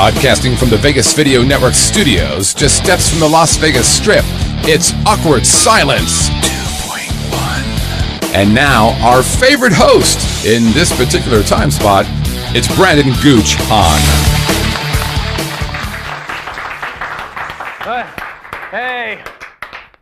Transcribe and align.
Broadcasting 0.00 0.56
from 0.56 0.70
the 0.70 0.78
Vegas 0.78 1.12
Video 1.12 1.42
Network 1.42 1.74
studios, 1.74 2.54
just 2.54 2.82
steps 2.82 3.10
from 3.10 3.20
the 3.20 3.28
Las 3.28 3.58
Vegas 3.58 3.86
Strip, 3.86 4.24
it's 4.64 4.94
Awkward 5.04 5.46
Silence 5.46 6.30
2.1. 6.30 8.34
And 8.34 8.54
now, 8.54 8.98
our 9.06 9.22
favorite 9.22 9.74
host 9.74 10.46
in 10.46 10.72
this 10.72 10.90
particular 10.96 11.42
time 11.42 11.70
spot, 11.70 12.06
it's 12.56 12.74
Brandon 12.76 13.12
Gooch 13.22 13.56
Hahn. 13.58 14.00
Uh, 17.86 18.04
hey, 18.70 19.22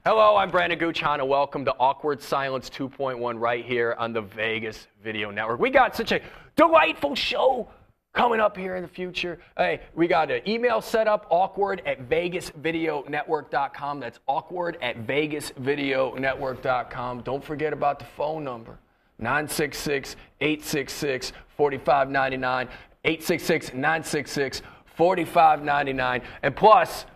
hello, 0.06 0.36
I'm 0.36 0.52
Brandon 0.52 0.78
Gooch 0.78 1.00
Hahn, 1.00 1.18
and 1.18 1.28
welcome 1.28 1.64
to 1.64 1.74
Awkward 1.80 2.22
Silence 2.22 2.70
2.1 2.70 3.40
right 3.40 3.64
here 3.64 3.96
on 3.98 4.12
the 4.12 4.22
Vegas 4.22 4.86
Video 5.02 5.32
Network. 5.32 5.58
We 5.58 5.70
got 5.70 5.96
such 5.96 6.12
a 6.12 6.20
delightful 6.54 7.16
show 7.16 7.68
coming 8.12 8.40
up 8.40 8.56
here 8.56 8.76
in 8.76 8.82
the 8.82 8.88
future. 8.88 9.38
Hey, 9.56 9.80
we 9.94 10.06
got 10.06 10.30
an 10.30 10.48
email 10.48 10.80
set 10.80 11.06
up, 11.06 11.26
awkward 11.30 11.82
at 11.86 12.08
vegasvideonetwork.com. 12.08 14.00
That's 14.00 14.18
awkward 14.26 14.78
at 14.82 15.06
vegasvideonetwork.com. 15.06 17.20
Don't 17.22 17.44
forget 17.44 17.72
about 17.72 17.98
the 17.98 18.04
phone 18.04 18.44
number 18.44 18.78
966 19.18 20.16
866 20.40 21.32
4599. 21.56 22.68
866 23.04 23.74
966 23.74 24.62
4599. 24.96 26.22
And 26.42 26.56
plus, 26.56 27.06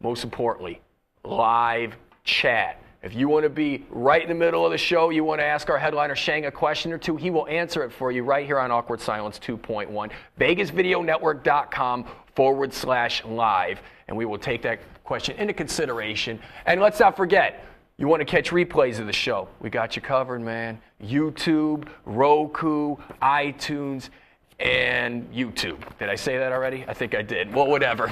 most 0.00 0.24
importantly, 0.24 0.80
live 1.24 1.96
chat. 2.24 2.82
If 3.02 3.14
you 3.14 3.28
want 3.28 3.44
to 3.44 3.50
be 3.50 3.86
right 3.88 4.20
in 4.20 4.28
the 4.28 4.34
middle 4.34 4.64
of 4.66 4.72
the 4.72 4.78
show, 4.78 5.08
you 5.08 5.24
want 5.24 5.40
to 5.40 5.44
ask 5.44 5.70
our 5.70 5.78
headliner 5.78 6.14
Shang 6.14 6.44
a 6.44 6.50
question 6.50 6.92
or 6.92 6.98
two, 6.98 7.16
he 7.16 7.30
will 7.30 7.46
answer 7.48 7.82
it 7.82 7.92
for 7.92 8.12
you 8.12 8.22
right 8.22 8.44
here 8.44 8.58
on 8.58 8.70
Awkward 8.70 9.00
Silence 9.00 9.38
2.1. 9.38 10.10
VegasVideoNetwork.com 10.38 12.04
forward 12.34 12.74
slash 12.74 13.24
live. 13.24 13.80
And 14.08 14.16
we 14.16 14.26
will 14.26 14.38
take 14.38 14.60
that 14.62 14.80
question 15.02 15.36
into 15.38 15.54
consideration. 15.54 16.38
And 16.66 16.80
let's 16.80 17.00
not 17.00 17.16
forget, 17.16 17.64
you 17.96 18.06
want 18.06 18.20
to 18.20 18.26
catch 18.26 18.50
replays 18.50 18.98
of 18.98 19.06
the 19.06 19.12
show. 19.14 19.48
We 19.60 19.70
got 19.70 19.96
you 19.96 20.02
covered, 20.02 20.42
man. 20.42 20.78
YouTube, 21.02 21.88
Roku, 22.04 22.96
iTunes, 23.22 24.10
and 24.58 25.32
YouTube. 25.32 25.78
Did 25.98 26.10
I 26.10 26.16
say 26.16 26.36
that 26.36 26.52
already? 26.52 26.84
I 26.86 26.92
think 26.92 27.14
I 27.14 27.22
did. 27.22 27.54
Well, 27.54 27.66
whatever. 27.66 28.10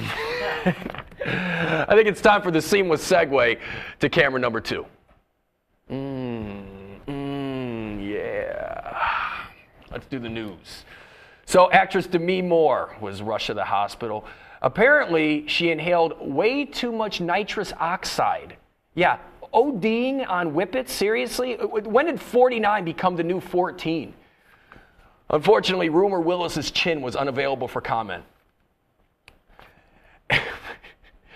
I 1.25 1.93
think 1.95 2.07
it's 2.07 2.21
time 2.21 2.41
for 2.41 2.51
the 2.51 2.61
seamless 2.61 3.07
segue 3.09 3.59
to 3.99 4.09
camera 4.09 4.39
number 4.39 4.61
two. 4.61 4.85
Mmm, 5.89 7.07
yeah. 8.01 8.97
Let's 9.91 10.05
do 10.05 10.19
the 10.19 10.29
news. 10.29 10.85
So, 11.45 11.71
actress 11.71 12.05
Demi 12.05 12.43
Moore 12.43 12.95
was 13.01 13.21
rushed 13.23 13.47
to 13.47 13.55
the 13.55 13.65
hospital. 13.65 14.23
Apparently, 14.61 15.47
she 15.47 15.71
inhaled 15.71 16.13
way 16.19 16.65
too 16.65 16.91
much 16.91 17.21
nitrous 17.21 17.73
oxide. 17.79 18.57
Yeah, 18.93 19.17
ODing 19.53 20.29
on 20.29 20.53
whippets? 20.53 20.91
Seriously? 20.91 21.55
When 21.55 22.05
did 22.05 22.21
49 22.21 22.85
become 22.85 23.15
the 23.15 23.23
new 23.23 23.39
14? 23.39 24.13
Unfortunately, 25.31 25.89
Rumor 25.89 26.19
Willis's 26.19 26.71
chin 26.71 27.01
was 27.01 27.15
unavailable 27.15 27.67
for 27.67 27.81
comment. 27.81 28.23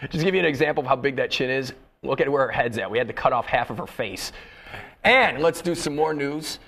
Just 0.09 0.23
give 0.23 0.33
you 0.33 0.39
an 0.39 0.45
example 0.45 0.81
of 0.81 0.87
how 0.87 0.95
big 0.95 1.15
that 1.17 1.31
chin 1.31 1.49
is. 1.49 1.73
Look 2.01 2.19
at 2.19 2.29
where 2.29 2.47
her 2.47 2.51
head's 2.51 2.77
at. 2.77 2.89
We 2.91 2.97
had 2.97 3.07
to 3.07 3.13
cut 3.13 3.33
off 3.33 3.45
half 3.45 3.69
of 3.69 3.77
her 3.77 3.87
face. 3.87 4.31
And 5.03 5.41
let's 5.41 5.61
do 5.61 5.75
some 5.75 5.95
more 5.95 6.13
news. 6.13 6.59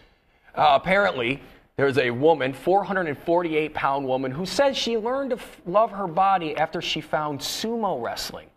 Uh, 0.53 0.79
apparently, 0.81 1.41
there's 1.75 1.97
a 1.97 2.11
woman, 2.11 2.53
448 2.53 3.73
pound 3.73 4.07
woman, 4.07 4.31
who 4.31 4.45
says 4.45 4.77
she 4.77 4.97
learned 4.97 5.31
to 5.31 5.35
f- 5.35 5.61
love 5.65 5.91
her 5.91 6.07
body 6.07 6.55
after 6.55 6.81
she 6.81 7.01
found 7.01 7.39
sumo 7.39 8.01
wrestling. 8.01 8.47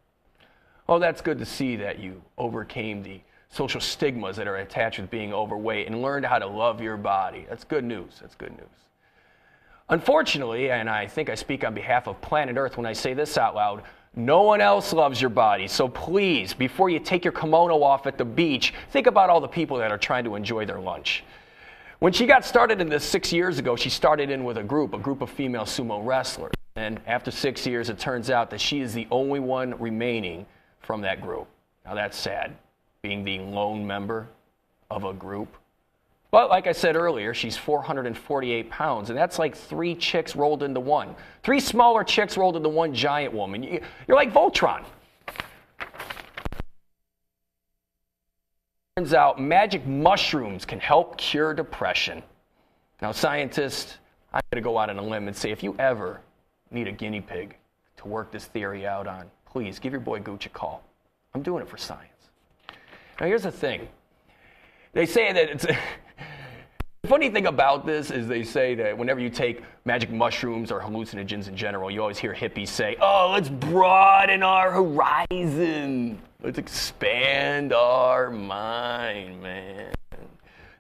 Well, 0.87 1.00
that's 1.00 1.21
good 1.21 1.39
to 1.39 1.45
see 1.45 1.77
that 1.77 1.99
you 1.99 2.22
overcame 2.37 3.03
the 3.03 3.21
social 3.50 3.81
stigmas 3.81 4.37
that 4.37 4.47
are 4.47 4.56
attached 4.56 5.00
with 5.00 5.10
being 5.10 5.33
overweight 5.33 5.87
and 5.87 6.00
learned 6.00 6.27
how 6.27 6.39
to 6.39 6.47
love 6.47 6.81
your 6.81 6.97
body. 6.97 7.47
That's 7.49 7.65
good 7.65 7.84
news. 7.84 8.19
That's 8.21 8.34
good 8.34 8.53
news. 8.53 8.69
Unfortunately, 9.89 10.71
and 10.71 10.89
I 10.89 11.06
think 11.06 11.31
I 11.31 11.34
speak 11.34 11.65
on 11.65 11.75
behalf 11.75 12.06
of 12.06 12.21
planet 12.21 12.56
Earth 12.56 12.77
when 12.77 12.87
I 12.87 12.93
say 12.93 13.15
this 13.15 13.39
out 13.39 13.55
loud, 13.55 13.83
no 14.17 14.43
one 14.43 14.61
else 14.61 14.93
loves 14.93 15.21
your 15.21 15.31
body. 15.31 15.69
So 15.69 15.89
please, 15.89 16.55
before 16.55 16.91
you 16.91 16.99
take 16.99 17.25
your 17.25 17.33
kimono 17.33 17.83
off 17.83 18.07
at 18.07 18.19
the 18.19 18.25
beach, 18.25 18.75
think 18.91 19.07
about 19.07 19.31
all 19.31 19.41
the 19.41 19.49
people 19.49 19.79
that 19.79 19.93
are 19.93 19.99
trying 19.99 20.25
to 20.25 20.35
enjoy 20.35 20.67
their 20.67 20.81
lunch. 20.81 21.25
When 22.01 22.13
she 22.13 22.27
got 22.27 22.45
started 22.45 22.81
in 22.81 22.89
this 22.89 23.05
six 23.05 23.33
years 23.33 23.59
ago, 23.59 23.75
she 23.75 23.91
started 23.91 24.31
in 24.31 24.45
with 24.45 24.59
a 24.59 24.63
group, 24.63 24.95
a 24.95 24.99
group 24.99 25.21
of 25.21 25.31
female 25.31 25.65
sumo 25.65 26.05
wrestlers. 26.05 26.53
And 26.77 27.01
after 27.07 27.31
six 27.33 27.67
years, 27.67 27.91
it 27.91 27.99
turns 27.99 28.31
out 28.31 28.51
that 28.51 28.61
she 28.61 28.81
is 28.81 28.95
the 28.95 29.09
only 29.11 29.41
one 29.41 29.77
remaining 29.81 30.47
from 30.81 31.01
that 31.01 31.21
group. 31.21 31.49
Now 31.85 31.95
that's 31.95 32.17
sad, 32.17 32.57
being 33.03 33.25
the 33.25 33.41
lone 33.41 33.85
member 33.85 34.29
of 34.91 35.05
a 35.05 35.13
group. 35.13 35.57
But 36.31 36.50
like 36.50 36.66
I 36.66 36.72
said 36.72 36.94
earlier, 36.94 37.33
she's 37.33 37.56
448 37.56 38.69
pounds, 38.69 39.09
and 39.09 39.19
that's 39.19 39.39
like 39.39 39.56
three 39.56 39.94
chicks 39.94 40.37
rolled 40.37 40.62
into 40.62 40.81
one. 40.81 41.15
Three 41.43 41.61
smaller 41.61 42.05
chicks 42.05 42.37
rolled 42.37 42.56
into 42.56 42.69
one 42.69 42.93
giant 42.93 43.33
woman. 43.33 43.62
You're 43.62 44.16
like 44.16 44.33
Voltron. 44.33 44.84
Turns 48.97 49.15
out 49.15 49.41
magic 49.41 49.87
mushrooms 49.87 50.66
can 50.66 50.81
help 50.81 51.16
cure 51.16 51.55
depression. 51.55 52.22
Now, 53.00 53.12
scientists, 53.12 53.97
I'm 54.33 54.43
going 54.50 54.62
to 54.62 54.65
go 54.65 54.77
out 54.77 54.91
on 54.91 54.99
a 54.99 55.03
limb 55.03 55.28
and 55.28 55.37
say 55.37 55.50
if 55.50 55.62
you 55.62 55.75
ever 55.78 56.21
need 56.71 56.89
a 56.89 56.93
guinea 56.93 57.21
pig 57.22 57.56
to 57.99 58.09
work 58.09 58.31
this 58.33 58.45
theory 58.45 58.87
out 58.87 59.06
on, 59.06 59.31
please 59.47 59.78
give 59.78 59.93
your 59.93 60.00
boy 60.00 60.19
Gooch 60.21 60.45
a 60.45 60.50
call. 60.50 60.83
I'm 61.34 61.43
doing 61.43 61.62
it 61.62 61.69
for 61.69 61.78
science. 61.78 62.10
Now, 63.19 63.27
here's 63.27 63.45
the 63.45 63.53
thing 63.53 63.89
they 64.93 65.06
say 65.06 65.33
that 65.33 65.49
it's. 65.49 65.66
Funny 67.09 67.31
thing 67.31 67.47
about 67.47 67.87
this 67.87 68.11
is 68.11 68.29
they 68.29 68.43
say 68.43 68.75
that 68.75 68.99
whenever 68.99 69.19
you 69.19 69.31
take 69.31 69.63
magic 69.87 70.11
mushrooms 70.11 70.71
or 70.71 70.79
hallucinogens 70.79 71.49
in 71.49 71.57
general, 71.57 71.91
you 71.91 72.03
always 72.03 72.19
hear 72.19 72.35
hippies 72.35 72.69
say, 72.69 72.97
oh, 73.01 73.31
let's 73.33 73.49
broaden 73.49 74.43
our 74.43 74.71
horizon. 74.71 76.19
Let's 76.43 76.59
expand 76.59 77.73
our 77.73 78.29
mind, 78.29 79.43
man. 79.43 79.91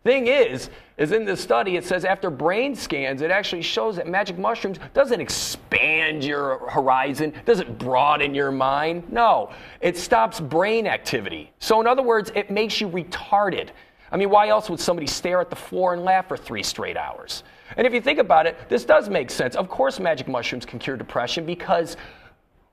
Thing 0.04 0.26
is, 0.26 0.68
is 0.98 1.12
in 1.12 1.24
this 1.24 1.40
study, 1.40 1.76
it 1.76 1.86
says 1.86 2.04
after 2.04 2.28
brain 2.28 2.76
scans, 2.76 3.22
it 3.22 3.30
actually 3.30 3.62
shows 3.62 3.96
that 3.96 4.06
magic 4.06 4.36
mushrooms 4.36 4.78
doesn't 4.92 5.22
expand 5.22 6.22
your 6.22 6.58
horizon, 6.70 7.32
doesn't 7.46 7.78
broaden 7.78 8.34
your 8.34 8.52
mind. 8.52 9.10
No, 9.10 9.50
it 9.80 9.96
stops 9.96 10.40
brain 10.40 10.86
activity. 10.86 11.50
So, 11.58 11.80
in 11.80 11.86
other 11.86 12.02
words, 12.02 12.30
it 12.34 12.50
makes 12.50 12.82
you 12.82 12.88
retarded. 12.90 13.70
I 14.10 14.16
mean, 14.16 14.30
why 14.30 14.48
else 14.48 14.70
would 14.70 14.80
somebody 14.80 15.06
stare 15.06 15.40
at 15.40 15.50
the 15.50 15.56
floor 15.56 15.92
and 15.92 16.02
laugh 16.02 16.28
for 16.28 16.36
three 16.36 16.62
straight 16.62 16.96
hours? 16.96 17.42
And 17.76 17.86
if 17.86 17.92
you 17.92 18.00
think 18.00 18.18
about 18.18 18.46
it, 18.46 18.56
this 18.68 18.84
does 18.84 19.08
make 19.08 19.30
sense. 19.30 19.54
Of 19.54 19.68
course, 19.68 20.00
magic 20.00 20.28
mushrooms 20.28 20.64
can 20.64 20.78
cure 20.78 20.96
depression 20.96 21.44
because 21.44 21.96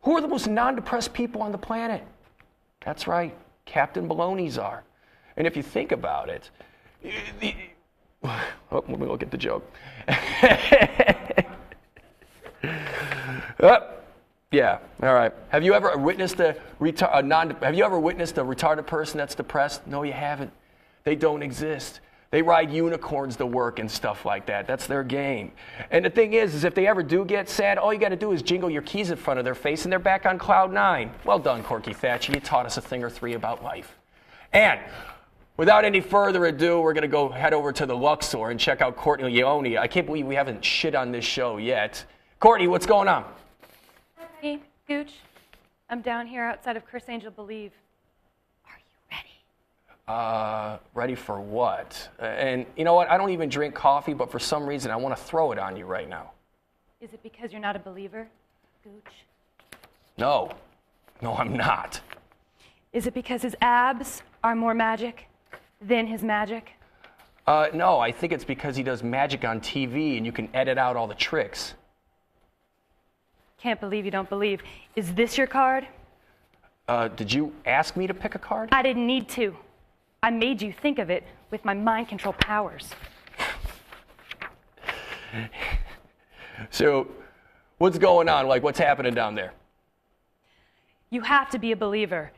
who 0.02 0.16
are 0.16 0.22
the 0.22 0.28
most 0.28 0.48
non 0.48 0.76
depressed 0.76 1.14
people 1.14 1.42
on 1.42 1.52
the 1.52 1.58
planet? 1.58 2.04
That's 2.86 3.08
right, 3.08 3.36
Captain 3.66 4.08
Baloney's 4.08 4.58
are. 4.58 4.84
And 5.36 5.46
if 5.48 5.58
you 5.58 5.64
think 5.64 5.92
about 5.92 6.30
it, 6.30 6.50
the, 7.40 7.54
oh, 8.24 8.44
let 8.72 8.88
me 8.88 9.06
look 9.06 9.22
at 9.22 9.32
the 9.32 9.38
joke. 9.38 9.70
oh, 13.60 13.80
yeah, 14.52 14.78
all 15.04 15.14
right. 15.14 15.34
Have 15.50 15.64
you 15.64 15.74
ever 15.74 15.98
witnessed 15.98 16.40
a, 16.40 16.56
retar- 16.80 17.10
a 17.14 17.22
non? 17.22 17.50
Have 17.62 17.76
you 17.76 17.84
ever 17.84 18.00
witnessed 18.00 18.38
a 18.38 18.44
retarded 18.44 18.88
person 18.88 19.18
that's 19.18 19.36
depressed? 19.36 19.86
No, 19.88 20.04
you 20.04 20.14
haven't. 20.14 20.52
They 21.06 21.16
don't 21.16 21.44
exist. 21.44 22.00
They 22.32 22.42
ride 22.42 22.72
unicorns 22.72 23.36
to 23.36 23.46
work 23.46 23.78
and 23.78 23.90
stuff 23.90 24.26
like 24.26 24.48
that. 24.48 24.66
That's 24.66 24.88
their 24.88 25.04
game. 25.04 25.52
And 25.92 26.04
the 26.04 26.10
thing 26.10 26.34
is, 26.34 26.56
is 26.56 26.64
if 26.64 26.74
they 26.74 26.88
ever 26.88 27.04
do 27.04 27.24
get 27.24 27.48
sad, 27.48 27.78
all 27.78 27.94
you 27.94 28.00
got 28.00 28.10
to 28.10 28.16
do 28.16 28.32
is 28.32 28.42
jingle 28.42 28.72
your 28.72 28.82
keys 28.82 29.12
in 29.12 29.18
front 29.18 29.38
of 29.38 29.46
their 29.46 29.54
face 29.54 29.84
and 29.84 29.92
they're 29.92 30.00
back 30.00 30.26
on 30.26 30.40
cloud 30.40 30.74
nine. 30.74 31.12
Well 31.24 31.38
done, 31.38 31.62
Corky 31.62 31.94
Thatcher. 31.94 32.34
You 32.34 32.40
taught 32.40 32.66
us 32.66 32.78
a 32.78 32.82
thing 32.82 33.04
or 33.04 33.12
three 33.12 33.36
about 33.36 33.64
life. 33.64 34.00
And 34.52 34.80
without 35.58 35.86
any 35.86 36.02
further 36.02 36.46
ado, 36.46 36.82
we're 36.82 36.94
going 36.94 37.04
to 37.04 37.08
go 37.08 37.30
head 37.30 37.54
over 37.54 37.72
to 37.72 37.86
the 37.86 37.96
Luxor 37.96 38.50
and 38.50 38.60
check 38.60 38.82
out 38.82 38.96
Courtney 38.96 39.30
Leone. 39.30 39.78
I 39.78 39.86
can't 39.86 40.08
believe 40.08 40.26
we 40.26 40.34
haven't 40.34 40.66
shit 40.66 40.96
on 40.96 41.12
this 41.12 41.24
show 41.24 41.58
yet. 41.58 42.04
Courtney, 42.40 42.68
what's 42.68 42.88
going 42.88 43.08
on? 43.08 43.26
Hey, 44.42 44.60
Gooch. 44.88 45.14
I'm 45.88 46.02
down 46.02 46.26
here 46.26 46.44
outside 46.44 46.78
of 46.78 46.86
Criss 46.86 47.04
Angel 47.10 47.30
Believe. 47.30 47.74
Uh, 50.08 50.78
ready 50.94 51.16
for 51.16 51.42
what? 51.42 52.10
And 52.20 52.66
you 52.78 52.84
know 52.84 52.94
what? 52.94 53.10
I 53.10 53.18
don't 53.18 53.32
even 53.32 53.50
drink 53.50 53.74
coffee, 53.74 54.14
but 54.14 54.32
for 54.32 54.38
some 54.38 54.68
reason 54.68 54.92
I 54.92 54.96
want 54.96 55.18
to 55.18 55.22
throw 55.22 55.52
it 55.52 55.58
on 55.58 55.76
you 55.76 55.86
right 55.86 56.08
now. 56.08 56.32
Is 57.02 57.12
it 57.14 57.24
because 57.24 57.52
you're 57.52 57.62
not 57.62 57.76
a 57.76 57.80
believer, 57.80 58.28
Gooch? 58.84 59.14
No. 60.18 60.52
No, 61.22 61.34
I'm 61.36 61.56
not. 61.58 62.02
Is 62.94 63.08
it 63.08 63.14
because 63.14 63.42
his 63.42 63.56
abs 63.62 64.22
are 64.44 64.56
more 64.56 64.74
magic 64.74 65.26
than 65.82 66.06
his 66.06 66.22
magic? 66.24 66.74
Uh, 67.48 67.68
no, 67.74 68.00
I 68.00 68.12
think 68.12 68.32
it's 68.32 68.46
because 68.46 68.76
he 68.76 68.84
does 68.84 69.04
magic 69.04 69.44
on 69.44 69.60
TV 69.60 70.18
and 70.18 70.26
you 70.26 70.32
can 70.32 70.50
edit 70.54 70.78
out 70.78 70.96
all 70.96 71.08
the 71.08 71.16
tricks. 71.16 71.74
Can't 73.58 73.80
believe 73.80 74.06
you 74.06 74.12
don't 74.12 74.30
believe. 74.30 74.62
Is 74.96 75.14
this 75.16 75.38
your 75.38 75.48
card? 75.48 75.88
Uh, 76.88 77.08
did 77.08 77.34
you 77.34 77.52
ask 77.66 77.96
me 77.96 78.06
to 78.06 78.14
pick 78.14 78.36
a 78.36 78.40
card? 78.40 78.70
I 78.72 78.84
didn't 78.84 79.08
need 79.08 79.28
to. 79.30 79.56
I 80.26 80.32
made 80.32 80.60
you 80.60 80.74
think 80.74 80.98
of 80.98 81.12
it 81.12 81.24
with 81.52 81.64
my 81.64 81.76
mind 81.76 82.08
control 82.08 82.34
powers. 82.34 82.90
So, 86.72 87.08
what's 87.78 88.00
going 88.00 88.28
on? 88.28 88.48
Like, 88.48 88.64
what's 88.64 88.80
happening 88.80 89.14
down 89.14 89.36
there? 89.36 89.54
You 91.12 91.22
have 91.22 91.52
to 91.52 91.60
be 91.60 91.74
a 91.74 91.76
believer. 91.76 92.32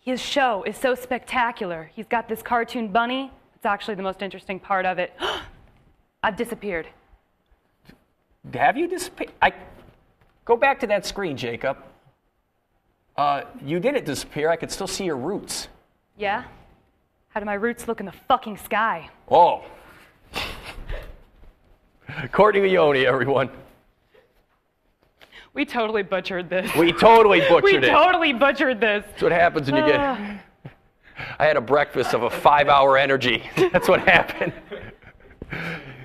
His 0.00 0.18
show 0.18 0.62
is 0.62 0.78
so 0.78 0.94
spectacular. 0.94 1.90
He's 1.94 2.06
got 2.06 2.26
this 2.26 2.40
cartoon 2.40 2.88
bunny. 2.88 3.30
It's 3.54 3.66
actually 3.66 3.96
the 3.96 4.02
most 4.02 4.22
interesting 4.22 4.58
part 4.58 4.86
of 4.86 4.98
it. 4.98 5.12
I've 6.22 6.36
disappeared. 6.36 6.86
Have 8.54 8.78
you 8.78 8.88
disappeared? 8.88 9.32
I 9.42 9.52
go 10.46 10.56
back 10.56 10.80
to 10.80 10.86
that 10.86 11.04
screen, 11.04 11.36
Jacob. 11.36 11.76
Uh, 13.14 13.42
you 13.62 13.78
didn't 13.78 14.06
disappear. 14.06 14.48
I 14.48 14.56
could 14.56 14.70
still 14.70 14.86
see 14.86 15.04
your 15.04 15.18
roots. 15.18 15.68
Yeah? 16.16 16.44
How 17.36 17.40
do 17.40 17.44
my 17.44 17.52
roots 17.52 17.86
look 17.86 18.00
in 18.00 18.06
the 18.06 18.14
fucking 18.28 18.56
sky? 18.56 19.10
Oh. 19.30 19.62
Courtney 22.32 22.62
Leone, 22.62 23.04
everyone. 23.04 23.50
We 25.52 25.66
totally 25.66 26.02
butchered 26.02 26.48
this. 26.48 26.74
We 26.74 26.94
totally 26.94 27.40
butchered 27.50 27.62
We 27.62 27.76
it. 27.76 27.82
We 27.82 27.88
totally 27.88 28.32
butchered 28.32 28.80
this. 28.80 29.04
That's 29.06 29.22
what 29.22 29.32
happens 29.32 29.70
when 29.70 29.84
you 29.84 29.92
get. 29.92 30.00
Ah. 30.00 30.40
I 31.38 31.44
had 31.44 31.58
a 31.58 31.60
breakfast 31.60 32.14
of 32.14 32.22
a 32.22 32.30
five 32.30 32.68
hour 32.68 32.96
energy. 32.96 33.42
That's 33.70 33.86
what 33.86 34.00
happened. 34.08 34.54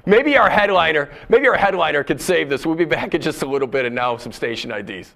Maybe 0.06 0.36
our 0.36 0.50
headliner, 0.50 1.12
maybe 1.30 1.48
our 1.48 1.56
headliner 1.56 2.04
could 2.04 2.20
save 2.20 2.50
this. 2.50 2.66
We'll 2.66 2.76
be 2.76 2.84
back 2.84 3.16
in 3.16 3.22
just 3.22 3.42
a 3.42 3.46
little 3.46 3.70
bit 3.70 3.86
and 3.86 3.96
now 3.96 4.18
some 4.18 4.34
station 4.34 4.70
IDs. 4.70 5.16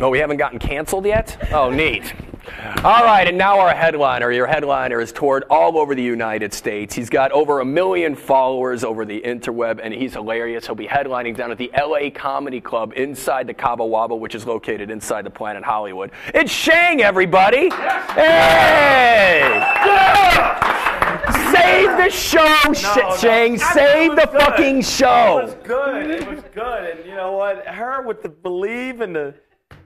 Oh, 0.00 0.10
we 0.10 0.18
haven't 0.18 0.38
gotten 0.38 0.58
canceled 0.58 1.06
yet? 1.06 1.36
Oh, 1.52 1.70
neat. 1.70 2.14
All 2.82 3.04
right, 3.04 3.26
and 3.26 3.38
now 3.38 3.58
our 3.58 3.74
headliner. 3.74 4.30
Your 4.30 4.46
headliner 4.46 5.00
is 5.00 5.12
toured 5.12 5.44
all 5.48 5.78
over 5.78 5.94
the 5.94 6.02
United 6.02 6.52
States. 6.52 6.94
He's 6.94 7.08
got 7.08 7.32
over 7.32 7.60
a 7.60 7.64
million 7.64 8.14
followers 8.14 8.84
over 8.84 9.04
the 9.06 9.20
interweb, 9.22 9.80
and 9.82 9.94
he's 9.94 10.12
hilarious. 10.12 10.66
He'll 10.66 10.74
be 10.74 10.86
headlining 10.86 11.36
down 11.36 11.50
at 11.52 11.58
the 11.58 11.70
LA 11.76 12.10
Comedy 12.10 12.60
Club 12.60 12.92
inside 12.96 13.46
the 13.46 13.54
Cabo 13.54 13.88
Wabo, 13.88 14.18
which 14.18 14.34
is 14.34 14.46
located 14.46 14.90
inside 14.90 15.24
the 15.24 15.30
Planet 15.30 15.62
Hollywood. 15.64 16.10
It's 16.34 16.52
Shang, 16.52 17.00
everybody! 17.00 17.70
Hey! 17.70 19.40
Save 21.52 21.96
the 21.96 22.10
show, 22.10 22.72
Sh- 22.74 22.82
no. 22.96 23.16
Shang. 23.16 23.58
Save 23.58 24.16
the 24.16 24.26
good. 24.26 24.40
fucking 24.40 24.82
show! 24.82 25.38
It 25.38 25.44
was 25.44 25.54
good. 25.64 26.10
It 26.10 26.28
was 26.28 26.44
good. 26.54 26.90
And 26.98 27.06
you 27.06 27.14
know 27.14 27.32
what? 27.32 27.66
Her 27.66 28.02
with 28.02 28.22
the 28.22 28.28
believe 28.28 29.00
and 29.00 29.14
the, 29.16 29.34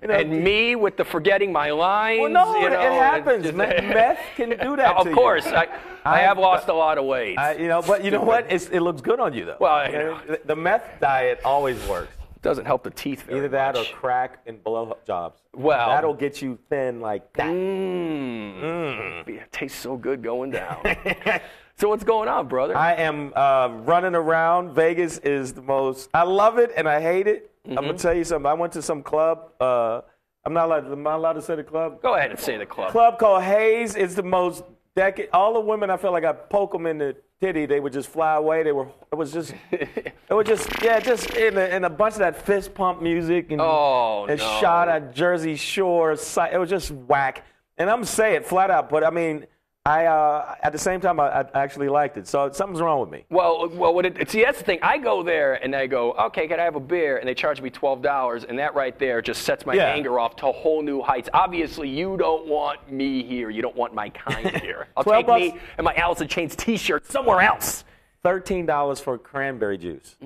you 0.02 0.08
know, 0.08 0.14
And 0.14 0.42
me 0.44 0.76
with 0.76 0.96
the 0.96 1.04
forgetting 1.04 1.52
my 1.52 1.70
lines. 1.70 2.20
Well, 2.20 2.30
no, 2.30 2.56
you 2.60 2.66
it, 2.66 2.70
know, 2.70 2.80
it 2.80 2.92
happens. 2.92 3.44
just- 3.44 3.56
Meth 3.56 4.20
can 4.36 4.50
do 4.50 4.76
that. 4.76 4.96
Of 4.96 5.06
to 5.06 5.12
course, 5.12 5.46
I, 5.46 5.64
I 6.04 6.16
I- 6.16 6.18
have 6.20 6.38
lost 6.38 6.68
a 6.68 6.72
lot 6.74 6.98
of 6.98 7.04
weight. 7.04 7.38
I, 7.38 7.54
you 7.54 7.68
know, 7.68 7.82
but 7.82 8.04
you 8.04 8.10
know 8.10 8.22
what? 8.22 8.46
It's, 8.50 8.68
it 8.68 8.80
looks 8.80 9.00
good 9.00 9.20
on 9.20 9.34
you 9.34 9.44
though. 9.44 9.56
Well, 9.60 9.86
you 9.90 9.98
know, 9.98 10.20
the, 10.26 10.40
the 10.44 10.56
meth 10.56 10.88
diet 11.00 11.40
always 11.44 11.84
works. 11.88 12.12
Doesn't 12.40 12.66
help 12.66 12.84
the 12.84 12.90
teeth 12.90 13.22
very 13.22 13.38
Either 13.40 13.48
that 13.48 13.74
much. 13.74 13.90
or 13.92 13.96
crack 13.96 14.38
and 14.46 14.62
blow 14.62 14.96
jobs. 15.06 15.40
Well- 15.54 15.88
that'll 15.88 16.14
get 16.14 16.40
you 16.40 16.56
thin 16.70 17.00
like 17.00 17.32
that. 17.32 17.46
Mmm. 17.48 19.28
It 19.28 19.50
tastes 19.52 19.78
so 19.78 19.96
good 19.96 20.22
going 20.22 20.50
down. 20.52 20.78
so 21.76 21.88
what's 21.88 22.04
going 22.04 22.28
on, 22.28 22.46
brother? 22.48 22.76
I 22.76 22.94
am 22.94 23.32
uh, 23.34 23.68
running 23.84 24.14
around. 24.14 24.72
Vegas 24.74 25.18
is 25.18 25.52
the 25.52 25.62
most. 25.62 26.08
I 26.14 26.22
love 26.22 26.58
it 26.58 26.70
and 26.76 26.88
I 26.88 27.00
hate 27.00 27.26
it. 27.26 27.50
I'm 27.68 27.74
Mm-hmm. 27.76 27.86
gonna 27.86 27.98
tell 27.98 28.14
you 28.14 28.24
something. 28.24 28.46
I 28.50 28.54
went 28.54 28.72
to 28.74 28.82
some 28.82 29.02
club. 29.02 29.50
Uh, 29.60 30.00
I'm 30.44 30.54
not 30.54 30.66
allowed. 30.66 30.90
Am 30.90 31.06
I 31.06 31.14
allowed 31.14 31.34
to 31.34 31.42
say 31.42 31.54
the 31.56 31.64
club? 31.64 32.00
Go 32.02 32.14
ahead 32.14 32.30
and 32.30 32.38
say 32.40 32.56
the 32.56 32.64
club. 32.66 32.90
club 32.92 33.18
called 33.18 33.42
Haze. 33.42 33.94
It's 33.94 34.14
the 34.14 34.22
most 34.22 34.64
decade. 34.96 35.28
All 35.32 35.52
the 35.54 35.60
women, 35.60 35.90
I 35.90 35.96
feel 35.98 36.12
like 36.12 36.24
I 36.24 36.32
poke 36.32 36.72
them 36.72 36.86
in 36.86 36.96
the 36.98 37.16
titty, 37.40 37.66
they 37.66 37.78
would 37.80 37.92
just 37.92 38.08
fly 38.08 38.34
away. 38.36 38.62
They 38.62 38.72
were. 38.72 38.88
It 39.12 39.16
was 39.16 39.32
just. 39.32 39.52
it 39.70 40.14
was 40.30 40.46
just. 40.46 40.68
Yeah, 40.82 40.98
just 41.00 41.34
in 41.34 41.58
a, 41.58 41.66
in 41.66 41.84
a 41.84 41.90
bunch 41.90 42.14
of 42.14 42.20
that 42.20 42.40
fist 42.46 42.72
pump 42.74 43.02
music 43.02 43.50
and. 43.52 43.60
Oh, 43.60 44.26
and 44.28 44.38
no. 44.40 44.60
shot 44.60 44.88
at 44.88 45.14
Jersey 45.14 45.56
Shore. 45.56 46.12
It 46.12 46.58
was 46.58 46.70
just 46.70 46.90
whack. 46.90 47.44
And 47.76 47.90
I'm 47.90 48.04
saying 48.04 48.36
it 48.36 48.46
flat 48.46 48.70
out, 48.70 48.88
but 48.88 49.04
I 49.04 49.10
mean, 49.10 49.46
I 49.88 50.04
uh, 50.06 50.54
at 50.62 50.72
the 50.72 50.78
same 50.78 51.00
time 51.00 51.18
I, 51.18 51.40
I 51.40 51.44
actually 51.54 51.88
liked 51.88 52.18
it. 52.18 52.28
So 52.28 52.50
something's 52.52 52.80
wrong 52.82 53.00
with 53.00 53.08
me. 53.10 53.24
Well, 53.30 53.68
well, 53.70 53.94
what 53.94 54.04
it, 54.04 54.30
see, 54.30 54.42
that's 54.42 54.58
the 54.58 54.64
thing. 54.64 54.78
I 54.82 54.98
go 54.98 55.22
there 55.22 55.54
and 55.54 55.74
I 55.74 55.86
go, 55.86 56.12
okay, 56.12 56.46
can 56.46 56.60
I 56.60 56.64
have 56.64 56.76
a 56.76 56.80
beer? 56.80 57.16
And 57.16 57.26
they 57.26 57.34
charge 57.34 57.62
me 57.62 57.70
twelve 57.70 58.02
dollars, 58.02 58.44
and 58.44 58.58
that 58.58 58.74
right 58.74 58.98
there 58.98 59.22
just 59.22 59.42
sets 59.42 59.64
my 59.64 59.74
Yeah. 59.74 59.84
anger 59.86 60.20
off 60.20 60.36
to 60.36 60.46
whole 60.52 60.82
new 60.82 61.00
heights. 61.00 61.30
Obviously, 61.32 61.88
you 61.88 62.16
don't 62.18 62.46
want 62.46 62.92
me 62.92 63.22
here. 63.22 63.48
You 63.50 63.62
don't 63.62 63.76
want 63.76 63.94
my 63.94 64.10
kind 64.10 64.50
here. 64.62 64.88
I'll 64.96 65.04
12 65.04 65.18
take 65.20 65.26
bucks? 65.26 65.40
me 65.40 65.60
and 65.78 65.84
my 65.84 65.94
Alice 65.94 66.20
in 66.20 66.28
Chains 66.28 66.54
T-shirt 66.54 67.10
somewhere 67.10 67.40
else. 67.40 67.84
Thirteen 68.22 68.66
dollars 68.66 69.00
for 69.00 69.16
cranberry 69.16 69.78
juice. 69.78 70.16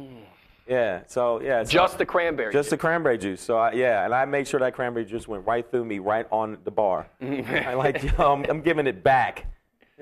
Yeah. 0.67 1.03
So 1.07 1.41
yeah. 1.41 1.63
so- 1.63 1.69
Mm. 1.69 1.73
Just 1.73 1.99
the 1.99 2.07
cranberry. 2.07 2.53
Just 2.53 2.71
the 2.71 2.77
cranberry 2.77 3.19
juice. 3.19 3.41
So 3.41 3.59
I, 3.59 3.73
yeah, 3.73 4.05
and 4.05 4.15
I 4.15 4.25
made 4.25 4.49
sure 4.49 4.61
that 4.61 4.75
cranberry 4.75 5.05
juice 5.05 5.29
went 5.29 5.47
right 5.47 5.69
through 5.71 5.85
me, 5.85 5.99
right 5.99 6.27
on 6.31 6.59
the 6.65 6.71
bar. 6.71 7.09
I 7.21 7.75
like, 7.75 8.19
I'm, 8.19 8.45
I'm 8.45 8.61
giving 8.63 8.87
it 8.87 9.03
back. 9.05 9.47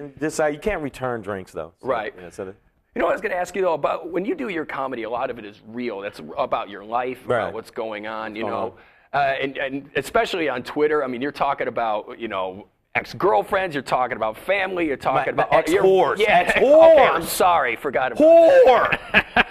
And 0.00 0.18
just 0.18 0.40
uh, 0.40 0.46
you 0.46 0.58
can't 0.58 0.82
return 0.82 1.20
drinks 1.20 1.52
though. 1.52 1.72
So, 1.80 1.86
Right. 1.86 2.14
Yeah, 2.18 2.30
so 2.30 2.46
the, 2.46 2.54
You 2.94 3.00
know 3.00 3.04
what 3.06 3.12
I 3.12 3.14
was 3.14 3.20
going 3.20 3.32
to 3.32 3.38
ask 3.38 3.54
you 3.54 3.62
though 3.62 3.74
about 3.74 4.10
when 4.10 4.24
you 4.24 4.34
do 4.34 4.48
your 4.48 4.64
comedy, 4.64 5.02
a 5.04 5.10
lot 5.10 5.30
of 5.30 5.38
it 5.38 5.44
is 5.44 5.60
real. 5.68 6.00
That's 6.00 6.20
about 6.38 6.70
your 6.70 6.84
life, 6.84 7.20
Right. 7.26 7.42
about 7.42 7.54
what's 7.54 7.70
going 7.70 8.06
on. 8.06 8.34
You 8.34 8.44
know, 8.44 8.74
uh, 9.12 9.16
and, 9.18 9.56
and 9.58 9.90
especially 9.96 10.48
on 10.48 10.62
Twitter. 10.62 11.04
I 11.04 11.06
mean, 11.06 11.20
you're 11.20 11.32
talking 11.32 11.68
about 11.68 12.18
you 12.18 12.28
know 12.28 12.66
ex-girlfriends. 12.94 13.74
You're 13.74 13.82
talking 13.82 14.16
about 14.16 14.36
family. 14.36 14.86
You're 14.86 14.96
talking 14.96 15.36
My- 15.36 15.44
about 15.44 15.50
my 15.52 15.58
uh, 15.58 15.60
ex-whores, 15.60 16.18
Yeah, 16.18 16.38
ex-whores. 16.40 16.92
Okay, 16.92 17.06
I'm 17.06 17.22
sorry, 17.24 17.76
forgot 17.76 18.12
about. 18.12 18.24
whore. 18.66 19.46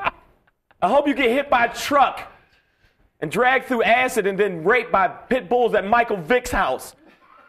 I 0.82 0.88
hope 0.88 1.08
you 1.08 1.14
get 1.14 1.30
hit 1.30 1.48
by 1.48 1.64
a 1.64 1.74
truck 1.74 2.20
and 3.20 3.30
dragged 3.30 3.64
through 3.66 3.82
acid 3.82 4.26
and 4.26 4.38
then 4.38 4.62
raped 4.62 4.92
by 4.92 5.08
pit 5.08 5.48
bulls 5.48 5.74
at 5.74 5.86
Michael 5.86 6.18
Vick's 6.18 6.50
house. 6.50 6.94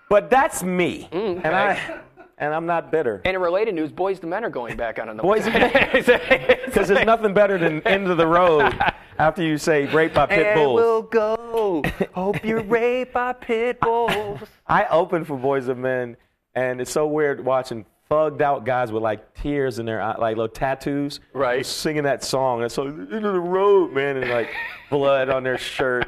But 0.10 0.30
that's 0.30 0.64
me, 0.64 1.10
mm, 1.12 1.42
and 1.44 1.48
I 1.56 2.00
and 2.38 2.54
I'm 2.54 2.66
not 2.66 2.92
bitter. 2.92 3.22
And 3.26 3.36
in 3.36 3.42
related 3.42 3.76
news, 3.76 3.92
Boyz 3.92 4.24
II 4.24 4.30
Men 4.30 4.46
are 4.46 4.50
going 4.50 4.78
back 4.78 5.00
on. 5.00 5.16
the 5.18 5.24
Boyz 5.24 5.46
II 5.48 5.54
Men. 5.54 6.60
Because 6.68 6.88
there's 6.90 7.06
nothing 7.06 7.34
better 7.34 7.58
than 7.58 7.82
end 7.88 8.08
of 8.08 8.18
the 8.18 8.28
road 8.28 8.74
after 9.18 9.42
you 9.42 9.58
say 9.58 9.86
raped 9.88 10.14
by 10.14 10.26
pit 10.28 10.54
bulls. 10.56 10.80
And 10.80 10.88
we'll 10.88 11.02
go. 11.02 11.82
Hope 12.14 12.44
you're 12.46 12.62
raped 12.64 13.14
by 13.14 13.34
pit 13.34 13.80
bulls. 13.80 14.40
I 14.68 14.86
open 14.86 15.26
for 15.26 15.36
Boys 15.38 15.68
of 15.70 15.78
Men, 15.78 16.16
and 16.56 16.80
it's 16.80 16.92
so 16.92 17.08
weird 17.08 17.44
watching 17.44 17.86
thugged 18.12 18.40
out 18.42 18.64
guys 18.66 18.92
with 18.92 19.04
like 19.04 19.34
tears 19.34 19.80
in 19.80 19.86
their 19.86 20.02
eye, 20.02 20.16
like 20.18 20.38
little 20.38 20.48
tattoos, 20.48 21.20
Right. 21.34 21.66
singing 21.66 22.04
that 22.04 22.24
song. 22.24 22.62
And 22.62 22.72
so 22.72 22.84
end 22.86 23.12
of 23.26 23.34
the 23.34 23.40
road, 23.40 23.92
man, 23.94 24.16
and 24.18 24.30
like 24.30 24.50
blood 24.90 25.30
on 25.30 25.44
their 25.44 25.58
shirt. 25.58 26.08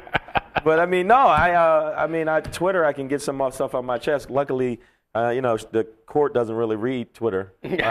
But 0.64 0.78
I 0.78 0.86
mean, 0.86 1.06
no, 1.06 1.16
I, 1.16 1.52
uh, 1.52 1.94
I 1.96 2.06
mean, 2.06 2.28
I 2.28 2.40
Twitter, 2.40 2.84
I 2.84 2.92
can 2.92 3.08
get 3.08 3.22
some 3.22 3.42
stuff 3.52 3.74
on 3.74 3.84
my 3.86 3.98
chest. 3.98 4.30
Luckily, 4.30 4.80
uh, 5.14 5.30
you 5.30 5.40
know, 5.40 5.56
the 5.56 5.84
court 6.06 6.32
doesn't 6.32 6.54
really 6.54 6.76
read 6.76 7.12
Twitter 7.14 7.52
because 7.62 7.82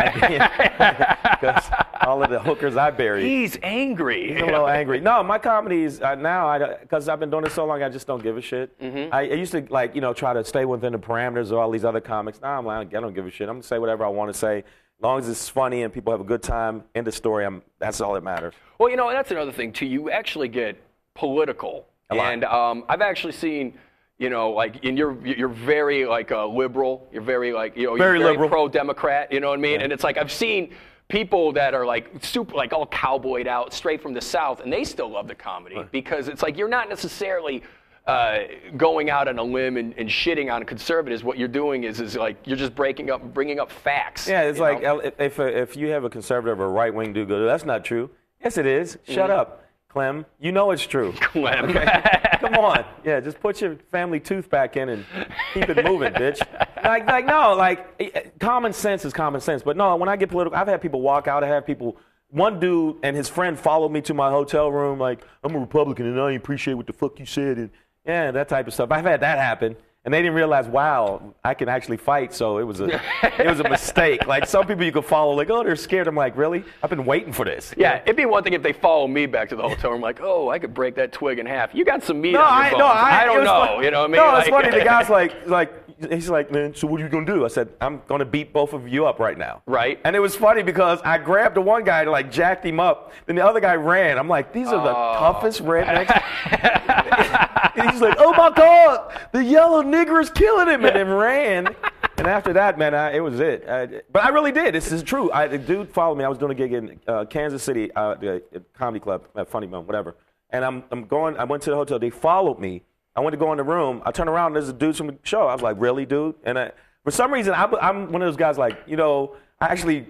all 2.01 2.23
of 2.23 2.29
the 2.29 2.39
hookers 2.39 2.77
I 2.77 2.91
buried. 2.91 3.25
He's 3.25 3.57
angry. 3.61 4.37
I'm 4.37 4.43
a 4.43 4.45
little 4.51 4.67
angry. 4.69 5.01
No, 5.01 5.21
my 5.21 5.37
comedy 5.37 5.83
is 5.83 6.01
uh, 6.01 6.15
now 6.15 6.57
because 6.81 7.09
I've 7.09 7.19
been 7.19 7.29
doing 7.29 7.45
it 7.45 7.51
so 7.51 7.65
long, 7.65 7.83
I 7.83 7.89
just 7.89 8.07
don't 8.07 8.23
give 8.23 8.37
a 8.37 8.41
shit. 8.41 8.79
Mm-hmm. 8.79 9.13
I, 9.13 9.19
I 9.19 9.33
used 9.33 9.51
to 9.51 9.65
like 9.69 9.95
you 9.95 10.01
know 10.01 10.13
try 10.13 10.33
to 10.33 10.45
stay 10.45 10.63
within 10.63 10.93
the 10.93 10.99
parameters 10.99 11.51
of 11.51 11.53
all 11.53 11.69
these 11.71 11.83
other 11.83 11.99
comics. 12.01 12.39
Now 12.41 12.57
I'm 12.57 12.65
like 12.65 12.95
I 12.95 13.01
don't 13.01 13.13
give 13.13 13.27
a 13.27 13.31
shit. 13.31 13.49
I'm 13.49 13.55
gonna 13.55 13.63
say 13.63 13.79
whatever 13.79 14.05
I 14.05 14.09
want 14.09 14.31
to 14.31 14.39
say, 14.39 14.59
as 14.59 14.63
long 15.01 15.19
as 15.19 15.27
it's 15.27 15.49
funny 15.49 15.83
and 15.83 15.93
people 15.93 16.11
have 16.13 16.21
a 16.21 16.25
good 16.25 16.43
time. 16.43 16.83
End 16.95 17.07
of 17.07 17.13
story. 17.13 17.45
I'm 17.45 17.63
that's 17.79 17.99
all 17.99 18.13
that 18.13 18.23
matters. 18.23 18.53
Well, 18.77 18.89
you 18.89 18.95
know, 18.95 19.09
and 19.09 19.17
that's 19.17 19.31
another 19.31 19.51
thing 19.51 19.73
too. 19.73 19.85
You 19.85 20.09
actually 20.09 20.47
get 20.47 20.81
political. 21.15 21.85
And 22.09 22.43
um, 22.45 22.83
I've 22.89 23.01
actually 23.01 23.33
seen. 23.33 23.77
You 24.17 24.29
know, 24.29 24.51
like, 24.51 24.83
and 24.83 24.97
you're 24.97 25.25
you're 25.25 25.47
very 25.47 26.05
like 26.05 26.29
uh, 26.29 26.45
liberal. 26.45 27.07
You're 27.09 27.21
very 27.21 27.53
like 27.53 27.77
you 27.77 27.85
know 27.85 27.95
Very 27.95 28.19
you're 28.19 28.31
liberal. 28.31 28.49
pro 28.49 28.67
Democrat. 28.67 29.31
You 29.31 29.39
know 29.39 29.47
what 29.47 29.59
I 29.59 29.61
mean? 29.61 29.79
And 29.79 29.93
it's 29.93 30.03
like 30.03 30.17
I've 30.17 30.29
seen 30.29 30.73
people 31.07 31.53
that 31.53 31.73
are 31.73 31.85
like 31.85 32.11
super 32.21 32.53
like 32.53 32.73
all 32.73 32.85
cowboyed 32.85 33.47
out 33.47 33.73
straight 33.73 34.01
from 34.01 34.13
the 34.13 34.19
South, 34.19 34.59
and 34.59 34.73
they 34.73 34.83
still 34.83 35.09
love 35.09 35.29
the 35.29 35.35
comedy 35.35 35.85
because 35.91 36.27
it's 36.27 36.43
like 36.43 36.57
you're 36.57 36.67
not 36.67 36.89
necessarily. 36.89 37.63
Uh, 38.07 38.47
going 38.75 39.11
out 39.11 39.27
on 39.27 39.37
a 39.37 39.43
limb 39.43 39.77
and, 39.77 39.93
and 39.95 40.09
shitting 40.09 40.51
on 40.51 40.63
conservatives, 40.63 41.23
what 41.23 41.37
you're 41.37 41.47
doing 41.47 41.83
is 41.83 42.01
is 42.01 42.15
like 42.15 42.37
you're 42.43 42.57
just 42.57 42.73
breaking 42.73 43.11
up, 43.11 43.21
bringing 43.35 43.59
up 43.59 43.71
facts. 43.71 44.27
Yeah, 44.27 44.43
it's 44.43 44.57
like 44.57 44.81
know? 44.81 44.99
if 44.99 45.37
if 45.37 45.77
you 45.77 45.89
have 45.89 46.05
a 46.05 46.09
conservative 46.09 46.59
or 46.59 46.69
right 46.71 46.91
wing 46.91 47.13
dude 47.13 47.27
go, 47.27 47.45
that's 47.45 47.65
not 47.65 47.85
true. 47.85 48.09
Yes, 48.43 48.57
it 48.57 48.65
is. 48.65 48.97
Shut 49.07 49.29
up, 49.29 49.63
Clem. 49.89 50.25
You 50.39 50.51
know 50.51 50.71
it's 50.71 50.85
true. 50.85 51.13
Clem. 51.19 51.73
Come 52.39 52.53
on. 52.55 52.85
Yeah, 53.03 53.19
just 53.19 53.39
put 53.39 53.59
your 53.59 53.75
family 53.91 54.19
tooth 54.19 54.49
back 54.49 54.77
in 54.77 54.89
and 54.89 55.05
keep 55.53 55.67
it 55.67 55.83
moving, 55.83 56.13
bitch. 56.13 56.41
Like, 56.81 57.05
like 57.07 57.25
no, 57.25 57.53
like 57.55 57.87
eh, 57.99 58.09
eh, 58.15 58.21
common 58.39 58.71
sense 58.73 59.03
is 59.05 59.11
common 59.13 59.41
sense. 59.41 59.61
But 59.61 59.75
no, 59.77 59.95
when 59.97 60.09
I 60.09 60.15
get 60.15 60.29
political, 60.29 60.57
I've 60.57 60.67
had 60.67 60.81
people 60.81 61.01
walk 61.01 61.27
out. 61.27 61.43
I 61.43 61.47
have 61.47 61.65
people. 61.67 61.97
One 62.29 62.59
dude 62.59 62.95
and 63.03 63.15
his 63.15 63.27
friend 63.27 63.59
followed 63.59 63.89
me 63.91 64.01
to 64.01 64.13
my 64.15 64.31
hotel 64.31 64.71
room. 64.71 64.97
Like, 64.97 65.21
I'm 65.43 65.53
a 65.53 65.59
Republican 65.59 66.07
and 66.07 66.19
I 66.19 66.31
appreciate 66.31 66.75
what 66.75 66.87
the 66.87 66.93
fuck 66.93 67.19
you 67.19 67.25
said. 67.25 67.57
And 67.57 67.69
yeah, 68.05 68.31
that 68.31 68.47
type 68.47 68.65
of 68.65 68.73
stuff. 68.73 68.91
I've 68.91 69.05
had 69.05 69.19
that 69.19 69.37
happen. 69.37 69.75
And 70.05 70.13
they 70.13 70.19
didn't 70.21 70.35
realize, 70.35 70.65
wow, 70.65 71.33
I 71.43 71.53
can 71.53 71.67
actually 71.67 71.97
fight. 71.97 72.33
So 72.33 72.57
it 72.57 72.63
was 72.63 72.79
a, 72.79 73.01
it 73.37 73.45
was 73.45 73.59
a 73.59 73.67
mistake. 73.69 74.25
Like 74.27 74.47
some 74.47 74.65
people 74.65 74.85
you 74.85 74.93
could 74.93 75.03
follow, 75.05 75.33
like, 75.33 75.49
oh, 75.49 75.61
they're 75.61 75.75
scared. 75.75 76.07
I'm 76.07 76.15
like, 76.15 76.37
really? 76.37 76.63
I've 76.81 76.89
been 76.89 77.05
waiting 77.05 77.33
for 77.33 77.43
this. 77.43 77.73
Yeah, 77.77 78.01
it'd 78.03 78.15
be 78.15 78.25
one 78.25 78.43
thing 78.43 78.53
if 78.53 78.63
they 78.63 78.71
follow 78.71 79.07
me 79.07 79.25
back 79.25 79.49
to 79.49 79.57
the 79.57 79.61
hotel 79.61 79.91
I'm 79.93 79.99
like, 79.99 80.19
oh, 80.21 80.49
I 80.49 80.57
could 80.57 80.73
break 80.73 80.95
that 80.95 81.11
twig 81.11 81.37
in 81.37 81.45
half. 81.45 81.75
You 81.75 81.83
got 81.83 82.01
some 82.01 82.21
meat 82.21 82.31
No, 82.31 82.41
on 82.41 82.45
your 82.47 82.51
I 82.65 82.69
bones. 82.71 82.79
no, 82.79 82.85
I, 82.87 83.21
it 83.21 83.25
don't 83.25 83.43
know. 83.43 83.65
funny. 83.65 83.85
You 83.85 83.91
know 83.91 83.99
what 83.99 84.09
I 84.09 84.13
mean? 84.13 84.21
No, 84.21 84.35
it's 84.37 84.49
Like- 84.49 84.63
funny. 84.63 84.79
The 84.79 84.85
guy's 84.85 85.09
like, 85.19 85.47
like, 85.47 85.73
he's 86.09 86.29
like, 86.29 86.51
man, 86.51 86.73
so 86.75 86.87
what 86.87 86.99
are 87.01 87.03
you 87.03 87.09
gonna 87.09 87.25
do? 87.25 87.45
I 87.45 87.47
said, 87.49 87.69
I'm 87.81 88.01
gonna 88.07 88.25
beat 88.25 88.53
both 88.53 88.73
of 88.73 88.87
you 88.87 89.05
up 89.05 89.19
right 89.19 89.37
now. 89.37 89.61
Right. 89.65 89.99
And 90.03 90.15
it 90.15 90.19
was 90.19 90.35
funny 90.35 90.63
because 90.63 90.99
I 91.03 91.17
grabbed 91.17 91.55
the 91.55 91.61
one 91.61 91.83
guy, 91.83 92.01
and 92.01 92.11
like, 92.11 92.31
jacked 92.31 92.65
him 92.65 92.79
up. 92.79 93.11
Then 93.25 93.35
the 93.35 93.45
other 93.45 93.59
guy 93.59 93.75
ran. 93.75 94.17
I'm 94.17 94.27
like, 94.29 94.53
these 94.53 94.67
are 94.67 94.83
the 94.83 94.95
Oh. 94.95 95.13
toughest 95.19 95.63
rednecks. 95.63 96.21
and 97.77 97.89
he's 97.91 98.01
like, 98.01 98.15
oh 98.19 98.33
my 98.33 98.51
god, 98.55 99.17
the 99.31 99.43
yellow 99.43 99.83
nigger 99.83 100.21
is 100.21 100.29
killing 100.29 100.67
him, 100.67 100.85
and 100.85 100.95
then 100.95 101.07
ran. 101.09 101.75
And 102.17 102.27
after 102.27 102.51
that, 102.53 102.77
man, 102.77 102.93
I, 102.93 103.15
it 103.15 103.19
was 103.21 103.39
it. 103.39 103.63
I, 103.67 104.01
but 104.11 104.23
I 104.25 104.29
really 104.29 104.51
did. 104.51 104.75
This 104.75 104.91
is 104.91 105.03
true. 105.03 105.31
I, 105.31 105.47
the 105.47 105.57
dude 105.57 105.89
followed 105.89 106.17
me. 106.17 106.25
I 106.25 106.27
was 106.27 106.37
doing 106.37 106.51
a 106.51 106.55
gig 106.55 106.73
in 106.73 106.99
uh, 107.07 107.23
Kansas 107.25 107.63
City, 107.63 107.89
uh, 107.95 108.15
the 108.15 108.43
uh, 108.55 108.59
comedy 108.77 108.99
club, 108.99 109.23
at 109.37 109.47
Funny 109.49 109.67
Bone, 109.67 109.85
whatever. 109.87 110.15
And 110.49 110.65
I'm, 110.65 110.83
I'm 110.91 111.05
going. 111.05 111.37
I 111.37 111.45
went 111.45 111.63
to 111.63 111.69
the 111.69 111.75
hotel. 111.77 111.97
They 111.99 112.09
followed 112.09 112.59
me. 112.59 112.83
I 113.15 113.21
went 113.21 113.33
to 113.33 113.37
go 113.37 113.51
in 113.51 113.57
the 113.57 113.63
room. 113.63 114.01
I 114.05 114.11
turned 114.11 114.29
around. 114.29 114.47
And 114.47 114.55
there's 114.57 114.69
a 114.69 114.73
dude 114.73 114.95
from 114.95 115.07
the 115.07 115.17
show. 115.23 115.47
I 115.47 115.53
was 115.53 115.61
like, 115.61 115.75
really, 115.79 116.05
dude? 116.05 116.35
And 116.43 116.57
I, 116.59 116.71
for 117.03 117.11
some 117.11 117.33
reason, 117.33 117.53
I, 117.53 117.65
I'm 117.81 118.11
one 118.11 118.21
of 118.21 118.27
those 118.27 118.37
guys. 118.37 118.57
Like, 118.57 118.77
you 118.87 118.95
know, 118.97 119.35
I 119.59 119.65
actually 119.67 120.07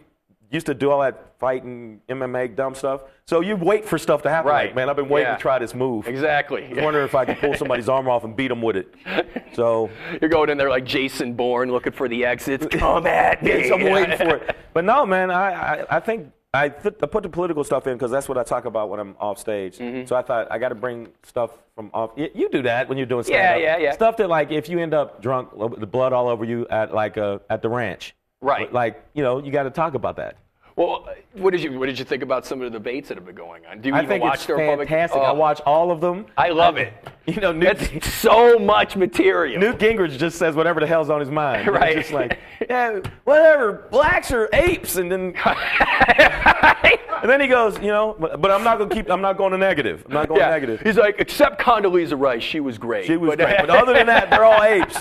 used 0.51 0.65
to 0.65 0.73
do 0.73 0.89
all 0.89 1.01
that 1.01 1.33
fighting, 1.39 2.01
MMA, 2.09 2.55
dumb 2.55 2.73
stuff. 2.75 3.01
So 3.27 3.39
you 3.41 3.55
wait 3.55 3.85
for 3.85 3.97
stuff 3.97 4.23
to 4.23 4.29
happen. 4.29 4.49
Right. 4.49 4.65
Like, 4.67 4.75
man, 4.75 4.89
I've 4.89 4.95
been 4.95 5.07
waiting 5.07 5.27
Yeah. 5.29 5.35
to 5.35 5.41
try 5.41 5.59
this 5.59 5.73
move. 5.75 6.07
Exactly. 6.07 6.65
I 6.65 6.69
was 6.73 6.83
wondering 6.83 7.05
if 7.05 7.15
I 7.15 7.23
could 7.25 7.37
pull 7.37 7.53
somebody's 7.55 7.87
arm 7.87 8.09
off 8.09 8.23
and 8.23 8.35
beat 8.35 8.47
them 8.49 8.61
with 8.61 8.75
it. 8.75 8.93
So 9.53 9.89
You're 10.21 10.29
going 10.29 10.49
in 10.49 10.57
there 10.57 10.69
like 10.69 10.85
Jason 10.85 11.33
Bourne 11.35 11.71
looking 11.71 11.93
for 11.93 12.09
the 12.09 12.25
exits. 12.25 12.65
Come 12.71 13.05
at 13.07 13.41
me. 13.43 13.49
yes, 13.51 13.71
I'm 13.71 13.83
waiting 13.83 14.17
for 14.17 14.35
it. 14.37 14.55
But 14.73 14.85
no, 14.85 15.03
man, 15.05 15.31
I, 15.31 15.51
I, 15.81 15.97
I 15.97 15.99
think 15.99 16.31
I, 16.53 16.69
th- 16.69 16.95
I 17.03 17.05
put 17.05 17.21
the 17.23 17.29
political 17.29 17.63
stuff 17.63 17.85
in 17.85 17.93
because 17.93 18.09
that's 18.09 18.27
what 18.27 18.37
I 18.37 18.43
talk 18.43 18.65
about 18.65 18.89
when 18.89 18.99
I'm 18.99 19.15
off 19.19 19.37
stage. 19.37 19.77
Mm-hmm. 19.77 20.07
So 20.07 20.15
I 20.15 20.23
thought 20.23 20.51
I 20.51 20.57
got 20.57 20.69
to 20.69 20.75
bring 20.75 21.09
stuff 21.23 21.51
from 21.75 21.91
off. 21.93 22.11
Y- 22.17 22.31
You 22.33 22.49
do 22.49 22.63
that 22.63 22.89
when 22.89 22.97
you're 22.97 23.05
doing 23.05 23.23
Yeah, 23.27 23.53
stand-up. 23.53 23.61
yeah, 23.61 23.77
yeah. 23.77 23.91
Stuff 23.91 24.17
that 24.17 24.29
like 24.29 24.49
if 24.51 24.67
you 24.67 24.79
end 24.79 24.93
up 24.95 25.21
drunk, 25.21 25.49
the 25.79 25.85
blood 25.85 26.11
all 26.11 26.27
over 26.27 26.43
you 26.43 26.65
at 26.69 26.91
like 26.93 27.17
uh, 27.17 27.37
at 27.51 27.61
the 27.61 27.69
ranch. 27.69 28.15
Right. 28.41 28.71
Like 28.73 29.03
you 29.13 29.21
know, 29.21 29.43
you 29.43 29.51
got 29.51 29.63
to 29.63 29.69
talk 29.69 29.93
about 29.93 30.15
that. 30.15 30.37
Well, 30.79 31.09
what 31.33 31.51
did 31.51 31.61
you 31.61 31.77
what 31.77 31.87
did 31.87 31.99
you 31.99 32.05
think 32.05 32.23
about 32.23 32.45
some 32.45 32.61
of 32.61 32.71
the 32.71 32.79
debates 32.79 33.09
that 33.09 33.17
have 33.17 33.25
been 33.25 33.35
going 33.35 33.65
on? 33.65 33.81
Do 33.81 33.89
you 33.89 33.95
I 33.95 33.97
even 33.97 34.07
think 34.07 34.23
watch 34.23 34.35
it's 34.35 34.45
the 34.45 34.53
Republic? 34.55 34.87
fantastic. 34.87 35.19
I 35.19 35.31
Oh, 35.31 35.33
watch 35.33 35.59
all 35.65 35.91
of 35.91 35.99
them. 35.99 36.25
I 36.37 36.51
love 36.51 36.77
it. 36.77 36.93
You 37.25 37.41
know, 37.41 37.51
Newt, 37.51 37.77
That's 37.77 38.11
so 38.13 38.57
much 38.57 38.95
material. 38.95 39.59
Newt 39.59 39.77
Gingrich 39.77 40.17
just 40.17 40.39
says 40.39 40.55
whatever 40.55 40.79
the 40.79 40.87
hell's 40.87 41.09
on 41.09 41.19
his 41.19 41.29
mind. 41.29 41.67
Right. 41.79 41.97
just 41.97 42.11
like, 42.11 42.39
yeah, 42.69 43.01
whatever. 43.25 43.87
Blacks 43.91 44.31
are 44.31 44.49
apes, 44.53 44.95
and 44.95 45.11
then 45.11 45.35
and 47.21 47.29
then 47.29 47.41
he 47.41 47.47
goes, 47.47 47.77
you 47.79 47.87
know, 47.87 48.15
but, 48.17 48.41
but 48.41 48.49
I'm 48.49 48.63
not 48.63 48.79
gonna 48.79 48.89
keep. 48.93 49.09
I'm 49.11 49.21
not 49.21 49.37
going 49.37 49.51
to 49.51 49.57
negative. 49.57 50.03
I'm 50.07 50.13
not 50.13 50.27
going 50.29 50.39
yeah. 50.39 50.49
negative. 50.49 50.81
He's 50.81 50.95
like, 50.97 51.15
except 51.19 51.61
Condoleezza 51.61 52.17
Rice, 52.19 52.41
she 52.41 52.59
was 52.61 52.77
great. 52.77 53.05
She 53.05 53.17
was 53.17 53.29
But- 53.35 53.39
great, 53.39 53.57
but 53.59 53.69
other 53.69 53.93
than 53.93 54.07
that, 54.07 54.29
they're 54.29 54.45
all 54.45 54.63
apes. 54.63 54.97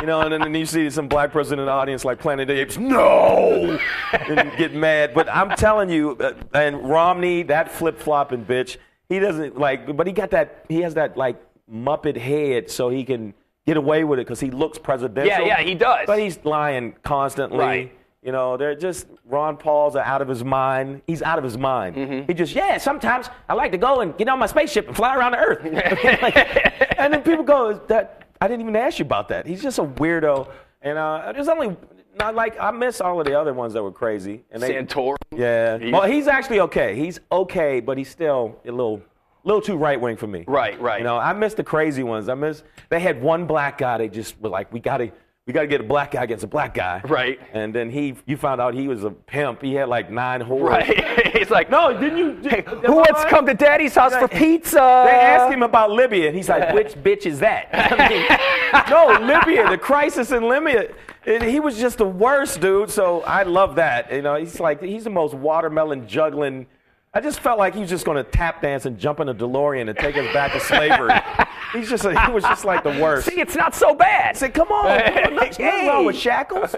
You 0.00 0.06
know, 0.06 0.20
and 0.22 0.32
then, 0.32 0.40
then 0.40 0.54
you 0.54 0.66
see 0.66 0.90
some 0.90 1.06
black 1.06 1.32
person 1.32 1.58
in 1.58 1.66
the 1.66 1.70
audience 1.70 2.04
like 2.04 2.18
Planet 2.18 2.50
Apes, 2.50 2.76
no, 2.76 3.78
and 4.12 4.52
get 4.56 4.74
mad. 4.74 5.14
But 5.14 5.21
I'm 5.28 5.56
telling 5.56 5.90
you, 5.90 6.16
uh, 6.16 6.34
and 6.54 6.88
Romney, 6.88 7.42
that 7.44 7.70
flip 7.70 7.98
flopping 7.98 8.44
bitch, 8.44 8.76
he 9.08 9.18
doesn't 9.18 9.58
like, 9.58 9.96
but 9.96 10.06
he 10.06 10.12
got 10.12 10.30
that, 10.30 10.64
he 10.68 10.80
has 10.82 10.94
that 10.94 11.16
like 11.16 11.36
Muppet 11.70 12.16
head, 12.16 12.70
so 12.70 12.88
he 12.88 13.04
can 13.04 13.34
get 13.66 13.76
away 13.76 14.04
with 14.04 14.18
it 14.18 14.26
because 14.26 14.40
he 14.40 14.50
looks 14.50 14.78
presidential. 14.78 15.46
Yeah, 15.46 15.58
yeah, 15.58 15.62
he 15.62 15.74
does. 15.74 16.06
But 16.06 16.18
he's 16.18 16.38
lying 16.44 16.94
constantly. 17.02 17.58
Right. 17.58 17.92
You 18.22 18.30
know, 18.30 18.56
they're 18.56 18.76
just 18.76 19.08
Ron 19.24 19.56
Paul's 19.56 19.96
out 19.96 20.22
of 20.22 20.28
his 20.28 20.44
mind. 20.44 21.02
He's 21.08 21.22
out 21.22 21.38
of 21.38 21.44
his 21.44 21.58
mind. 21.58 21.96
Mm-hmm. 21.96 22.26
He 22.28 22.34
just, 22.34 22.54
yeah, 22.54 22.78
sometimes 22.78 23.28
I 23.48 23.54
like 23.54 23.72
to 23.72 23.78
go 23.78 24.00
and 24.00 24.16
get 24.16 24.28
on 24.28 24.38
my 24.38 24.46
spaceship 24.46 24.86
and 24.86 24.94
fly 24.94 25.16
around 25.16 25.32
the 25.32 25.38
earth. 25.38 25.62
Like, 26.22 26.98
and 26.98 27.12
then 27.12 27.22
people 27.22 27.42
go, 27.42 27.70
"Is 27.70 27.80
that 27.88 28.28
I 28.40 28.46
didn't 28.46 28.62
even 28.62 28.76
ask 28.76 28.98
you 28.98 29.04
about 29.04 29.28
that. 29.28 29.46
He's 29.46 29.62
just 29.62 29.78
a 29.78 29.84
weirdo. 29.84 30.48
And 30.82 30.98
uh, 30.98 31.32
there's 31.32 31.48
only 31.48 31.76
not 32.18 32.34
like 32.34 32.58
I 32.60 32.70
miss 32.70 33.00
all 33.00 33.18
of 33.20 33.26
the 33.26 33.38
other 33.38 33.52
ones 33.54 33.72
that 33.74 33.82
were 33.82 33.92
crazy. 33.92 34.44
And 34.50 34.62
they, 34.62 34.74
Santorum. 34.74 35.16
yeah. 35.34 35.78
He's- 35.78 35.92
well, 35.92 36.02
he's 36.02 36.28
actually 36.28 36.60
okay. 36.60 36.94
He's 36.96 37.20
okay, 37.30 37.80
but 37.80 37.96
he's 37.98 38.10
still 38.10 38.58
a 38.64 38.70
little, 38.70 39.02
little 39.44 39.60
too 39.62 39.76
right 39.76 40.00
wing 40.00 40.16
for 40.16 40.26
me. 40.26 40.44
Right, 40.46 40.80
right. 40.80 40.98
You 40.98 41.04
know, 41.04 41.16
I 41.18 41.32
miss 41.32 41.54
the 41.54 41.64
crazy 41.64 42.02
ones. 42.02 42.28
I 42.28 42.34
miss. 42.34 42.62
They 42.90 43.00
had 43.00 43.22
one 43.22 43.46
black 43.46 43.78
guy. 43.78 43.98
They 43.98 44.08
just 44.08 44.40
were 44.40 44.50
like, 44.50 44.72
we 44.72 44.80
gotta, 44.80 45.12
we 45.46 45.52
gotta 45.52 45.66
get 45.66 45.80
a 45.80 45.84
black 45.84 46.12
guy 46.12 46.22
against 46.22 46.44
a 46.44 46.46
black 46.46 46.72
guy. 46.72 47.00
Right. 47.04 47.40
And 47.52 47.74
then 47.74 47.90
he, 47.90 48.14
you 48.26 48.36
found 48.36 48.60
out 48.60 48.74
he 48.74 48.86
was 48.86 49.02
a 49.02 49.10
pimp. 49.10 49.60
He 49.60 49.74
had 49.74 49.88
like 49.88 50.08
nine 50.10 50.40
whores. 50.40 50.68
Right. 50.68 51.36
He's 51.36 51.50
like, 51.50 51.68
No, 51.68 51.98
didn't 51.98 52.18
you? 52.18 52.48
Hey, 52.48 52.62
who 52.86 52.94
wants 52.94 53.24
to 53.24 53.28
come 53.28 53.46
to 53.46 53.54
Daddy's 53.54 53.94
house 53.94 54.14
for 54.14 54.28
pizza? 54.28 54.76
They 54.76 55.10
asked 55.18 55.52
him 55.52 55.64
about 55.64 55.90
Libya, 55.90 56.28
and 56.28 56.36
he's 56.36 56.48
like, 56.48 56.72
"Which 56.72 56.94
bitch 56.94 57.26
is 57.26 57.40
that?" 57.40 57.68
I 57.72 58.08
mean, 58.08 58.88
no, 58.88 59.26
Libya, 59.26 59.68
the 59.68 59.78
crisis 59.78 60.30
in 60.30 60.48
Libya. 60.48 60.92
And 61.26 61.42
he 61.42 61.58
was 61.58 61.78
just 61.78 61.98
the 61.98 62.06
worst, 62.06 62.60
dude. 62.60 62.90
So 62.90 63.22
I 63.22 63.42
love 63.42 63.76
that. 63.76 64.12
You 64.12 64.22
know, 64.22 64.36
he's 64.36 64.60
like 64.60 64.82
he's 64.82 65.04
the 65.04 65.10
most 65.10 65.34
watermelon 65.34 66.06
juggling. 66.06 66.66
I 67.14 67.20
just 67.20 67.40
felt 67.40 67.58
like 67.58 67.74
he 67.74 67.80
was 67.80 67.90
just 67.90 68.06
going 68.06 68.16
to 68.16 68.24
tap 68.24 68.62
dance 68.62 68.86
and 68.86 68.98
jump 68.98 69.20
in 69.20 69.28
a 69.28 69.34
DeLorean 69.34 69.88
and 69.90 69.98
take 69.98 70.16
us 70.16 70.32
back 70.32 70.52
to 70.52 70.60
slavery. 70.60 71.10
he's 71.72 71.88
just 71.90 72.04
a, 72.04 72.18
he 72.26 72.32
was 72.32 72.44
just 72.44 72.64
like 72.64 72.82
the 72.84 72.90
worst. 73.02 73.26
See, 73.28 73.40
it's 73.40 73.56
not 73.56 73.74
so 73.74 73.94
bad. 73.94 74.34
I 74.34 74.38
said, 74.38 74.54
"Come 74.54 74.68
on, 74.68 74.86
there's 74.86 75.58
nothing 75.58 75.86
wrong 75.86 76.04
with 76.04 76.16
shackles." 76.16 76.74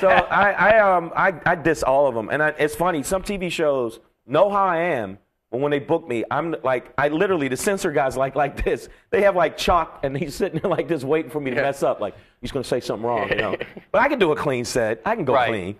So 0.00 0.08
I, 0.08 0.50
I, 0.52 0.78
um, 0.96 1.12
I, 1.16 1.34
I 1.44 1.54
diss 1.54 1.82
all 1.82 2.06
of 2.08 2.14
them, 2.14 2.28
and 2.30 2.42
I, 2.42 2.48
it's 2.58 2.74
funny. 2.74 3.02
Some 3.02 3.22
TV 3.22 3.50
shows 3.50 4.00
know 4.26 4.50
how 4.50 4.64
I 4.64 4.78
am, 4.78 5.18
but 5.50 5.60
when 5.60 5.70
they 5.70 5.78
book 5.78 6.06
me, 6.08 6.24
I'm 6.30 6.54
like, 6.64 6.92
I 6.98 7.08
literally 7.08 7.48
the 7.48 7.56
censor 7.56 7.92
guys 7.92 8.16
like 8.16 8.34
like 8.34 8.64
this. 8.64 8.88
They 9.10 9.22
have 9.22 9.36
like 9.36 9.56
chalk, 9.56 10.00
and 10.02 10.16
he's 10.16 10.34
sitting 10.34 10.60
there 10.60 10.70
like 10.70 10.88
this, 10.88 11.04
waiting 11.04 11.30
for 11.30 11.40
me 11.40 11.50
to 11.50 11.56
mess 11.56 11.82
up. 11.82 12.00
Like 12.00 12.14
he's 12.40 12.52
gonna 12.52 12.64
say 12.64 12.80
something 12.80 13.06
wrong, 13.06 13.28
you 13.30 13.36
know. 13.36 13.56
but 13.92 14.02
I 14.02 14.08
can 14.08 14.18
do 14.18 14.32
a 14.32 14.36
clean 14.36 14.64
set. 14.64 15.00
I 15.04 15.14
can 15.14 15.24
go 15.24 15.34
Right. 15.34 15.48
clean. 15.48 15.76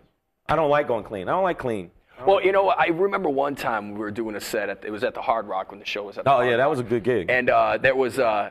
I 0.49 0.55
don't 0.57 0.71
like 0.71 0.87
going 0.87 1.03
clean. 1.05 1.29
I 1.29 1.33
don't 1.33 1.43
like 1.43 1.59
clean. 1.59 1.91
Well, 2.27 2.43
you 2.43 2.53
know? 2.53 2.69
I 2.69 2.87
remember 2.87 3.29
one 3.29 3.55
time 3.55 3.93
we 3.93 3.99
were 4.01 4.11
doing 4.11 4.35
a 4.37 4.41
set. 4.41 4.69
At, 4.69 4.85
it 4.85 4.91
was 4.91 5.05
at 5.05 5.15
the 5.15 5.23
Hard 5.23 5.47
Rock 5.47 5.71
when 5.71 5.79
the 5.81 5.87
show 5.87 6.05
was 6.05 6.19
at. 6.19 6.25
The 6.25 6.31
Oh 6.31 6.35
Hard 6.37 6.49
yeah, 6.51 6.57
that 6.57 6.63
Rock. 6.65 6.71
was 6.71 6.81
a 6.81 6.85
good 6.85 7.05
gig. 7.05 7.31
And 7.31 7.51
uh, 7.51 7.79
there 7.79 7.95
was, 7.95 8.19
uh, 8.19 8.51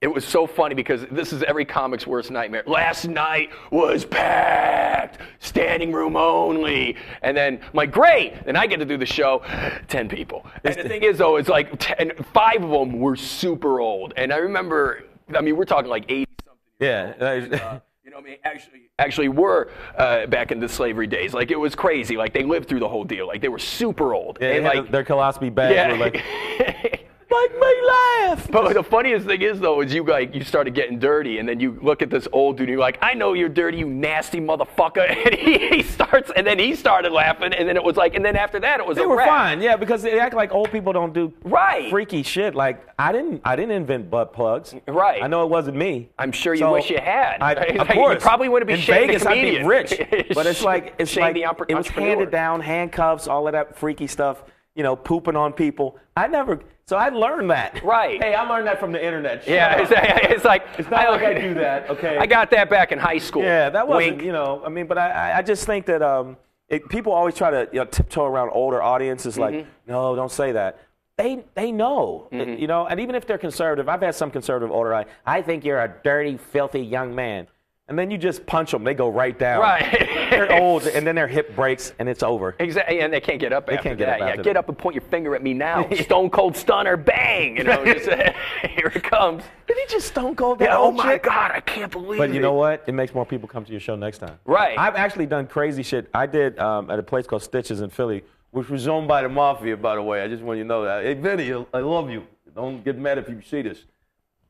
it 0.00 0.08
was 0.08 0.24
so 0.24 0.46
funny 0.46 0.74
because 0.74 1.04
this 1.10 1.32
is 1.32 1.42
every 1.42 1.64
comic's 1.64 2.06
worst 2.06 2.30
nightmare. 2.30 2.62
Last 2.66 3.06
night 3.08 3.50
was 3.70 4.04
packed, 4.04 5.18
standing 5.40 5.90
room 5.92 6.16
only. 6.16 6.96
And 7.22 7.36
then 7.36 7.60
I'm 7.62 7.70
like, 7.72 7.90
great. 7.92 8.44
Then 8.44 8.56
I 8.56 8.66
get 8.66 8.78
to 8.78 8.84
do 8.84 8.96
the 8.98 9.06
show, 9.06 9.42
10 9.88 10.08
people. 10.08 10.46
And 10.64 10.74
the 10.76 10.88
thing 10.88 11.02
is, 11.02 11.18
though, 11.18 11.36
it's 11.36 11.48
like 11.48 11.70
10, 11.78 12.12
five 12.32 12.62
of 12.62 12.70
them 12.70 13.00
were 13.00 13.16
super 13.16 13.80
old. 13.80 14.12
And 14.16 14.32
I 14.32 14.36
remember, 14.36 15.04
I 15.34 15.40
mean, 15.40 15.56
we're 15.56 15.64
talking 15.64 15.90
like 15.90 16.04
80 16.08 16.26
something. 16.44 16.60
yeah. 16.78 17.78
You 18.06 18.12
know, 18.12 18.18
what 18.18 18.26
I 18.26 18.30
mean, 18.30 18.38
actually, 18.44 18.82
actually 19.00 19.28
were 19.30 19.68
uh, 19.98 20.26
back 20.26 20.52
in 20.52 20.60
the 20.60 20.68
slavery 20.68 21.08
days. 21.08 21.34
Like 21.34 21.50
it 21.50 21.56
was 21.56 21.74
crazy. 21.74 22.16
Like 22.16 22.32
they 22.32 22.44
lived 22.44 22.68
through 22.68 22.78
the 22.78 22.88
whole 22.88 23.02
deal. 23.02 23.26
Like 23.26 23.40
they 23.40 23.48
were 23.48 23.58
super 23.58 24.14
old. 24.14 24.38
yeah, 24.40 24.52
and 24.52 24.64
like, 24.64 24.92
their 24.92 25.02
colostomy 25.02 25.52
bags 25.52 25.74
yeah. 25.74 25.90
were 25.90 25.98
like 25.98 26.95
Like, 27.28 27.50
make 27.52 27.60
me 27.60 27.86
laugh. 27.88 28.50
But 28.50 28.74
the 28.74 28.82
funniest 28.82 29.26
thing 29.26 29.42
is 29.42 29.58
though, 29.60 29.80
is 29.80 29.92
you 29.92 30.04
like 30.04 30.34
you 30.34 30.44
started 30.44 30.74
getting 30.74 30.98
dirty, 30.98 31.38
and 31.38 31.48
then 31.48 31.58
you 31.60 31.78
look 31.82 32.00
at 32.00 32.08
this 32.10 32.28
old 32.32 32.56
dude, 32.56 32.68
and 32.68 32.70
you're 32.74 32.80
like, 32.80 32.98
"I 33.02 33.14
know 33.14 33.32
you're 33.32 33.48
dirty, 33.48 33.78
you 33.78 33.86
nasty 33.88 34.40
motherfucker," 34.40 35.08
and 35.26 35.34
he, 35.34 35.68
he 35.76 35.82
starts, 35.82 36.30
and 36.36 36.46
then 36.46 36.58
he 36.58 36.74
started 36.76 37.12
laughing, 37.12 37.52
and 37.52 37.68
then 37.68 37.76
it 37.76 37.82
was 37.82 37.96
like, 37.96 38.14
and 38.14 38.24
then 38.24 38.36
after 38.36 38.60
that, 38.60 38.78
it 38.80 38.86
was 38.86 38.96
They 38.96 39.04
were 39.06 39.16
wrap. 39.16 39.28
fine, 39.28 39.60
yeah, 39.60 39.76
because 39.76 40.02
they 40.02 40.18
act 40.20 40.34
like 40.34 40.52
old 40.54 40.70
people 40.70 40.92
don't 40.92 41.12
do 41.12 41.32
Right. 41.42 41.90
freaky 41.90 42.22
shit. 42.22 42.54
Like 42.54 42.86
I 42.98 43.10
didn't, 43.12 43.42
I 43.44 43.56
didn't 43.56 43.72
invent 43.72 44.08
butt 44.08 44.32
plugs. 44.32 44.74
Right. 44.86 45.22
I 45.22 45.26
know 45.26 45.42
it 45.42 45.50
wasn't 45.50 45.76
me. 45.76 46.10
I'm 46.18 46.32
sure 46.32 46.54
you 46.54 46.60
So, 46.60 46.72
wish 46.72 46.90
you 46.90 46.98
had. 46.98 47.42
I, 47.42 47.54
Like, 47.76 47.90
of 47.90 47.96
you 47.96 48.16
probably 48.20 48.48
wouldn't 48.48 48.68
be 48.68 48.74
in 48.74 48.80
Shane 48.80 49.00
the 49.08 49.18
Vegas. 49.18 49.26
I'd 49.26 49.34
be 49.42 49.62
rich, 49.64 49.94
but 50.34 50.46
it's 50.46 50.62
like 50.62 50.94
it's 50.98 51.10
Shane 51.10 51.34
like 51.34 51.60
it 51.68 51.74
was 51.74 51.88
handed 51.88 52.30
down, 52.30 52.60
handcuffs, 52.60 53.26
all 53.26 53.46
of 53.48 53.52
that 53.52 53.76
freaky 53.76 54.06
stuff. 54.06 54.44
You 54.76 54.82
know, 54.82 54.94
pooping 54.94 55.36
on 55.36 55.52
people. 55.54 55.98
I 56.16 56.28
never. 56.28 56.60
So 56.88 56.96
I 56.96 57.08
learned 57.08 57.50
that. 57.50 57.82
Right. 57.82 58.22
Hey, 58.22 58.34
I 58.34 58.48
learned 58.48 58.68
that 58.68 58.78
from 58.78 58.92
the 58.92 59.04
internet. 59.04 59.40
Shut 59.42 59.48
Yeah, 59.52 59.80
it's, 59.80 59.90
it's 60.36 60.44
like 60.44 60.64
It's 60.78 60.88
not 60.88 61.10
like 61.10 61.22
I 61.22 61.34
do 61.34 61.52
that, 61.54 61.90
okay? 61.90 62.16
I 62.16 62.26
got 62.26 62.48
that 62.52 62.70
back 62.70 62.92
in 62.92 62.98
high 63.00 63.18
school. 63.18 63.42
Yeah, 63.42 63.70
that 63.70 63.88
wasn't, 63.88 64.12
Wink. 64.18 64.22
you 64.24 64.30
know, 64.30 64.62
I 64.64 64.68
mean, 64.68 64.86
but 64.86 64.96
I, 64.96 65.10
I- 65.32 65.38
I 65.38 65.42
just 65.42 65.66
think 65.66 65.86
that 65.86 66.00
um, 66.00 66.36
it, 66.68 66.88
people 66.88 67.12
always 67.12 67.34
try 67.34 67.50
to 67.50 67.68
you 67.72 67.80
know, 67.80 67.86
tiptoe 67.86 68.24
around 68.24 68.50
older 68.50 68.80
audiences, 68.80 69.36
like, 69.36 69.54
Mm-hmm. 69.54 69.90
no, 69.90 70.14
don't 70.14 70.30
say 70.30 70.52
that. 70.52 70.78
They, 71.16 71.44
they 71.54 71.72
know, 71.72 72.28
you 72.30 72.66
know, 72.68 72.86
and 72.86 73.00
even 73.00 73.14
if 73.16 73.26
they're 73.26 73.38
conservative, 73.38 73.88
I've 73.88 74.02
had 74.02 74.14
some 74.14 74.30
conservative 74.30 74.70
older, 74.70 74.94
I, 74.94 75.06
I 75.24 75.40
think 75.42 75.64
you're 75.64 75.80
a 75.82 75.92
dirty, 76.04 76.36
filthy 76.36 76.80
young 76.82 77.14
man. 77.14 77.48
And 77.88 77.96
then 77.96 78.10
you 78.10 78.18
just 78.18 78.44
punch 78.46 78.72
them, 78.72 78.82
they 78.82 78.94
go 78.94 79.08
right 79.08 79.38
down. 79.38 79.60
Right. 79.60 80.08
they're 80.30 80.60
old, 80.60 80.86
and 80.88 81.06
then 81.06 81.14
their 81.14 81.28
hip 81.28 81.54
breaks, 81.54 81.92
and 82.00 82.08
it's 82.08 82.24
over. 82.24 82.56
Exactly, 82.58 82.98
and 82.98 83.12
they 83.12 83.20
can't 83.20 83.38
get 83.38 83.52
up 83.52 83.68
after 83.70 83.80
can't 83.80 83.98
get 83.98 84.06
that. 84.06 84.20
up 84.20 84.28
yeah, 84.28 84.36
get 84.36 84.44
that. 84.44 84.56
up 84.56 84.68
and 84.68 84.76
point 84.76 84.96
your 84.96 85.02
finger 85.02 85.36
at 85.36 85.42
me 85.42 85.54
now. 85.54 85.88
Stone 86.02 86.30
cold 86.30 86.56
stunner, 86.56 86.96
bang! 86.96 87.56
You 87.56 87.62
know, 87.62 87.84
just, 87.84 88.06
here 88.70 88.90
it 88.92 89.04
comes. 89.04 89.44
Did 89.68 89.76
he 89.76 89.86
just 89.88 90.08
stone 90.08 90.34
cold 90.34 90.58
that 90.58 90.64
Yeah, 90.64 90.78
oh 90.78 90.90
my? 90.90 91.18
God, 91.18 91.52
I 91.52 91.60
can't 91.60 91.90
believe 91.90 92.20
it. 92.20 92.26
But 92.26 92.32
you 92.32 92.40
know 92.40 92.54
what? 92.54 92.84
It 92.86 92.92
makes 92.92 93.14
more 93.14 93.26
people 93.26 93.48
come 93.48 93.64
to 93.64 93.70
your 93.70 93.80
show 93.80 93.94
next 93.94 94.18
time. 94.18 94.38
Right. 94.44 94.78
I've 94.78 94.96
actually 94.96 95.26
done 95.26 95.46
crazy 95.46 95.82
shit. 95.82 96.08
I 96.14 96.26
did 96.26 96.58
um, 96.58 96.90
at 96.90 96.98
a 96.98 97.02
place 97.02 97.26
called 97.26 97.42
Stitches 97.42 97.80
in 97.80 97.90
Philly, 97.90 98.24
which 98.50 98.68
was 98.68 98.86
owned 98.88 99.06
by 99.06 99.22
the 99.22 99.28
mafia, 99.28 99.76
by 99.76 99.94
the 99.94 100.02
way. 100.02 100.22
I 100.22 100.28
just 100.28 100.42
want 100.42 100.58
you 100.58 100.64
to 100.64 100.68
know 100.68 100.84
that. 100.84 101.04
Hey, 101.04 101.14
Vinny, 101.14 101.52
I 101.72 101.78
love 101.78 102.10
you. 102.10 102.26
Don't 102.54 102.84
get 102.84 102.96
mad 102.96 103.18
if 103.18 103.28
you 103.28 103.42
see 103.42 103.62
this. 103.62 103.84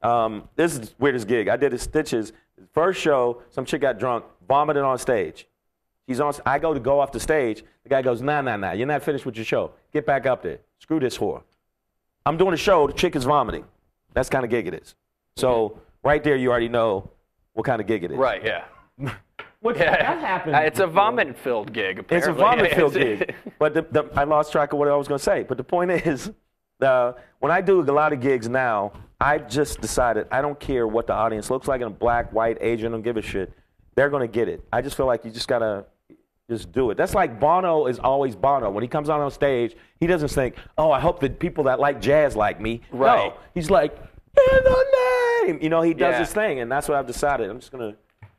Um, 0.02 0.48
this 0.54 0.72
is 0.72 0.80
the 0.80 0.90
weirdest 0.98 1.26
gig. 1.26 1.48
I 1.48 1.56
did 1.56 1.74
at 1.74 1.80
Stitches. 1.80 2.32
First 2.72 3.00
show, 3.00 3.42
some 3.50 3.64
chick 3.64 3.80
got 3.82 3.98
drunk, 3.98 4.24
vomited 4.48 4.82
on 4.82 4.98
stage. 4.98 5.46
She's 6.08 6.20
on. 6.20 6.32
I 6.44 6.58
go 6.58 6.72
to 6.72 6.80
go 6.80 7.00
off 7.00 7.12
the 7.12 7.20
stage. 7.20 7.64
The 7.82 7.88
guy 7.90 8.02
goes, 8.02 8.22
Nah, 8.22 8.40
nah, 8.40 8.56
nah. 8.56 8.72
You're 8.72 8.86
not 8.86 9.02
finished 9.02 9.26
with 9.26 9.36
your 9.36 9.44
show. 9.44 9.72
Get 9.92 10.06
back 10.06 10.24
up 10.26 10.42
there. 10.42 10.58
Screw 10.78 11.00
this 11.00 11.18
whore. 11.18 11.42
I'm 12.24 12.36
doing 12.36 12.54
a 12.54 12.56
show. 12.56 12.86
The 12.86 12.92
chick 12.92 13.16
is 13.16 13.24
vomiting. 13.24 13.64
That's 14.14 14.28
the 14.28 14.32
kind 14.32 14.44
of 14.44 14.50
gig 14.50 14.66
it 14.66 14.74
is. 14.74 14.94
So 15.36 15.78
right 16.02 16.22
there, 16.22 16.36
you 16.36 16.50
already 16.50 16.68
know 16.68 17.10
what 17.54 17.66
kind 17.66 17.80
of 17.80 17.86
gig 17.86 18.04
it 18.04 18.12
is. 18.12 18.16
Right, 18.18 18.42
yeah. 18.44 18.64
What 19.60 19.76
Yeah. 19.78 19.90
that 19.96 20.20
happened? 20.20 20.54
Uh, 20.54 20.60
It's 20.60 20.78
a 20.78 20.86
vomit-filled 20.86 21.72
gig. 21.72 21.98
Apparently. 21.98 22.16
It's 22.18 22.26
a 22.28 22.32
vomit-filled 22.32 22.94
gig. 23.04 23.34
But 23.58 23.74
the, 23.74 23.82
the, 23.90 24.04
I 24.14 24.22
lost 24.24 24.52
track 24.52 24.72
of 24.72 24.78
what 24.78 24.86
I 24.86 24.94
was 24.94 25.08
going 25.08 25.18
to 25.18 25.24
say. 25.24 25.42
But 25.42 25.56
the 25.56 25.64
point 25.64 25.90
is, 25.90 26.30
uh, 26.80 27.12
when 27.40 27.50
I 27.50 27.62
do 27.62 27.80
a 27.80 27.82
lot 27.90 28.12
of 28.12 28.20
gigs 28.20 28.48
now, 28.48 28.92
I 29.20 29.38
just 29.38 29.80
decided 29.80 30.26
I 30.30 30.42
don't 30.42 30.58
care 30.60 30.86
what 30.86 31.06
the 31.06 31.14
audience 31.14 31.50
looks 31.50 31.68
like 31.68 31.80
in 31.80 31.86
a 31.86 31.90
black, 31.90 32.32
white, 32.32 32.58
Asian, 32.60 32.92
don't 32.92 33.02
give 33.02 33.16
a 33.16 33.22
shit. 33.22 33.52
They're 33.94 34.10
going 34.10 34.20
to 34.22 34.32
get 34.32 34.48
it. 34.48 34.62
I 34.72 34.82
just 34.82 34.96
feel 34.96 35.06
like 35.06 35.24
you 35.24 35.30
just 35.30 35.48
got 35.48 35.60
to 35.60 35.86
just 36.50 36.70
do 36.70 36.90
it. 36.90 36.96
That's 36.96 37.14
like 37.14 37.40
Bono 37.40 37.86
is 37.86 37.98
always 37.98 38.36
Bono. 38.36 38.70
When 38.70 38.82
he 38.82 38.88
comes 38.88 39.08
out 39.08 39.20
on 39.20 39.30
stage, 39.30 39.74
he 40.00 40.06
doesn't 40.06 40.28
think, 40.28 40.54
oh, 40.76 40.90
I 40.90 41.00
hope 41.00 41.20
the 41.20 41.30
people 41.30 41.64
that 41.64 41.80
like 41.80 42.00
jazz 42.00 42.36
like 42.36 42.60
me. 42.60 42.82
Right. 42.92 43.28
No, 43.30 43.34
he's 43.54 43.70
like, 43.70 43.96
in 43.96 44.64
the 44.64 45.44
name. 45.46 45.58
You 45.62 45.70
know, 45.70 45.80
he 45.80 45.94
does 45.94 46.12
Yeah. 46.12 46.18
his 46.20 46.32
thing. 46.32 46.60
And 46.60 46.70
that's 46.70 46.86
what 46.88 46.98
I've 46.98 47.06
decided. 47.06 47.48
I'm 47.48 47.58
just 47.58 47.72
going 47.72 47.92
to 47.92 47.98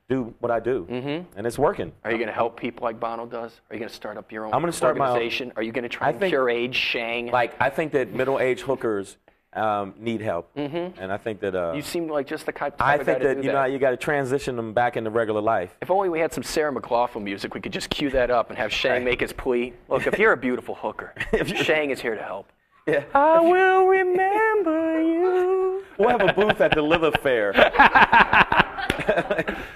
do 0.09 0.33
what 0.39 0.51
I 0.51 0.59
do. 0.59 0.87
Mm-hmm. 0.89 1.37
And 1.37 1.47
it's 1.47 1.57
working. 1.57 1.91
Are 2.05 2.11
you 2.11 2.17
going 2.17 2.27
to 2.29 2.33
help 2.33 2.57
people 2.57 2.83
like 2.85 2.99
Bono 2.99 3.25
does? 3.25 3.59
Are 3.69 3.75
you 3.75 3.79
going 3.79 3.89
to 3.89 3.95
start 3.95 4.15
up 4.15 4.31
your 4.31 4.45
own 4.45 4.53
I'm 4.53 4.61
gonna 4.61 4.71
start 4.71 4.95
my 4.95 5.07
own- 5.07 5.13
organization? 5.13 5.51
Are 5.55 5.63
you 5.63 5.71
going 5.71 5.83
to 5.83 5.89
try 5.89 6.07
I 6.07 6.09
and 6.11 6.19
think- 6.19 6.35
age, 6.35 6.75
Shang? 6.75 7.27
like 7.31 7.55
I 7.59 7.71
think 7.71 7.91
that 7.93 8.13
middle-aged 8.13 8.61
hookers 8.61 9.17
um, 9.57 9.93
need 9.99 10.21
help, 10.21 10.53
mm-hmm. 10.55 10.99
and 11.01 11.11
I 11.11 11.17
think 11.17 11.39
that 11.41 11.55
uh, 11.55 11.73
you 11.75 11.81
seem 11.81 12.07
like 12.07 12.27
just 12.27 12.45
the 12.45 12.51
type, 12.51 12.75
I 12.79 12.95
of 12.95 12.99
guy 12.99 13.13
think 13.13 13.23
that 13.23 13.37
you 13.37 13.51
that. 13.51 13.53
know 13.53 13.65
you 13.65 13.79
got 13.79 13.91
to 13.91 13.97
transition 13.97 14.55
them 14.55 14.73
back 14.73 14.97
into 14.97 15.09
regular 15.09 15.41
life. 15.41 15.75
If 15.81 15.91
only 15.91 16.09
we 16.09 16.19
had 16.19 16.33
some 16.33 16.43
Sarah 16.43 16.73
McLachlan 16.73 17.23
music, 17.23 17.53
we 17.53 17.61
could 17.61 17.73
just 17.73 17.89
cue 17.89 18.09
that 18.11 18.29
up 18.29 18.49
and 18.49 18.57
have 18.57 18.71
Shang 18.71 19.03
make 19.03 19.19
his 19.21 19.33
plea. 19.33 19.73
Look, 19.89 20.07
if 20.07 20.19
you're 20.19 20.33
a 20.33 20.37
beautiful 20.37 20.75
hooker, 20.75 21.13
Shang 21.45 21.89
is 21.89 21.99
here 22.01 22.15
to 22.15 22.23
help. 22.23 22.51
Yeah. 22.87 23.03
I 23.13 23.41
will 23.41 23.85
remember 23.85 25.01
you. 25.01 25.83
We'll 25.97 26.09
have 26.09 26.21
a 26.21 26.31
booth 26.31 26.61
at 26.61 26.75
the 26.75 26.81
Liver 26.83 27.11
Fair. 27.23 27.53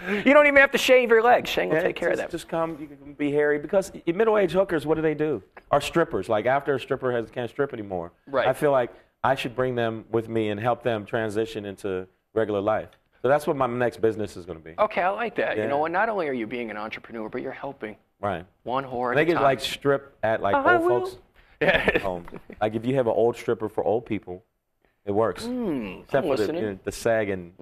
You 0.10 0.34
don't 0.34 0.46
even 0.46 0.58
have 0.58 0.72
to 0.72 0.78
shave 0.78 1.10
your 1.10 1.24
legs. 1.24 1.50
Shang 1.50 1.70
will 1.70 1.76
Yeah, 1.78 1.84
take 1.84 1.96
care 1.96 2.10
just, 2.10 2.22
of 2.22 2.28
that. 2.28 2.32
Just 2.32 2.48
come, 2.48 2.78
you 2.80 2.88
can 2.88 3.14
be 3.14 3.32
hairy 3.32 3.60
because 3.60 3.92
middle-aged 4.06 4.54
hookers, 4.54 4.86
what 4.86 4.96
do 4.96 5.02
they 5.02 5.14
do? 5.14 5.42
Are 5.72 5.80
strippers. 5.82 6.28
Like 6.28 6.46
after 6.46 6.76
a 6.76 6.80
stripper 6.80 7.12
has 7.12 7.30
can't 7.32 7.50
strip 7.50 7.74
anymore, 7.74 8.12
Right. 8.28 8.48
I 8.48 8.54
feel 8.54 8.72
like 8.72 8.92
I 9.24 9.36
should 9.36 9.56
bring 9.56 9.76
them 9.76 10.06
with 10.12 10.30
me 10.30 10.50
and 10.50 10.60
help 10.60 10.84
them 10.84 11.06
transition 11.06 11.66
into 11.66 12.08
regular 12.34 12.62
life. 12.62 12.90
So 13.22 13.28
that's 13.28 13.46
what 13.46 13.56
my 13.56 13.68
next 13.68 14.02
business 14.02 14.36
is 14.36 14.46
going 14.46 14.58
to 14.58 14.64
be. 14.64 14.74
Okay, 14.80 15.02
I 15.02 15.10
like 15.10 15.36
that. 15.36 15.58
You 15.58 15.68
know 15.68 15.78
what? 15.78 15.92
Not 15.92 16.10
only 16.10 16.28
are 16.28 16.34
you 16.34 16.48
being 16.48 16.72
an 16.72 16.78
entrepreneur, 16.78 17.30
but 17.30 17.42
you're 17.42 17.52
helping 17.52 17.96
Right. 18.20 18.46
one 18.64 18.84
whore 18.84 19.12
at 19.12 19.16
They 19.16 19.24
a 19.32 19.34
can 19.36 19.42
like 19.44 19.60
strip 19.60 20.16
at 20.24 20.42
like 20.42 20.56
I 20.56 20.78
old 20.78 20.84
will. 20.84 21.06
folks 21.06 21.18
home. 22.02 22.26
Um, 22.32 22.40
like 22.60 22.74
if 22.74 22.84
you 22.86 22.96
have 22.96 23.06
an 23.06 23.14
old 23.14 23.36
stripper 23.36 23.70
for 23.70 23.84
old 23.84 24.06
people, 24.08 24.44
it 25.06 25.12
works. 25.12 25.44
Except 25.46 26.16
I'm 26.16 26.24
for 26.24 26.38
the, 26.38 26.54
you 26.54 26.62
know, 26.62 26.80
the 26.84 26.92
sagging, 26.92 27.54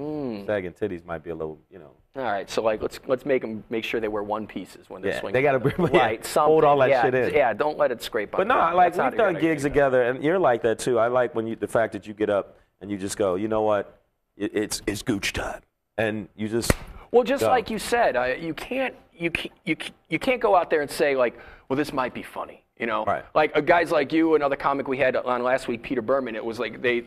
sagging 0.46 0.74
titties 0.74 1.06
might 1.06 1.24
be 1.24 1.30
a 1.30 1.36
little, 1.36 1.58
you 1.72 1.80
know. 1.80 1.92
All 2.16 2.24
right, 2.24 2.50
so 2.50 2.62
like 2.62 2.82
let's 2.82 3.00
let's 3.08 3.26
make 3.26 3.42
them 3.42 3.64
make 3.70 3.84
sure 3.86 4.02
they 4.02 4.08
wear 4.10 4.24
one 4.24 4.46
pieces 4.48 4.90
when 4.90 5.02
they 5.02 5.10
Yeah, 5.10 5.20
swinging. 5.22 5.34
they 5.34 5.42
gotta 5.42 5.60
the- 5.60 5.70
be- 5.88 5.94
yeah, 5.98 6.04
right. 6.06 6.28
Hold 6.28 6.64
all 6.66 6.78
that 6.80 6.90
yeah, 6.90 7.04
shit 7.04 7.14
in. 7.16 7.34
Yeah, 7.34 7.54
don't 7.54 7.78
let 7.78 7.92
it 7.92 8.02
scrape. 8.02 8.34
Up. 8.34 8.40
But 8.40 8.48
no, 8.48 8.56
I 8.56 8.74
like 8.74 8.96
that's 8.96 9.12
we've 9.14 9.18
done 9.18 9.36
gigs 9.36 9.64
idea. 9.64 9.70
together, 9.74 10.04
and 10.04 10.24
you're 10.24 10.40
like 10.40 10.62
that 10.64 10.80
too. 10.80 11.00
I 11.00 11.08
like 11.08 11.34
when 11.36 11.48
you 11.48 11.56
the 11.56 11.68
fact 11.68 11.94
that 11.94 12.08
you 12.08 12.14
get 12.14 12.30
up 12.30 12.58
and 12.82 12.90
you 12.92 12.98
just 12.98 13.18
go, 13.18 13.36
you 13.36 13.48
know 13.48 13.62
what, 13.62 14.02
it, 14.36 14.52
it's 14.54 14.82
it's 14.88 15.02
gooch 15.04 15.32
time, 15.34 15.62
and 15.98 16.28
you 16.36 16.50
just 16.50 16.72
Well, 17.12 17.24
just 17.24 17.42
Go. 17.42 17.50
like 17.50 17.70
you 17.70 17.80
said, 17.80 18.18
uh, 18.18 18.24
you 18.38 18.54
can't 18.56 18.96
you 19.16 19.32
you 19.64 19.78
you 20.10 20.20
can't 20.20 20.42
go 20.42 20.56
out 20.56 20.70
there 20.70 20.82
and 20.82 20.90
say 20.92 21.16
like, 21.16 21.40
well, 21.70 21.78
this 21.78 21.94
might 21.94 22.14
be 22.14 22.24
funny. 22.24 22.66
You 22.80 22.86
know, 22.86 23.04
Right. 23.04 23.26
like 23.36 23.52
uh, 23.58 23.60
guys 23.62 23.92
like 23.92 24.14
you, 24.14 24.36
another 24.36 24.56
comic 24.56 24.88
we 24.88 24.98
had 24.98 25.18
on 25.18 25.44
last 25.44 25.68
week, 25.68 25.84
Peter 25.84 26.02
Berman. 26.02 26.34
It 26.38 26.44
was 26.44 26.60
like 26.60 26.82
they, 26.82 27.02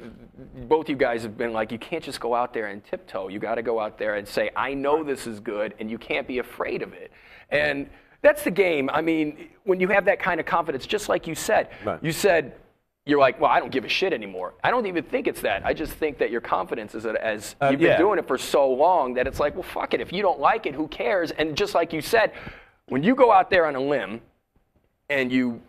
both 0.68 0.90
you 0.90 0.96
guys 0.96 1.22
have 1.22 1.38
been 1.38 1.54
like, 1.54 1.72
you 1.72 1.78
can't 1.78 2.04
just 2.04 2.20
go 2.20 2.34
out 2.34 2.52
there 2.52 2.66
and 2.66 2.84
tiptoe. 2.84 3.28
You 3.28 3.38
got 3.38 3.54
to 3.54 3.62
go 3.62 3.80
out 3.80 3.98
there 3.98 4.16
and 4.16 4.28
say, 4.28 4.50
I 4.54 4.74
know 4.74 5.02
this 5.02 5.26
is 5.26 5.40
good, 5.40 5.72
and 5.80 5.90
you 5.90 5.96
can't 5.96 6.28
be 6.28 6.38
afraid 6.38 6.82
of 6.82 6.92
it. 6.92 7.10
And 7.48 7.88
that's 8.20 8.44
the 8.44 8.50
game. 8.50 8.90
I 8.92 9.00
mean, 9.00 9.48
when 9.64 9.80
you 9.80 9.88
have 9.88 10.04
that 10.04 10.20
kind 10.20 10.40
of 10.40 10.46
confidence, 10.46 10.86
just 10.86 11.08
like 11.08 11.26
you 11.26 11.34
said, 11.34 11.70
Right. 11.84 11.98
you 12.02 12.12
said. 12.12 12.52
You're 13.04 13.18
like, 13.18 13.40
well, 13.40 13.50
I 13.50 13.58
don't 13.58 13.72
give 13.72 13.84
a 13.84 13.88
shit 13.88 14.12
anymore. 14.12 14.54
I 14.62 14.70
don't 14.70 14.86
even 14.86 15.02
think 15.02 15.26
it's 15.26 15.40
that. 15.40 15.66
I 15.66 15.74
just 15.74 15.92
think 15.94 16.18
that 16.18 16.30
your 16.30 16.40
confidence 16.40 16.94
is 16.94 17.02
that 17.02 17.16
as 17.16 17.56
Uh, 17.60 17.70
you've 17.72 17.80
been 17.80 17.88
yeah. 17.88 17.96
doing 17.98 18.16
it 18.20 18.28
for 18.28 18.38
so 18.38 18.70
long 18.70 19.14
that 19.14 19.26
it's 19.26 19.40
like, 19.40 19.54
well, 19.54 19.64
fuck 19.64 19.92
it. 19.92 20.00
If 20.00 20.12
you 20.12 20.22
don't 20.22 20.38
like 20.38 20.66
it, 20.66 20.74
who 20.76 20.86
cares? 20.86 21.32
And 21.32 21.56
just 21.56 21.74
like 21.74 21.92
you 21.92 22.00
said, 22.00 22.30
when 22.86 23.02
you 23.02 23.16
go 23.16 23.32
out 23.32 23.50
there 23.50 23.66
on 23.66 23.74
a 23.74 23.80
limb 23.80 24.20
and 25.12 25.30
you 25.30 25.60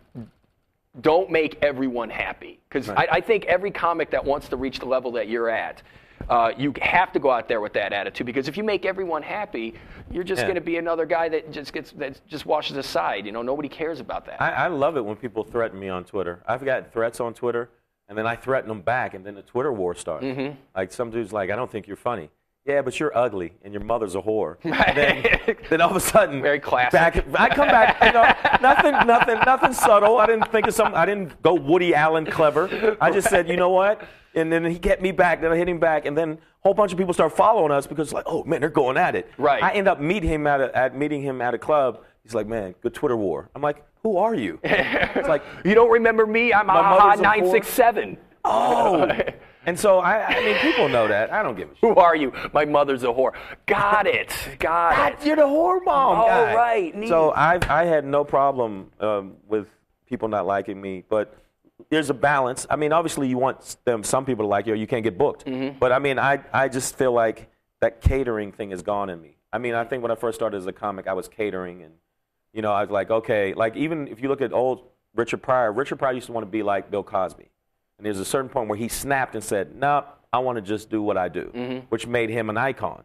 don't 1.01 1.29
make 1.31 1.57
everyone 1.63 2.09
happy, 2.09 2.59
because 2.69 2.87
Right. 2.87 3.09
I, 3.11 3.17
I 3.17 3.21
think 3.21 3.45
every 3.45 3.71
comic 3.71 4.11
that 4.11 4.23
wants 4.23 4.47
to 4.49 4.57
reach 4.57 4.79
the 4.79 4.85
level 4.85 5.11
that 5.13 5.27
you're 5.27 5.49
at, 5.49 5.81
uh, 6.29 6.51
you 6.57 6.71
have 6.81 7.11
to 7.11 7.19
go 7.19 7.29
out 7.31 7.47
there 7.47 7.59
with 7.59 7.73
that 7.73 7.91
attitude. 7.91 8.25
Because 8.25 8.47
if 8.47 8.55
you 8.55 8.63
make 8.63 8.85
everyone 8.85 9.21
happy, 9.23 9.73
you're 10.11 10.23
just 10.23 10.41
Yeah. 10.41 10.45
going 10.45 10.55
to 10.55 10.61
be 10.61 10.77
another 10.77 11.05
guy 11.05 11.27
that 11.29 11.51
just 11.51 11.73
gets 11.73 11.91
that 11.93 12.21
just 12.27 12.45
washes 12.45 12.77
aside. 12.77 13.25
You 13.25 13.31
know, 13.31 13.41
nobody 13.41 13.67
cares 13.67 13.99
about 13.99 14.25
that. 14.27 14.41
I, 14.41 14.51
I 14.51 14.67
love 14.67 14.95
it 14.95 15.03
when 15.03 15.15
people 15.17 15.43
threaten 15.43 15.79
me 15.79 15.89
on 15.89 16.05
Twitter. 16.05 16.41
I've 16.47 16.63
got 16.63 16.93
threats 16.93 17.19
on 17.19 17.33
Twitter, 17.33 17.69
and 18.07 18.17
then 18.17 18.25
I 18.27 18.35
threaten 18.35 18.69
them 18.69 18.81
back, 18.81 19.15
and 19.15 19.25
then 19.25 19.35
the 19.35 19.41
Twitter 19.41 19.73
war 19.73 19.95
starts. 19.95 20.23
Mm-hmm. 20.25 20.55
Like 20.75 20.93
some 20.93 21.09
dude's 21.09 21.33
like, 21.33 21.49
I 21.49 21.55
don't 21.55 21.71
think 21.71 21.87
you're 21.87 21.97
funny. 21.97 22.29
Yeah, 22.65 22.81
but 22.81 22.97
you're 22.97 23.15
ugly, 23.17 23.53
and 23.63 23.73
your 23.73 23.83
mother's 23.83 24.15
a 24.15 24.21
whore. 24.21 24.55
Then, 24.63 25.57
then 25.69 25.81
all 25.81 25.89
of 25.89 25.95
a 25.95 25.99
sudden, 25.99 26.41
Very 26.41 26.59
classic. 26.59 26.93
Back, 26.93 27.25
I 27.35 27.49
come 27.53 27.67
back, 27.67 28.01
you 28.01 28.13
know, 28.13 28.23
nothing, 28.61 28.91
nothing, 29.05 29.39
nothing 29.45 29.73
subtle. 29.73 30.17
I 30.17 30.27
didn't 30.27 30.49
think 30.51 30.67
of 30.67 30.73
something. 30.73 30.95
I 30.95 31.05
didn't 31.05 31.41
go 31.41 31.55
Woody 31.55 31.93
Allen 31.93 32.25
clever. 32.25 32.97
I 33.01 33.11
just 33.11 33.29
said, 33.29 33.49
you 33.49 33.57
know 33.57 33.69
what? 33.69 34.07
And 34.35 34.51
then 34.51 34.63
he 34.65 34.79
get 34.79 35.01
me 35.01 35.11
back. 35.11 35.41
Then 35.41 35.51
I 35.51 35.57
hit 35.57 35.67
him 35.67 35.79
back, 35.79 36.05
and 36.05 36.17
then 36.17 36.31
a 36.31 36.37
whole 36.61 36.73
bunch 36.73 36.91
of 36.93 36.97
people 36.97 37.13
start 37.13 37.35
following 37.35 37.71
us 37.71 37.85
because 37.85 38.13
like, 38.13 38.23
oh 38.27 38.43
man, 38.45 38.61
they're 38.61 38.69
going 38.69 38.97
at 38.97 39.15
it. 39.15 39.29
Right. 39.37 39.61
I 39.61 39.71
end 39.73 39.87
up 39.87 39.99
meeting 39.99 40.29
him 40.29 40.47
at, 40.47 40.61
a, 40.61 40.75
at 40.75 40.95
meeting 40.95 41.21
him 41.21 41.41
at 41.41 41.53
a 41.53 41.57
club. 41.57 41.99
He's 42.23 42.33
like, 42.33 42.47
man, 42.47 42.73
good 42.81 42.93
Twitter 42.93 43.17
war. 43.17 43.49
I'm 43.53 43.61
like, 43.61 43.83
who 44.03 44.17
are 44.17 44.33
you? 44.33 44.59
it's 44.63 45.27
like, 45.27 45.43
you 45.65 45.75
don't 45.75 45.91
remember 45.91 46.25
me? 46.25 46.53
I'm 46.53 46.69
AHA 46.69 47.15
nine 47.15 47.51
six 47.51 47.67
seven. 47.67 48.17
oh. 48.45 49.11
and 49.65 49.79
so 49.79 49.99
I, 49.99 50.25
I 50.27 50.45
mean, 50.45 50.57
people 50.57 50.89
know 50.89 51.07
that. 51.07 51.31
I 51.31 51.41
don't 51.43 51.55
give 51.55 51.69
a 51.69 51.73
shit. 51.75 51.79
Who 51.81 51.95
are 51.95 52.15
you? 52.15 52.31
My 52.53 52.65
mother's 52.65 53.03
a 53.03 53.07
whore. 53.07 53.33
Got 53.65 54.07
it. 54.07 54.33
Got 54.59 55.13
it. 55.13 55.25
You're 55.25 55.35
the 55.35 55.43
whore 55.43 55.83
mom 55.83 56.19
Oh, 56.21 56.27
guy. 56.27 56.55
right, 56.55 56.95
neat. 56.95 57.09
So 57.09 57.31
I 57.31 57.59
I 57.69 57.85
had 57.85 58.05
no 58.05 58.23
problem 58.23 58.91
um, 58.99 59.35
with 59.47 59.67
people 60.05 60.27
not 60.27 60.45
liking 60.45 60.79
me, 60.81 61.03
but 61.09 61.35
there's 61.89 62.09
a 62.09 62.13
balance. 62.13 62.65
I 62.69 62.75
mean, 62.75 62.93
obviously, 62.93 63.27
you 63.27 63.37
want 63.37 63.77
them, 63.85 64.03
some 64.03 64.25
people 64.25 64.45
to 64.45 64.47
like 64.49 64.67
you, 64.67 64.73
or 64.73 64.75
you 64.75 64.87
can't 64.87 65.03
get 65.03 65.17
booked. 65.17 65.45
Mm-hmm. 65.45 65.79
But 65.79 65.91
I 65.91 65.99
mean, 65.99 66.19
I, 66.19 66.39
I 66.53 66.67
just 66.69 66.95
feel 66.97 67.11
like 67.11 67.49
that 67.81 68.01
catering 68.01 68.51
thing 68.51 68.71
is 68.71 68.81
gone 68.81 69.09
in 69.09 69.21
me. 69.21 69.37
I 69.51 69.57
mean, 69.57 69.73
I 69.73 69.83
think 69.83 70.01
when 70.03 70.11
I 70.11 70.15
first 70.15 70.35
started 70.37 70.57
as 70.57 70.67
a 70.67 70.71
comic, 70.73 71.07
I 71.07 71.13
was 71.13 71.27
catering, 71.27 71.81
and 71.83 71.93
you 72.53 72.61
know, 72.61 72.71
I 72.71 72.81
was 72.81 72.91
like, 72.91 73.09
okay, 73.09 73.53
like 73.53 73.75
even 73.75 74.07
if 74.07 74.21
you 74.21 74.29
look 74.29 74.41
at 74.41 74.53
old 74.53 74.83
Richard 75.15 75.41
Pryor, 75.41 75.71
Richard 75.71 75.97
Pryor 75.97 76.13
used 76.13 76.27
to 76.27 76.31
want 76.31 76.45
to 76.45 76.49
be 76.51 76.63
like 76.63 76.89
Bill 76.89 77.03
Cosby, 77.03 77.49
and 77.97 78.05
there's 78.05 78.19
a 78.19 78.25
certain 78.25 78.49
point 78.49 78.69
where 78.69 78.77
he 78.77 78.87
snapped 78.87 79.35
and 79.35 79.43
said, 79.43 79.75
"No, 79.75 80.05
I 80.31 80.39
want 80.39 80.57
to 80.57 80.61
just 80.61 80.89
do 80.89 81.01
what 81.01 81.17
I 81.17 81.29
do," 81.29 81.51
Mm-hmm. 81.53 81.85
which 81.89 82.07
made 82.07 82.29
him 82.29 82.49
an 82.49 82.57
icon. 82.57 83.03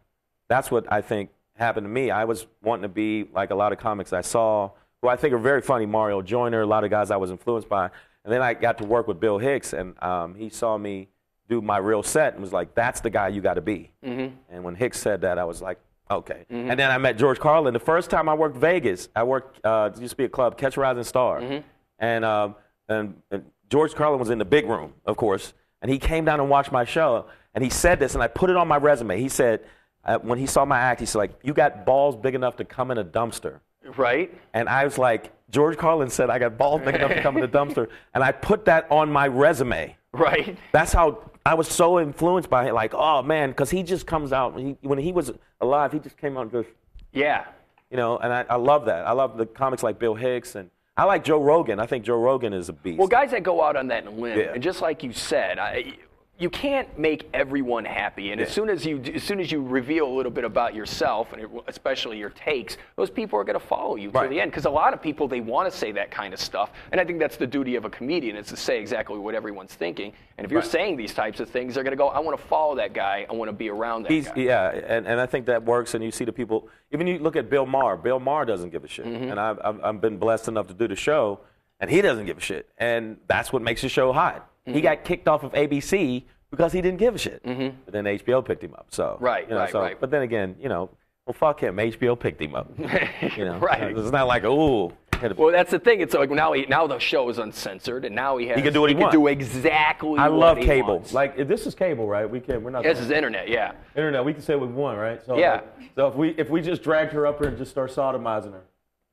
That's 0.48 0.70
what 0.70 0.90
I 0.92 1.00
think 1.02 1.30
happened 1.56 1.84
to 1.84 1.90
me. 1.90 2.10
I 2.10 2.24
was 2.24 2.46
wanting 2.62 2.82
to 2.82 2.88
be 2.88 3.28
like 3.32 3.50
a 3.50 3.54
lot 3.54 3.72
of 3.72 3.78
comics 3.78 4.12
I 4.12 4.20
saw, 4.22 4.70
who 5.02 5.08
I 5.08 5.16
think 5.16 5.34
are 5.34 5.38
very 5.38 5.60
funny. 5.60 5.86
Mario 5.86 6.22
Joyner, 6.22 6.62
a 6.62 6.66
lot 6.66 6.84
of 6.84 6.90
guys 6.90 7.10
I 7.10 7.16
was 7.16 7.30
influenced 7.30 7.68
by, 7.68 7.84
and 8.24 8.32
then 8.32 8.42
I 8.42 8.54
got 8.54 8.78
to 8.78 8.84
work 8.84 9.06
with 9.08 9.20
Bill 9.20 9.38
Hicks, 9.38 9.72
and 9.72 10.00
um, 10.02 10.34
he 10.34 10.48
saw 10.48 10.78
me 10.78 11.08
do 11.48 11.60
my 11.62 11.78
real 11.78 12.02
set 12.02 12.32
and 12.34 12.42
was 12.42 12.52
like, 12.52 12.74
"That's 12.74 13.00
the 13.00 13.10
guy 13.10 13.28
you 13.28 13.40
got 13.40 13.54
to 13.54 13.60
be." 13.60 13.90
Mm-hmm. 14.04 14.34
And 14.50 14.64
when 14.64 14.74
Hicks 14.74 14.98
said 15.00 15.20
that, 15.22 15.38
I 15.38 15.44
was 15.44 15.60
like, 15.62 15.78
"Okay." 16.10 16.44
And 16.50 16.78
then 16.78 16.90
I 16.90 16.98
met 16.98 17.18
George 17.18 17.38
Carlin. 17.38 17.74
The 17.74 17.80
first 17.80 18.08
time 18.10 18.28
I 18.28 18.34
worked 18.34 18.56
Vegas, 18.56 19.08
I 19.14 19.22
worked 19.24 19.64
uh, 19.64 19.90
used 19.98 20.12
to 20.12 20.16
be 20.16 20.24
a 20.24 20.28
club, 20.28 20.56
Catch 20.56 20.76
Rising 20.76 21.04
Star, 21.04 21.40
Mm-hmm. 21.40 21.66
and, 21.98 22.24
um, 22.24 22.54
and 22.88 23.20
and 23.30 23.44
George 23.70 23.94
Carlin 23.94 24.18
was 24.18 24.30
in 24.30 24.38
the 24.38 24.44
big 24.44 24.66
room, 24.66 24.94
of 25.04 25.16
course, 25.16 25.52
and 25.82 25.90
he 25.90 25.98
came 25.98 26.24
down 26.24 26.40
and 26.40 26.48
watched 26.48 26.72
my 26.72 26.84
show, 26.84 27.26
and 27.54 27.62
he 27.62 27.70
said 27.70 27.98
this, 27.98 28.14
and 28.14 28.22
I 28.22 28.28
put 28.28 28.50
it 28.50 28.56
on 28.56 28.68
my 28.68 28.76
resume. 28.76 29.20
He 29.20 29.28
said. 29.28 29.60
Uh, 30.04 30.16
when 30.20 30.38
he 30.38 30.46
saw 30.46 30.64
my 30.64 30.78
act, 30.78 31.00
he 31.00 31.04
said, 31.06 31.18
like, 31.18 31.38
you 31.42 31.52
got 31.52 31.84
balls 31.84 32.16
big 32.16 32.34
enough 32.34 32.56
to 32.56 32.64
come 32.64 32.90
in 32.90 32.96
a 32.96 33.04
dumpster. 33.04 33.60
Right? 33.96 34.32
And 34.54 34.66
I 34.66 34.84
was 34.84 34.96
like, 34.96 35.32
George 35.50 35.76
Carlin 35.76 36.08
said 36.08 36.30
I 36.30 36.38
got 36.38 36.56
balls 36.56 36.80
big 36.82 36.94
enough 36.94 37.10
to 37.12 37.20
come 37.20 37.36
in 37.36 37.42
a 37.42 37.48
dumpster. 37.48 37.88
And 38.14 38.24
I 38.24 38.32
put 38.32 38.64
that 38.66 38.86
on 38.90 39.10
my 39.10 39.26
resume. 39.28 39.96
Right? 40.12 40.56
That's 40.72 40.94
how 40.94 41.30
I 41.44 41.54
was 41.54 41.68
so 41.68 42.00
influenced 42.00 42.48
by 42.48 42.68
it. 42.68 42.74
Like, 42.74 42.94
oh 42.94 43.22
man, 43.22 43.50
because 43.50 43.68
he 43.70 43.82
just 43.82 44.06
comes 44.06 44.32
out 44.32 44.54
when 44.54 44.66
he, 44.68 44.76
when 44.80 44.98
he 44.98 45.12
was 45.12 45.30
alive, 45.60 45.92
he 45.92 45.98
just 45.98 46.16
came 46.16 46.38
out 46.38 46.42
and 46.42 46.52
just, 46.52 46.68
Yeah. 47.12 47.44
you 47.90 47.98
know. 47.98 48.16
And 48.18 48.32
I, 48.32 48.46
I 48.48 48.56
love 48.56 48.86
that. 48.86 49.04
I 49.06 49.12
love 49.12 49.36
the 49.36 49.44
comics 49.46 49.82
like 49.82 49.98
Bill 49.98 50.14
Hicks 50.14 50.54
and 50.54 50.70
I 50.98 51.04
like 51.04 51.22
Joe 51.24 51.40
Rogan. 51.40 51.78
I 51.78 51.86
think 51.86 52.04
Joe 52.04 52.18
Rogan 52.20 52.52
is 52.52 52.68
a 52.68 52.72
beast. 52.72 52.98
Well, 52.98 53.06
guys 53.08 53.30
that 53.30 53.44
go 53.44 53.62
out 53.62 53.76
on 53.76 53.86
that 53.88 54.12
limb, 54.12 54.36
Yeah. 54.38 54.52
and 54.52 54.62
just 54.62 54.82
like 54.82 55.02
you 55.04 55.12
said, 55.12 55.58
I, 55.58 55.94
you 56.40 56.48
can't 56.48 56.96
make 56.96 57.28
everyone 57.34 57.84
happy. 57.84 58.30
And 58.30 58.40
as 58.40 58.52
soon 58.52 58.68
as 58.70 58.86
you, 58.86 59.02
as 59.12 59.24
soon 59.24 59.40
as 59.40 59.50
you 59.50 59.60
reveal 59.60 60.06
a 60.06 60.14
little 60.14 60.30
bit 60.30 60.44
about 60.44 60.72
yourself, 60.72 61.32
and 61.32 61.42
it- 61.42 61.50
especially 61.66 62.16
your 62.16 62.30
takes, 62.30 62.76
those 62.94 63.10
people 63.10 63.38
are 63.40 63.44
going 63.44 63.58
to 63.58 63.66
follow 63.66 63.96
you 63.96 64.12
to 64.12 64.28
the 64.28 64.40
end. 64.40 64.52
Because 64.52 64.64
a 64.64 64.70
lot 64.70 64.94
of 64.94 65.02
people 65.02 65.26
they 65.26 65.40
want 65.40 65.68
to 65.70 65.76
say 65.76 65.90
that 65.92 66.12
kind 66.12 66.32
of 66.32 66.38
stuff, 66.38 66.70
and 66.92 67.00
I 67.00 67.04
think 67.04 67.18
that's 67.18 67.36
the 67.36 67.46
duty 67.46 67.74
of 67.74 67.84
a 67.84 67.90
comedian 67.90 68.36
is 68.36 68.46
to 68.48 68.56
say 68.56 68.78
exactly 68.80 69.18
what 69.18 69.34
everyone's 69.34 69.74
thinking. 69.74 70.12
And 70.36 70.44
if 70.44 70.52
you're 70.52 70.60
Right. 70.60 70.70
saying 70.70 70.96
these 70.96 71.12
types 71.12 71.40
of 71.40 71.50
things, 71.50 71.74
they're 71.74 71.82
going 71.82 71.90
to 71.90 71.96
go, 71.96 72.08
"I 72.08 72.20
want 72.20 72.38
to 72.38 72.46
follow 72.46 72.76
that 72.76 72.92
guy. 72.92 73.26
I 73.28 73.32
want 73.32 73.48
to 73.48 73.52
be 73.52 73.68
around 73.68 74.04
that 74.04 74.12
He's, 74.12 74.28
guy." 74.28 74.34
yeah, 74.42 74.70
and, 74.70 75.08
and 75.08 75.20
I 75.20 75.26
think 75.26 75.46
that 75.46 75.64
works. 75.64 75.94
And 75.94 76.04
you 76.04 76.12
see 76.12 76.24
the 76.24 76.32
people, 76.32 76.68
even 76.92 77.08
you 77.08 77.18
look 77.18 77.34
at 77.34 77.50
Bill 77.50 77.66
Maher. 77.66 77.96
Bill 77.96 78.20
Maher 78.20 78.44
doesn't 78.44 78.70
give 78.70 78.84
a 78.84 78.88
shit. 78.88 79.06
Mm-hmm. 79.06 79.30
And 79.32 79.40
I've, 79.40 79.58
I've, 79.64 79.80
I've 79.82 80.00
been 80.00 80.18
blessed 80.18 80.46
enough 80.46 80.68
to 80.68 80.74
do 80.74 80.86
the 80.86 80.94
show, 80.94 81.40
and 81.80 81.90
he 81.90 82.00
doesn't 82.00 82.26
give 82.26 82.38
a 82.38 82.40
shit. 82.40 82.68
And 82.78 83.16
that's 83.26 83.52
what 83.52 83.60
makes 83.62 83.82
the 83.82 83.88
show 83.88 84.12
hot. 84.12 84.48
Mm-hmm. 84.68 84.74
He 84.76 84.80
got 84.82 85.04
kicked 85.04 85.28
off 85.28 85.42
of 85.42 85.52
ABC 85.52 86.24
because 86.50 86.72
he 86.72 86.80
didn't 86.80 86.98
give 86.98 87.14
a 87.14 87.18
shit. 87.18 87.42
But 87.44 87.92
then 87.92 88.04
HBO 88.04 88.44
picked 88.44 88.62
him 88.62 88.74
up. 88.74 88.86
So 88.90 89.16
Right, 89.20 89.44
you 89.48 89.54
know, 89.54 89.60
right, 89.60 89.72
so, 89.72 89.80
right. 89.80 90.00
But 90.00 90.10
then 90.10 90.22
again, 90.22 90.56
you 90.60 90.68
know, 90.68 90.90
well, 91.26 91.34
fuck 91.34 91.60
him. 91.60 91.76
HBO 91.76 92.18
picked 92.18 92.40
him 92.40 92.54
up. 92.54 92.70
You 93.36 93.44
know, 93.44 93.58
Right. 93.58 93.96
It's 93.96 94.10
not 94.10 94.26
like 94.26 94.44
ooh. 94.44 94.92
Well, 95.36 95.50
that's 95.50 95.72
the 95.72 95.80
thing. 95.80 96.00
It's 96.00 96.14
like 96.14 96.30
now 96.30 96.52
he, 96.52 96.64
now 96.66 96.86
the 96.86 97.00
show 97.00 97.28
is 97.28 97.38
uncensored, 97.38 98.04
and 98.04 98.14
now 98.14 98.36
he 98.36 98.46
has 98.46 98.56
he 98.56 98.62
can 98.62 98.72
do 98.72 98.80
what 98.80 98.88
he 98.90 98.94
can 98.94 99.02
wants. 99.02 99.14
do 99.16 99.26
exactly. 99.26 100.16
I 100.16 100.28
love 100.28 100.58
he 100.58 100.64
cable. 100.64 100.94
wants. 100.98 101.12
Like 101.12 101.36
this 101.48 101.66
is 101.66 101.74
cable, 101.74 102.06
right? 102.06 102.28
We 102.28 102.38
can. 102.40 102.62
We're 102.62 102.70
not. 102.70 102.84
this 102.84 103.00
is 103.00 103.10
internet, 103.10 103.48
yeah. 103.48 103.72
internet. 103.96 104.24
We 104.24 104.32
can 104.32 104.42
say 104.42 104.54
what 104.54 104.68
we 104.68 104.74
want, 104.74 104.96
right? 104.98 105.20
So 105.26 105.36
Yeah. 105.36 105.54
like, 105.54 105.90
so 105.96 106.06
if 106.06 106.14
we 106.14 106.28
if 106.38 106.50
we 106.50 106.60
just 106.60 106.82
dragged 106.84 107.12
her 107.14 107.26
up 107.26 107.38
here 107.40 107.48
and 107.48 107.58
just 107.58 107.70
start 107.72 107.90
sodomizing 107.90 108.52
her. 108.52 108.62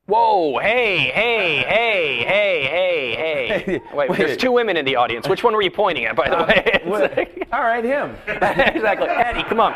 Whoa, 0.08 0.60
hey, 0.60 0.98
hey, 1.10 1.64
hey, 1.68 2.24
hey, 2.24 2.64
hey, 2.68 3.60
hey. 3.66 3.82
Wait, 3.96 4.10
Wait. 4.10 4.20
there's 4.20 4.38
two 4.38 4.52
women 4.52 4.78
in 4.78 4.86
the 4.86 4.98
audience. 4.98 5.28
Which 5.28 5.44
one 5.44 5.56
were 5.56 5.64
you 5.64 5.72
pointing 5.72 6.06
at, 6.06 6.16
by 6.16 6.30
the 6.30 6.38
way? 6.44 6.82
What? 6.86 7.18
like- 7.18 7.48
All 7.52 7.62
right, 7.62 7.84
him. 7.84 8.12
exactly. 8.28 9.08
Eddie, 9.08 9.42
come 9.44 9.60
on. 9.60 9.76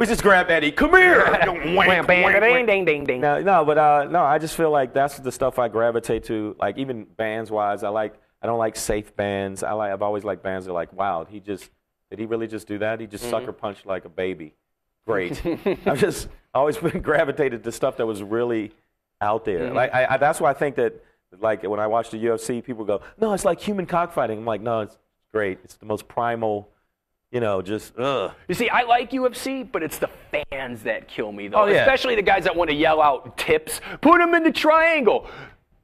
We 0.00 0.06
just 0.06 0.22
grab 0.22 0.50
Eddie. 0.50 0.72
Come 0.72 0.90
here. 0.96 1.24
Ding, 2.66 2.84
ding, 2.84 3.04
ding. 3.04 3.20
no, 3.20 3.40
no, 3.40 3.64
but 3.64 3.78
uh, 3.78 4.08
no, 4.10 4.24
I 4.24 4.38
just 4.38 4.56
feel 4.56 4.72
like 4.72 4.92
that's 4.92 5.20
the 5.20 5.30
stuff 5.30 5.60
I 5.60 5.68
gravitate 5.68 6.24
to. 6.24 6.56
Like 6.58 6.76
even 6.78 7.04
bands 7.04 7.50
wise, 7.50 7.84
I 7.84 7.88
like. 7.88 8.14
I 8.42 8.46
don't 8.48 8.58
like 8.58 8.74
safe 8.74 9.14
bands. 9.14 9.62
I 9.62 9.70
like. 9.74 9.92
I've 9.92 10.02
always 10.02 10.24
liked 10.24 10.42
bands 10.42 10.66
that 10.66 10.72
are 10.72 10.74
like, 10.74 10.92
wow, 10.92 11.24
he 11.24 11.38
just 11.38 11.70
did 12.10 12.18
he 12.18 12.26
really 12.26 12.48
just 12.48 12.66
do 12.66 12.78
that? 12.78 12.98
He 12.98 13.06
just 13.06 13.30
sucker 13.30 13.52
punched 13.52 13.86
like 13.86 14.04
a 14.04 14.08
baby. 14.08 14.54
Great. 15.06 15.40
I've 15.86 16.00
just 16.00 16.26
always 16.52 16.76
been 16.78 17.00
gravitated 17.00 17.62
to 17.62 17.70
stuff 17.70 17.98
that 17.98 18.06
was 18.06 18.24
really 18.24 18.72
out 19.22 19.44
there. 19.44 19.60
Mm-hmm. 19.60 19.76
Like 19.76 19.94
I, 19.94 20.06
I, 20.10 20.16
that's 20.18 20.40
why 20.40 20.50
I 20.50 20.54
think 20.54 20.76
that 20.76 21.02
like 21.40 21.62
when 21.62 21.80
I 21.80 21.86
watch 21.86 22.10
the 22.10 22.22
UFC, 22.22 22.62
people 22.62 22.84
go, 22.84 23.00
no, 23.18 23.32
it's 23.32 23.44
like 23.44 23.60
human 23.60 23.86
cockfighting. 23.86 24.38
I'm 24.38 24.44
like, 24.44 24.60
no, 24.60 24.80
it's 24.80 24.98
great. 25.32 25.58
It's 25.64 25.76
the 25.76 25.86
most 25.86 26.08
primal. 26.08 26.68
You 27.30 27.40
know, 27.40 27.62
just 27.62 27.98
ugh. 27.98 28.32
You 28.46 28.54
see, 28.54 28.68
I 28.68 28.82
like 28.82 29.12
UFC, 29.12 29.66
but 29.70 29.82
it's 29.82 29.96
the 29.96 30.10
fans 30.50 30.82
that 30.82 31.08
kill 31.08 31.32
me, 31.32 31.48
though. 31.48 31.62
Oh, 31.62 31.64
yeah. 31.64 31.80
Especially 31.80 32.14
the 32.14 32.20
guys 32.20 32.44
that 32.44 32.54
want 32.54 32.68
to 32.68 32.76
yell 32.76 33.00
out 33.00 33.38
tips. 33.38 33.80
Put 34.02 34.18
them 34.18 34.34
in 34.34 34.42
the 34.42 34.52
triangle. 34.52 35.26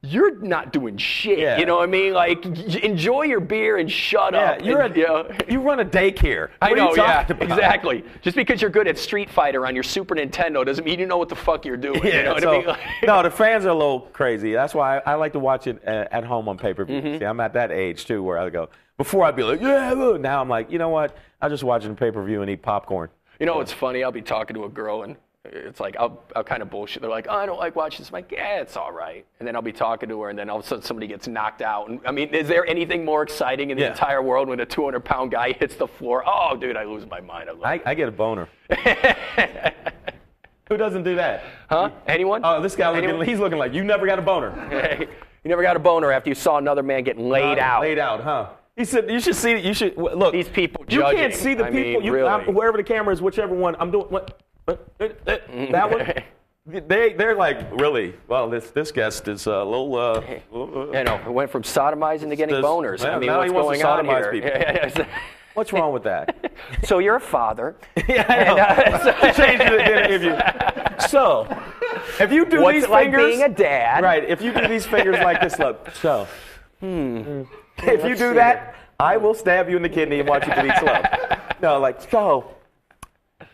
You're 0.01 0.35
not 0.39 0.71
doing 0.71 0.95
shit. 0.95 1.39
Yeah. 1.39 1.57
You 1.57 1.65
know 1.65 1.75
what 1.77 1.83
I 1.83 1.91
mean? 1.91 2.13
Like, 2.13 2.45
enjoy 2.45 3.23
your 3.23 3.41
beer 3.41 3.77
and 3.77 3.91
shut 3.91 4.33
Yeah, 4.33 4.51
up. 4.51 4.63
you're 4.63 4.81
and, 4.81 4.95
a, 4.95 4.97
you 4.97 5.05
know. 5.05 5.29
you 5.49 5.59
run 5.59 5.81
a 5.81 5.85
daycare. 5.85 6.51
I 6.61 6.71
know, 6.71 6.95
yeah, 6.95 7.25
about? 7.27 7.41
exactly. 7.41 8.05
Just 8.21 8.37
because 8.37 8.61
you're 8.61 8.71
good 8.71 8.87
at 8.87 8.97
Street 8.97 9.29
Fighter 9.29 9.67
on 9.67 9.75
your 9.75 9.83
Super 9.83 10.15
Nintendo 10.15 10.65
doesn't 10.65 10.85
mean 10.85 10.99
you 10.99 11.05
know 11.05 11.17
what 11.17 11.27
the 11.27 11.35
fuck 11.35 11.65
you're 11.65 11.75
doing. 11.75 12.01
Yeah, 12.01 12.17
you 12.17 12.23
know 12.23 12.33
what 12.33 12.43
so, 12.43 12.53
I 12.53 12.57
mean? 12.59 12.65
Like- 12.67 12.79
no, 13.03 13.21
the 13.23 13.31
fans 13.31 13.65
are 13.65 13.69
a 13.69 13.73
little 13.73 14.01
crazy. 14.13 14.53
That's 14.53 14.73
why 14.73 14.99
I, 14.99 15.11
I 15.11 15.15
like 15.15 15.33
to 15.33 15.39
watch 15.39 15.67
it 15.67 15.81
uh, 15.85 16.05
at 16.11 16.23
home 16.23 16.47
on 16.47 16.57
pay 16.57 16.73
per 16.73 16.85
view. 16.85 17.01
Mm-hmm. 17.01 17.19
See, 17.19 17.25
I'm 17.25 17.39
at 17.41 17.51
that 17.53 17.71
age 17.71 18.05
too 18.05 18.23
where 18.23 18.37
I 18.37 18.49
go. 18.49 18.69
Before 18.97 19.25
I'd 19.25 19.35
be 19.35 19.43
like, 19.43 19.59
yeah, 19.59 19.93
now 20.19 20.39
I'm 20.41 20.49
like, 20.49 20.71
you 20.71 20.77
know 20.77 20.89
what? 20.89 21.17
I'm 21.41 21.49
just 21.49 21.63
watching 21.63 21.95
pay 21.95 22.11
per 22.11 22.23
view 22.23 22.41
and 22.41 22.49
eat 22.49 22.61
popcorn. 22.61 23.09
You 23.39 23.45
know 23.45 23.55
what's 23.55 23.71
funny? 23.73 24.03
I'll 24.03 24.11
be 24.11 24.21
talking 24.21 24.53
to 24.55 24.63
a 24.65 24.69
girl 24.69 25.03
and 25.03 25.15
it's 25.45 25.79
like 25.79 25.95
I'll, 25.97 26.21
I'll 26.35 26.43
kind 26.43 26.61
of 26.61 26.69
bullshit. 26.69 27.01
They're 27.01 27.09
like, 27.09 27.27
oh, 27.29 27.33
I 27.35 27.45
don't 27.45 27.59
like 27.59 27.75
watching 27.75 27.99
this. 27.99 28.09
I'm 28.09 28.13
like, 28.13 28.31
yeah, 28.31 28.59
it's 28.59 28.75
all 28.75 28.91
right. 28.91 29.25
And 29.39 29.47
then 29.47 29.55
I'll 29.55 29.61
be 29.61 29.71
talking 29.71 30.09
to 30.09 30.21
her, 30.21 30.29
and 30.29 30.37
then 30.37 30.49
all 30.49 30.59
of 30.59 30.65
a 30.65 30.67
sudden 30.67 30.83
somebody 30.83 31.07
gets 31.07 31.27
knocked 31.27 31.61
out. 31.61 31.89
And 31.89 32.01
I 32.05 32.11
mean, 32.11 32.29
is 32.35 32.47
there 32.47 32.65
anything 32.65 33.05
more 33.05 33.23
exciting 33.23 33.69
in 33.69 33.77
the 33.77 33.83
Yeah. 33.83 33.91
entire 33.91 34.21
world 34.21 34.49
when 34.49 34.59
a 34.59 34.65
200 34.65 34.99
pound 35.03 35.31
guy 35.31 35.53
hits 35.53 35.75
the 35.75 35.87
floor? 35.87 36.23
Oh, 36.27 36.57
dude, 36.57 36.75
I 36.75 36.83
lose 36.83 37.05
my 37.07 37.21
mind. 37.21 37.49
I 37.63 37.73
I, 37.75 37.81
I 37.85 37.93
get 37.95 38.09
a 38.09 38.11
boner. 38.11 38.49
Who 40.67 40.77
doesn't 40.77 41.03
do 41.03 41.15
that? 41.15 41.43
Huh? 41.69 41.89
Anyone? 42.05 42.41
Oh, 42.43 42.61
this 42.61 42.75
guy 42.75 42.91
looking, 42.91 43.27
he's 43.27 43.39
looking 43.39 43.57
like 43.57 43.73
you 43.73 43.83
never 43.83 44.05
got 44.05 44.19
a 44.19 44.21
boner. 44.21 44.53
you 45.43 45.49
never 45.49 45.63
got 45.63 45.75
a 45.75 45.79
boner 45.79 46.11
after 46.11 46.29
you 46.29 46.35
saw 46.35 46.57
another 46.57 46.83
man 46.83 47.03
get 47.03 47.17
laid 47.17 47.57
Uh, 47.57 47.63
out. 47.63 47.81
Laid 47.81 47.97
out, 47.97 48.21
huh? 48.21 48.49
He 48.75 48.85
said 48.85 49.09
you 49.09 49.19
should 49.19 49.35
see. 49.35 49.57
You 49.57 49.73
should 49.73 49.97
look. 49.97 50.31
These 50.31 50.47
people 50.49 50.85
You 50.87 51.01
can't 51.01 51.33
see 51.33 51.53
the 51.53 51.65
I 51.65 51.71
people. 51.71 51.93
mean, 51.93 52.03
you, 52.03 52.13
really. 52.13 52.29
Wherever 52.53 52.77
the 52.77 52.83
camera 52.83 53.13
is, 53.13 53.21
whichever 53.21 53.53
one 53.55 53.75
I'm 53.79 53.89
doing. 53.91 54.05
What? 54.09 54.39
That- 54.97 55.91
one. 55.91 56.23
They 56.87 57.13
they're 57.13 57.35
like 57.35 57.71
really. 57.79 58.13
Well, 58.27 58.49
this 58.49 58.69
this 58.71 58.91
guest 58.91 59.27
is 59.27 59.47
a 59.47 59.63
little. 59.63 59.95
Uh, 59.95 60.21
You 60.51 61.03
know, 61.03 61.21
it 61.25 61.31
went 61.31 61.49
from 61.49 61.63
sodomizing 61.63 62.29
to 62.29 62.35
getting 62.35 62.55
This- 62.55 62.65
boners. 62.65 63.03
I 63.03 63.17
mean, 63.17 63.27
now 63.27 63.39
what's 63.39 63.49
he 63.49 63.55
wants 63.55 63.81
going 63.81 64.05
to 64.05 64.11
on 64.11 64.21
sodomize 64.21 64.33
here? 64.33 64.89
people. 64.91 65.05
What's 65.55 65.73
wrong 65.73 65.91
with 65.91 66.03
that? 66.03 66.51
so 66.83 66.99
you're 66.99 67.15
a 67.15 67.19
father. 67.19 67.75
yeah, 68.07 68.23
I 68.29 68.93
know. 69.23 69.33
Change 69.33 69.59
it 69.59 69.73
in 69.73 69.77
the 69.77 70.05
interview. 70.05 70.37
So, 71.09 71.47
if 72.19 72.31
you 72.31 72.45
do 72.45 72.61
What's 72.61 72.75
these 72.75 72.83
it 72.85 72.89
like 72.89 73.05
fingers, 73.07 73.25
being 73.25 73.43
a 73.43 73.49
dad? 73.49 74.03
right? 74.03 74.23
If 74.23 74.41
you 74.41 74.53
do 74.53 74.67
these 74.67 74.85
fingers 74.85 75.17
like 75.17 75.41
this, 75.41 75.59
look. 75.59 75.89
So, 75.95 76.27
hmm. 76.79 77.43
if 77.79 78.05
you 78.05 78.15
do 78.15 78.35
that, 78.35 78.75
I 79.01 79.17
will 79.17 79.33
stab 79.33 79.69
you 79.69 79.75
in 79.75 79.81
the 79.81 79.89
kidney 79.89 80.19
and 80.19 80.29
watch 80.29 80.47
you 80.47 80.53
bleed 80.53 80.71
slow. 80.79 81.01
No, 81.61 81.79
like 81.79 81.99
so. 82.09 82.55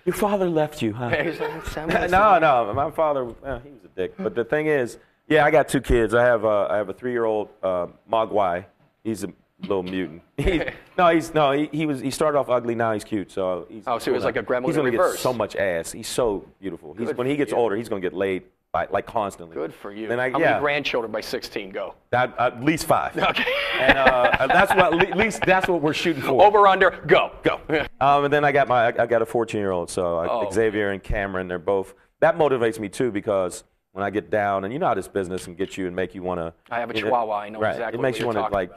Your 0.05 0.15
father 0.15 0.47
left 0.49 0.81
you, 0.81 0.93
huh? 0.93 1.09
no, 2.09 2.37
no, 2.39 2.71
my 2.73 2.91
father, 2.91 3.27
eh, 3.43 3.59
he 3.63 3.71
was 3.71 3.83
a 3.83 3.87
dick. 3.95 4.13
But 4.17 4.35
the 4.35 4.45
thing 4.45 4.67
is, 4.67 4.97
yeah, 5.27 5.43
I 5.43 5.49
got 5.51 5.67
two 5.67 5.81
kids. 5.81 6.13
I 6.13 6.23
have 6.23 6.43
a, 6.43 6.67
I 6.69 6.77
have 6.77 6.89
a 6.89 6.93
three-year-old 6.93 7.49
uh, 7.63 7.87
Mogwai. 8.11 8.65
He's 9.03 9.23
a 9.23 9.29
little 9.61 9.83
mutant. 9.83 10.21
He, 10.37 10.61
no, 10.97 11.07
he's 11.09 11.33
no, 11.33 11.53
he, 11.53 11.69
he 11.71 11.85
was 11.85 12.01
he 12.01 12.11
started 12.11 12.37
off 12.37 12.49
ugly. 12.49 12.75
Now 12.75 12.91
he's 12.93 13.05
cute. 13.05 13.31
So 13.31 13.65
he's 13.69 13.83
Oh, 13.87 13.97
so 13.99 14.11
he 14.11 14.15
was 14.15 14.25
like 14.25 14.35
a 14.35 14.43
gremlin 14.43 14.65
He's 14.65 14.75
gonna 14.75 14.91
reverse. 14.91 15.13
get 15.13 15.21
so 15.21 15.33
much 15.33 15.55
ass. 15.55 15.91
He's 15.93 16.09
so 16.09 16.45
beautiful. 16.59 16.93
He's, 16.93 17.13
when 17.13 17.25
he 17.25 17.35
gets 17.37 17.51
you. 17.51 17.57
older, 17.57 17.75
he's 17.77 17.87
gonna 17.87 18.01
get 18.01 18.13
laid 18.13 18.43
by 18.75 18.87
like 18.91 19.05
constantly. 19.05 19.53
Good 19.53 19.73
for 19.73 19.93
you. 19.93 20.09
Then 20.09 20.19
I, 20.19 20.29
How 20.29 20.37
yeah, 20.37 20.49
many 20.51 20.59
grandchildren 20.59 21.09
by 21.09 21.21
16 21.21 21.69
go? 21.69 21.95
that, 22.09 22.35
at 22.37 22.61
least 22.61 22.85
five. 22.85 23.15
Okay. 23.35 23.45
And 23.79 23.97
uh, 23.97 24.47
that's 24.47 24.73
what 24.75 25.01
at 25.01 25.17
least 25.17 25.41
that's 25.45 25.67
what 25.67 25.81
we're 25.81 25.93
shooting 25.93 26.21
for. 26.21 26.43
Over 26.43 26.67
under, 26.67 26.91
go. 27.07 27.31
Go. 27.43 27.61
Um, 28.01 28.25
and 28.25 28.33
then 28.33 28.43
I 28.43 28.51
got 28.51 28.67
my 28.67 28.87
I 28.87 29.05
got 29.05 29.21
a 29.21 29.25
14 29.25 29.59
year 29.59 29.71
old, 29.71 29.89
so 29.89 30.19
Oh. 30.29 30.51
Xavier 30.51 30.91
and 30.91 31.01
Cameron, 31.01 31.47
they're 31.47 31.57
both. 31.57 31.93
That 32.19 32.37
motivates 32.37 32.77
me 32.77 32.89
too 32.89 33.11
because 33.11 33.63
when 33.93 34.03
I 34.03 34.09
get 34.09 34.29
down, 34.29 34.65
and 34.65 34.73
you 34.73 34.79
know 34.79 34.87
how 34.87 34.93
this 34.93 35.07
business 35.07 35.45
can 35.45 35.55
get 35.55 35.77
you 35.77 35.87
and 35.87 35.95
make 35.95 36.13
you 36.13 36.21
want 36.21 36.39
to. 36.41 36.53
I 36.69 36.79
have 36.81 36.89
a 36.89 36.93
Chihuahua, 36.93 37.33
I 37.39 37.49
know 37.49 37.59
right, 37.59 37.71
exactly 37.71 37.99
It 37.99 38.01
makes 38.01 38.17
what 38.17 38.21
you 38.21 38.27
wanna, 38.27 38.39
talking 38.41 38.53
like 38.53 38.71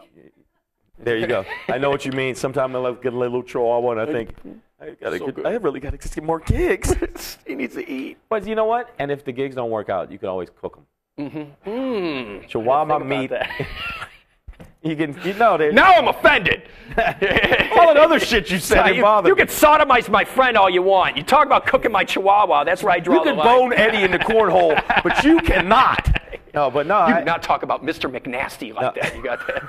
There 1.00 1.16
you 1.16 1.26
go. 1.26 1.44
I 1.68 1.78
know 1.78 1.90
what 1.90 2.04
you 2.04 2.12
mean. 2.12 2.34
Sometimes 2.34 2.74
I 2.74 2.78
love 2.78 3.02
get 3.02 3.12
a 3.12 3.16
little 3.16 3.42
chihuahua 3.42 3.92
and 3.92 4.00
I 4.00 4.06
think, 4.06 4.34
I, 4.80 4.90
gotta 5.00 5.18
So 5.18 5.26
get, 5.26 5.34
good. 5.36 5.46
I 5.46 5.52
really 5.54 5.80
got 5.80 5.90
to 5.90 5.96
get 6.08 6.22
more 6.24 6.40
gigs. 6.40 7.38
he 7.46 7.54
needs 7.54 7.74
to 7.74 7.88
eat. 7.88 8.18
but 8.28 8.46
you 8.46 8.54
know 8.54 8.64
what? 8.66 8.94
And 8.98 9.10
if 9.10 9.24
the 9.24 9.32
gigs 9.32 9.54
don't 9.54 9.70
work 9.70 9.88
out, 9.88 10.10
you 10.10 10.18
can 10.18 10.28
always 10.28 10.48
cook 10.60 10.76
them. 10.76 11.30
Mm-hmm. 11.30 11.70
Mm. 11.70 12.48
Chihuahua 12.48 12.98
meat. 13.00 13.32
you 14.82 14.96
can, 14.96 15.18
you 15.24 15.34
know, 15.34 15.56
Now 15.56 15.94
I'm 15.94 16.08
offended. 16.08 16.62
all 16.96 17.94
the 17.94 18.00
other 18.00 18.20
shit 18.20 18.50
you 18.50 18.58
said 18.58 18.88
you, 18.88 18.96
you 19.26 19.34
can 19.36 19.48
sodomize 19.48 20.08
my 20.08 20.24
friend 20.24 20.56
all 20.56 20.70
you 20.70 20.82
want. 20.82 21.16
You 21.16 21.22
talk 21.22 21.46
about 21.46 21.66
cooking 21.66 21.92
my 21.92 22.04
chihuahua. 22.04 22.64
That's 22.64 22.82
where 22.82 22.92
I 22.92 23.00
draw 23.00 23.14
You 23.16 23.20
the 23.24 23.30
can 23.30 23.36
line. 23.36 23.46
bone 23.46 23.72
Eddie 23.72 24.02
in 24.04 24.10
the 24.10 24.18
cornhole, 24.18 24.80
but 25.02 25.22
you 25.24 25.40
cannot. 25.40 26.16
No, 26.54 26.70
but 26.70 26.86
no, 26.86 27.06
You 27.06 27.14
I, 27.14 27.18
do 27.20 27.24
not 27.24 27.42
talk 27.42 27.62
about 27.62 27.84
Mr. 27.84 28.10
McNasty 28.10 28.74
like 28.74 28.94
No. 28.96 29.02
that. 29.02 29.16
You 29.16 29.22
got 29.22 29.46
that. 29.46 29.64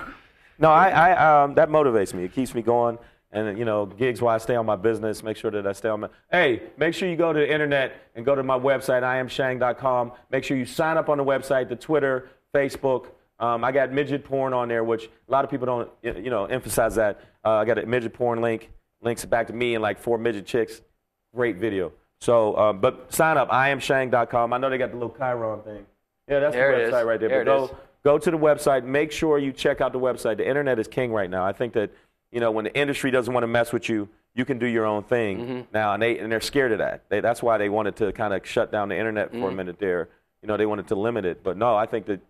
No, 0.60 0.70
I, 0.70 0.90
I 0.90 1.44
um, 1.44 1.56
that 1.56 1.70
motivates 1.70 2.14
me. 2.14 2.26
It 2.26 2.34
keeps 2.34 2.54
me 2.54 2.62
going. 2.62 2.98
And 3.32 3.60
you 3.60 3.66
know, 3.66 3.86
gigs 3.86 4.22
I 4.24 4.40
stay 4.40 4.56
on 4.56 4.66
my 4.66 4.76
business, 4.76 5.22
make 5.22 5.38
sure 5.38 5.52
that 5.52 5.68
I 5.68 5.72
stay 5.74 5.90
on 5.90 6.02
my. 6.02 6.10
Hey, 6.32 6.64
make 6.78 6.96
sure 6.96 7.08
you 7.08 7.16
go 7.16 7.32
to 7.32 7.40
the 7.40 7.52
internet 7.52 7.96
and 8.16 8.26
go 8.26 8.34
to 8.34 8.42
my 8.42 8.58
website, 8.58 9.04
iamshang.com. 9.04 10.14
Make 10.32 10.44
sure 10.44 10.58
you 10.58 10.66
sign 10.66 10.98
up 10.98 11.10
on 11.10 11.20
the 11.20 11.24
website, 11.24 11.70
the 11.70 11.76
Twitter, 11.76 12.30
Facebook. 12.56 13.08
Um, 13.40 13.64
I 13.64 13.72
got 13.72 13.94
midget 13.94 14.26
porn 14.26 14.52
on 14.54 14.68
there, 14.68 14.84
which 14.84 15.06
a 15.06 15.32
lot 15.32 15.46
of 15.46 15.52
people 15.52 15.66
don't, 15.66 15.90
you 16.02 16.30
know, 16.30 16.46
emphasize 16.46 16.96
that. 16.96 17.22
Uh, 17.46 17.58
I 17.58 17.66
got 17.66 17.78
a 17.78 17.86
midget 17.86 18.14
porn 18.14 18.42
link, 18.42 18.72
links 19.02 19.24
back 19.26 19.48
to 19.48 19.54
me 19.54 19.76
and 19.76 19.82
like 19.82 20.00
four 20.00 20.18
midget 20.18 20.46
chicks. 20.46 20.82
Great 21.34 21.58
video. 21.58 21.94
So, 22.20 22.58
um, 22.58 22.80
but 22.82 23.14
sign 23.14 23.38
up, 23.38 23.50
iamshang.com. 23.50 24.52
I 24.52 24.58
know 24.58 24.70
they 24.70 24.78
got 24.78 24.90
the 24.92 24.98
little 24.98 25.16
chyron 25.16 25.64
thing. 25.64 25.86
Yeah, 26.30 26.40
that's 26.40 26.56
There 26.56 26.86
the 26.90 26.92
website 26.96 27.06
right 27.06 27.20
there. 27.20 27.30
There 27.30 27.46
but 27.46 27.58
go, 27.58 27.64
is. 27.66 27.72
go 28.04 28.18
to 28.20 28.32
the 28.32 28.38
website. 28.38 28.84
Make 28.84 29.12
sure 29.12 29.38
you 29.40 29.52
check 29.52 29.82
out 29.82 29.92
the 29.94 30.00
website. 30.00 30.38
The 30.38 30.48
internet 30.48 30.80
is 30.80 30.88
king 30.88 31.12
right 31.12 31.30
now. 31.30 31.44
I 31.46 31.54
think 31.54 31.74
that 31.74 31.90
you 32.32 32.40
know 32.40 32.52
when 32.52 32.66
the 32.66 32.76
industry 32.76 33.12
doesn't 33.12 33.34
want 33.34 33.44
to 33.44 33.48
mess 33.48 33.74
with 33.74 33.90
you, 33.90 34.08
you 34.36 34.46
can 34.46 34.60
do 34.60 34.68
your 34.68 34.86
own 34.86 35.04
thing 35.04 35.38
Mm-hmm. 35.40 35.62
now, 35.74 35.94
and 35.94 36.02
they 36.04 36.20
and 36.20 36.32
they're 36.32 36.42
scared 36.42 36.72
of 36.72 36.78
that. 36.78 37.04
They, 37.10 37.20
that's 37.20 37.42
why 37.42 37.58
they 37.58 37.70
wanted 37.70 37.96
to 37.98 38.12
kind 38.14 38.34
of 38.34 38.46
shut 38.46 38.72
down 38.72 38.90
the 38.90 38.98
internet 38.98 39.30
Mm-hmm. 39.32 39.42
for 39.42 39.50
a 39.50 39.54
minute 39.54 39.80
there. 39.80 40.10
You 40.42 40.48
know, 40.48 40.56
they 40.56 40.66
wanted 40.66 40.88
to 40.90 40.96
limit 40.96 41.26
it. 41.26 41.44
But 41.44 41.58
no, 41.58 41.76
I 41.76 41.86
think 41.86 42.06
that 42.06 42.22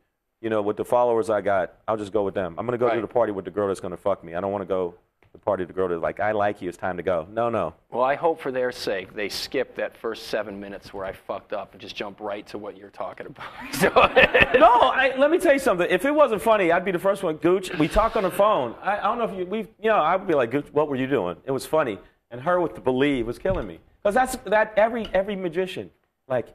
you 0.41 0.49
know 0.49 0.61
with 0.61 0.77
the 0.77 0.85
followers 0.85 1.29
I 1.29 1.41
got, 1.41 1.73
I'll 1.87 1.97
just 1.97 2.13
go 2.13 2.23
with 2.23 2.33
them. 2.35 2.55
I'm 2.57 2.65
gonna 2.65 2.77
go 2.77 2.93
to 2.93 3.01
the 3.01 3.07
party 3.07 3.31
with 3.33 3.45
the 3.45 3.51
girl 3.51 3.67
that's 3.67 3.81
gonna 3.81 3.97
fuck 3.97 4.23
me. 4.23 4.33
I 4.35 4.41
don't 4.41 4.51
want 4.51 4.61
to 4.61 4.67
go 4.67 4.91
to 4.91 4.97
the 5.31 5.37
party 5.37 5.61
with 5.61 5.67
the 5.67 5.73
girl 5.73 5.87
that's 5.87 6.01
like 6.01 6.19
I 6.19 6.31
like 6.31 6.61
you. 6.61 6.69
It's 6.69 6.77
time 6.77 6.97
to 6.97 7.03
go. 7.03 7.27
No, 7.31 7.49
no. 7.49 7.73
Well, 7.91 8.03
I 8.03 8.15
hope 8.15 8.41
for 8.41 8.51
their 8.51 8.71
sake 8.71 9.13
they 9.13 9.29
skip 9.29 9.75
that 9.75 9.95
first 9.95 10.27
seven 10.27 10.59
minutes 10.59 10.93
where 10.93 11.05
I 11.05 11.13
fucked 11.13 11.53
up 11.53 11.73
and 11.73 11.81
just 11.81 11.95
jump 11.95 12.19
right 12.19 12.45
to 12.47 12.57
what 12.57 12.77
you're 12.77 12.89
talking 12.89 13.27
about. 13.27 13.45
So, 13.73 13.89
No, 14.59 14.71
I, 14.91 15.13
let 15.17 15.29
me 15.31 15.37
tell 15.37 15.53
you 15.53 15.59
something. 15.59 15.87
If 15.89 16.05
it 16.05 16.11
wasn't 16.11 16.41
funny, 16.41 16.71
I'd 16.71 16.83
be 16.85 16.91
the 16.91 16.99
first 16.99 17.21
one. 17.23 17.35
Gooch, 17.37 17.71
we 17.77 17.87
talk 17.87 18.15
on 18.15 18.23
the 18.23 18.31
phone. 18.31 18.75
I, 18.81 18.97
I 18.97 19.03
don't 19.03 19.17
know 19.19 19.25
if 19.25 19.37
you, 19.37 19.45
we, 19.45 19.59
you 19.59 19.89
know, 19.89 19.97
I'd 19.97 20.25
be 20.27 20.33
like, 20.33 20.51
Gooch, 20.51 20.67
what 20.71 20.87
were 20.89 20.95
you 20.95 21.07
doing? 21.07 21.37
It 21.45 21.51
was 21.51 21.65
funny, 21.65 21.99
and 22.31 22.41
her 22.41 22.59
with 22.59 22.75
the 22.75 22.81
believe 22.81 23.27
was 23.27 23.37
killing 23.37 23.67
me. 23.67 23.79
Because 24.01 24.15
that's 24.15 24.35
that 24.49 24.73
every 24.77 25.07
every 25.13 25.35
magician, 25.35 25.91
like, 26.27 26.47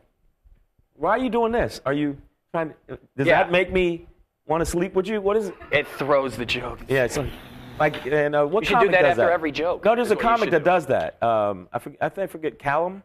why 0.97 1.11
are 1.11 1.19
you 1.19 1.31
doing 1.31 1.53
this? 1.53 1.81
Are 1.87 1.93
you 1.93 2.17
trying? 2.53 2.75
To, 2.89 2.99
does 3.17 3.27
Yeah. 3.27 3.43
that 3.45 3.53
make 3.53 3.73
me 3.73 4.07
want 4.47 4.61
to 4.63 4.67
sleep 4.67 4.95
with 4.95 5.07
you? 5.07 5.21
What 5.21 5.37
is 5.37 5.49
it? 5.49 5.55
it 5.71 5.87
throws 5.87 6.37
the 6.37 6.47
joke. 6.47 6.81
Yeah, 6.89 7.05
it's 7.05 7.17
like, 7.17 7.31
like 7.79 8.07
and 8.07 8.35
uh, 8.35 8.45
what 8.45 8.63
You 8.63 8.67
should 8.69 8.75
do 8.75 8.79
comic 8.87 8.91
that 8.93 9.03
does 9.03 9.11
after 9.13 9.23
that? 9.27 9.33
every 9.33 9.53
joke, 9.53 9.85
No, 9.85 9.95
there's 9.97 10.11
a 10.11 10.17
comic 10.17 10.51
that 10.51 10.61
do. 10.61 10.65
does 10.65 10.87
that. 10.87 11.23
Um, 11.23 11.69
I 11.73 11.79
forget, 11.79 11.99
I 12.03 12.09
think 12.09 12.25
I 12.25 12.27
forget 12.29 12.59
Callen. 12.59 13.03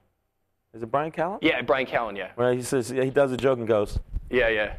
Is 0.73 0.83
it 0.83 0.91
Bryan 0.91 1.11
Callen? 1.11 1.39
Yeah, 1.41 1.61
Bryan 1.63 1.87
Callen. 1.87 2.15
yeah. 2.17 2.31
Where 2.35 2.53
he 2.53 2.61
says 2.61 2.89
he 2.89 3.09
does 3.09 3.31
a 3.31 3.37
joke 3.37 3.57
and 3.59 3.67
goes, 3.67 3.97
Yeah, 4.29 4.49
yeah. 4.49 4.73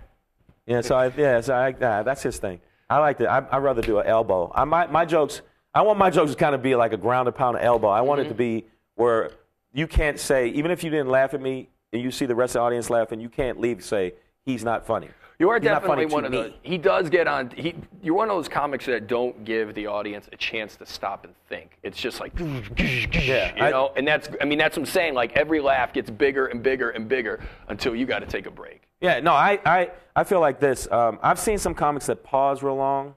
Yeah, 0.66 0.82
so 0.82 0.94
I, 0.94 1.12
yeah, 1.16 1.40
so 1.40 1.54
I, 1.54 1.74
nah, 1.78 2.02
that's 2.04 2.22
his 2.22 2.38
thing. 2.38 2.60
I 2.88 2.98
like 2.98 3.18
that. 3.18 3.28
I, 3.28 3.56
I'd 3.56 3.62
rather 3.62 3.82
do 3.82 3.98
an 3.98 4.06
elbow. 4.06 4.52
I, 4.54 4.64
my, 4.64 4.86
my 4.86 5.04
jokes, 5.04 5.42
I 5.74 5.82
want 5.82 5.98
my 5.98 6.10
jokes 6.10 6.30
to 6.32 6.36
kind 6.36 6.54
of 6.54 6.62
be 6.62 6.76
like 6.76 6.92
a 6.92 6.96
ground 6.96 7.26
and 7.26 7.36
pound 7.36 7.58
elbow. 7.60 7.88
I 7.88 8.02
want 8.02 8.20
it 8.20 8.28
to 8.28 8.34
be 8.34 8.66
where 8.94 9.32
you 9.72 9.86
can't 9.88 10.18
say, 10.20 10.48
even 10.48 10.70
if 10.70 10.84
you 10.84 10.90
didn't 10.90 11.08
laugh 11.08 11.34
at 11.34 11.40
me 11.40 11.68
and 11.92 12.00
you 12.02 12.10
see 12.12 12.26
the 12.26 12.34
rest 12.36 12.50
of 12.54 12.60
the 12.60 12.64
audience 12.64 12.90
laughing, 12.90 13.20
you 13.20 13.28
can't 13.28 13.58
leave 13.60 13.78
and 13.78 13.84
say, 13.84 14.14
he's 14.44 14.62
not 14.62 14.86
funny. 14.86 15.08
You 15.40 15.48
are 15.48 15.58
definitely 15.58 16.04
one 16.04 16.26
of 16.26 16.32
the. 16.32 16.42
me. 16.48 16.58
He 16.62 16.76
does 16.76 17.08
get 17.08 17.26
on. 17.26 17.48
He, 17.56 17.74
you're 18.02 18.14
one 18.14 18.28
of 18.28 18.36
those 18.36 18.46
comics 18.46 18.84
that 18.84 19.06
don't 19.06 19.42
give 19.42 19.74
the 19.74 19.86
audience 19.86 20.28
a 20.32 20.36
chance 20.36 20.76
to 20.76 20.84
stop 20.84 21.24
and 21.24 21.34
think. 21.48 21.78
It's 21.82 21.96
just 21.98 22.20
like, 22.20 22.38
Yeah, 22.38 23.56
you 23.56 23.62
I- 23.64 23.70
know, 23.70 23.90
and 23.96 24.06
that's. 24.06 24.28
I 24.38 24.44
mean, 24.44 24.58
that's 24.58 24.76
what 24.76 24.82
I'm 24.82 24.92
saying. 24.92 25.14
Like 25.14 25.32
every 25.38 25.60
laugh 25.60 25.94
gets 25.94 26.10
bigger 26.10 26.46
and 26.48 26.62
bigger 26.62 26.90
and 26.90 27.08
bigger 27.08 27.40
until 27.68 27.96
you 27.96 28.04
got 28.04 28.18
to 28.18 28.26
take 28.26 28.44
a 28.44 28.50
break. 28.50 28.82
Yeah, 29.00 29.20
no, 29.20 29.32
I, 29.32 29.58
I, 29.64 29.90
I 30.14 30.24
feel 30.24 30.40
like 30.40 30.60
this. 30.60 30.86
Um, 30.92 31.18
I've 31.22 31.38
seen 31.38 31.56
some 31.56 31.74
comics 31.74 32.04
that 32.06 32.22
pause 32.22 32.62
real 32.62 32.76
long, 32.76 33.14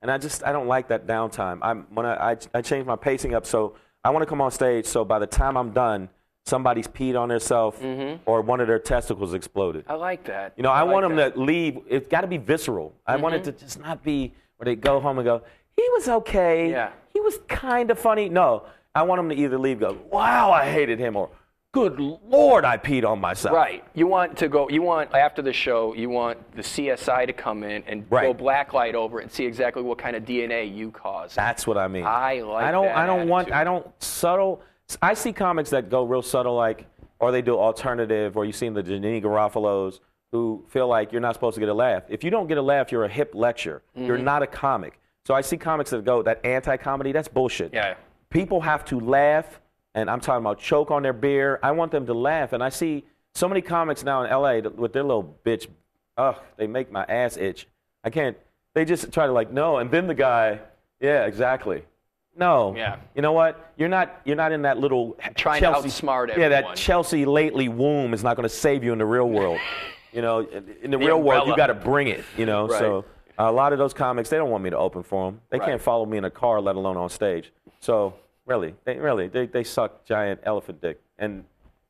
and 0.00 0.10
I 0.10 0.16
just 0.16 0.42
I 0.44 0.52
don't 0.52 0.68
like 0.68 0.88
that 0.88 1.06
downtime. 1.06 1.58
I'm 1.60 1.86
when 1.90 2.06
I, 2.06 2.30
I, 2.32 2.36
I 2.54 2.62
change 2.62 2.86
my 2.86 2.96
pacing 2.96 3.34
up, 3.34 3.44
so 3.44 3.76
I 4.02 4.08
want 4.08 4.22
to 4.22 4.26
come 4.26 4.40
on 4.40 4.50
stage. 4.52 4.86
So 4.86 5.04
by 5.04 5.18
the 5.18 5.26
time 5.26 5.54
I'm 5.58 5.72
done, 5.72 6.08
somebody's 6.48 6.88
peed 6.88 7.18
on 7.18 7.28
themselves 7.28 7.78
mm-hmm. 7.78 8.22
or 8.26 8.40
one 8.40 8.60
of 8.60 8.66
their 8.66 8.78
testicles 8.78 9.34
exploded. 9.34 9.84
I 9.88 9.94
like 9.94 10.24
that. 10.24 10.54
You 10.56 10.62
know, 10.62 10.70
I, 10.70 10.82
like 10.82 10.92
want 10.92 11.04
them 11.04 11.16
that. 11.16 11.34
to 11.34 11.40
leave. 11.40 11.78
It's 11.88 12.08
got 12.08 12.22
to 12.22 12.26
be 12.26 12.38
visceral. 12.38 12.94
I 13.06 13.16
want 13.16 13.34
it 13.34 13.44
to 13.44 13.52
mm-hmm. 13.52 13.64
just 13.64 13.80
not 13.80 14.02
be 14.02 14.32
where 14.56 14.64
they 14.64 14.74
go 14.74 15.00
home 15.00 15.18
and 15.18 15.24
go, 15.24 15.42
he 15.76 15.82
was 15.90 16.08
okay. 16.08 16.70
Yeah. 16.70 16.90
He 17.12 17.20
was 17.20 17.38
kind 17.48 17.90
of 17.90 17.98
funny. 17.98 18.28
No, 18.28 18.64
I 18.94 19.02
want 19.02 19.20
them 19.20 19.28
to 19.28 19.36
either 19.36 19.58
leave, 19.58 19.80
go, 19.80 19.96
wow, 20.10 20.50
I 20.50 20.70
hated 20.70 20.98
him, 20.98 21.14
or 21.14 21.30
good 21.72 22.00
lord, 22.00 22.64
I 22.64 22.76
peed 22.76 23.04
on 23.04 23.20
myself. 23.20 23.54
Right. 23.54 23.84
You 23.94 24.06
want 24.06 24.36
to 24.38 24.48
go. 24.48 24.68
You 24.68 24.82
want 24.82 25.14
after 25.14 25.42
the 25.42 25.52
show. 25.52 25.94
You 25.94 26.08
want 26.08 26.38
the 26.56 26.62
CSI 26.62 27.26
to 27.26 27.32
come 27.32 27.62
in 27.62 27.82
and 27.86 28.08
go 28.08 28.16
Right. 28.16 28.36
blacklight 28.36 28.94
over 28.94 29.20
it 29.20 29.24
and 29.24 29.32
see 29.32 29.44
exactly 29.44 29.82
what 29.82 29.98
kind 29.98 30.16
of 30.16 30.24
DNA 30.24 30.74
you 30.74 30.90
caused. 30.90 31.36
That's 31.36 31.66
what 31.66 31.78
I 31.78 31.88
mean. 31.88 32.04
I 32.04 32.40
like 32.40 32.64
I 32.64 32.70
don't. 32.72 32.86
that 32.86 32.96
I 32.96 33.06
don't 33.06 33.28
want. 33.28 33.52
I 33.52 33.64
don't 33.64 33.86
subtle. 34.02 34.62
I 35.02 35.14
see 35.14 35.32
comics 35.32 35.70
that 35.70 35.90
go 35.90 36.04
real 36.04 36.22
subtle, 36.22 36.54
like, 36.54 36.86
or 37.20 37.30
they 37.32 37.42
do 37.42 37.58
alternative, 37.58 38.36
or 38.36 38.44
you 38.44 38.52
seen 38.52 38.74
the 38.74 38.82
Janeane 38.82 39.22
Garofalo's 39.22 40.00
who 40.32 40.64
feel 40.68 40.86
like 40.88 41.10
you're 41.12 41.20
not 41.20 41.34
supposed 41.34 41.54
to 41.54 41.60
get 41.60 41.68
a 41.68 41.74
laugh. 41.74 42.02
If 42.08 42.22
you 42.22 42.30
don't 42.30 42.46
get 42.48 42.58
a 42.58 42.62
laugh, 42.62 42.92
you're 42.92 43.04
a 43.04 43.08
hip 43.08 43.32
lecture. 43.34 43.82
You're 43.94 44.16
Mm-hmm. 44.16 44.24
not 44.24 44.42
a 44.42 44.46
comic. 44.46 44.98
So 45.26 45.34
I 45.34 45.40
see 45.40 45.56
comics 45.56 45.90
that 45.90 46.04
go 46.04 46.22
that 46.22 46.44
anti-comedy. 46.44 47.12
That's 47.12 47.28
bullshit. 47.28 47.72
Yeah. 47.72 47.94
People 48.30 48.60
have 48.60 48.84
to 48.86 49.00
laugh, 49.00 49.60
and 49.94 50.10
I'm 50.10 50.20
talking 50.20 50.42
about 50.44 50.58
choke 50.58 50.90
on 50.90 51.02
their 51.02 51.12
beer. 51.14 51.58
I 51.62 51.70
want 51.72 51.92
them 51.92 52.06
to 52.06 52.14
laugh, 52.14 52.52
and 52.52 52.62
I 52.62 52.68
see 52.68 53.04
so 53.34 53.48
many 53.48 53.60
comics 53.62 54.04
now 54.04 54.22
in 54.22 54.30
LA 54.30 54.68
with 54.70 54.92
their 54.92 55.02
little 55.02 55.38
bitch. 55.44 55.66
Ugh, 56.18 56.36
they 56.56 56.66
make 56.66 56.90
my 56.92 57.04
ass 57.04 57.36
itch. 57.36 57.66
I 58.04 58.10
can't. 58.10 58.36
They 58.74 58.84
just 58.84 59.12
try 59.12 59.26
to 59.26 59.32
like 59.32 59.50
no, 59.50 59.78
and 59.78 59.90
then 59.90 60.06
the 60.06 60.14
guy. 60.14 60.60
Yeah, 61.00 61.24
exactly. 61.26 61.84
No. 62.38 62.74
Yeah. 62.76 62.96
You 63.14 63.22
know 63.22 63.32
what? 63.32 63.72
You're 63.76 63.88
not. 63.88 64.20
You're 64.24 64.36
not 64.36 64.52
in 64.52 64.62
that 64.62 64.78
little 64.78 65.16
Trying 65.34 65.60
to 65.60 65.66
Chelsea, 65.66 65.88
outsmart 65.88 66.36
Yeah, 66.36 66.48
that. 66.48 66.76
Chelsea 66.76 67.24
lately 67.26 67.68
womb 67.68 68.14
is 68.14 68.22
not 68.22 68.36
going 68.36 68.48
to 68.48 68.54
save 68.54 68.84
you 68.84 68.92
in 68.92 68.98
the 68.98 69.06
real 69.06 69.28
world. 69.28 69.58
you 70.12 70.22
know, 70.22 70.40
in 70.40 70.64
in 70.82 70.90
the, 70.92 70.98
real 70.98 71.20
world, 71.20 71.48
you 71.48 71.56
got 71.56 71.66
to 71.66 71.74
bring 71.74 72.08
it. 72.08 72.24
You 72.36 72.46
know, 72.46 72.68
Right. 72.68 72.78
so 72.78 73.04
a 73.38 73.50
lot 73.52 73.72
of 73.72 73.78
those 73.78 73.92
comics 73.92 74.30
they 74.30 74.36
don't 74.36 74.50
want 74.50 74.64
me 74.64 74.70
to 74.70 74.78
open 74.78 75.02
for 75.02 75.30
them. 75.30 75.40
They 75.50 75.58
Right. 75.58 75.68
can't 75.68 75.82
follow 75.82 76.06
me 76.06 76.16
in 76.16 76.24
a 76.24 76.30
car, 76.30 76.60
let 76.60 76.76
alone 76.76 76.96
on 76.96 77.08
stage. 77.08 77.52
So 77.80 78.14
really, 78.46 78.74
they 78.84 78.96
really 78.98 79.28
they, 79.28 79.46
they 79.46 79.64
suck 79.64 80.04
giant 80.04 80.40
elephant 80.44 80.80
dick, 80.80 81.00
and 81.18 81.44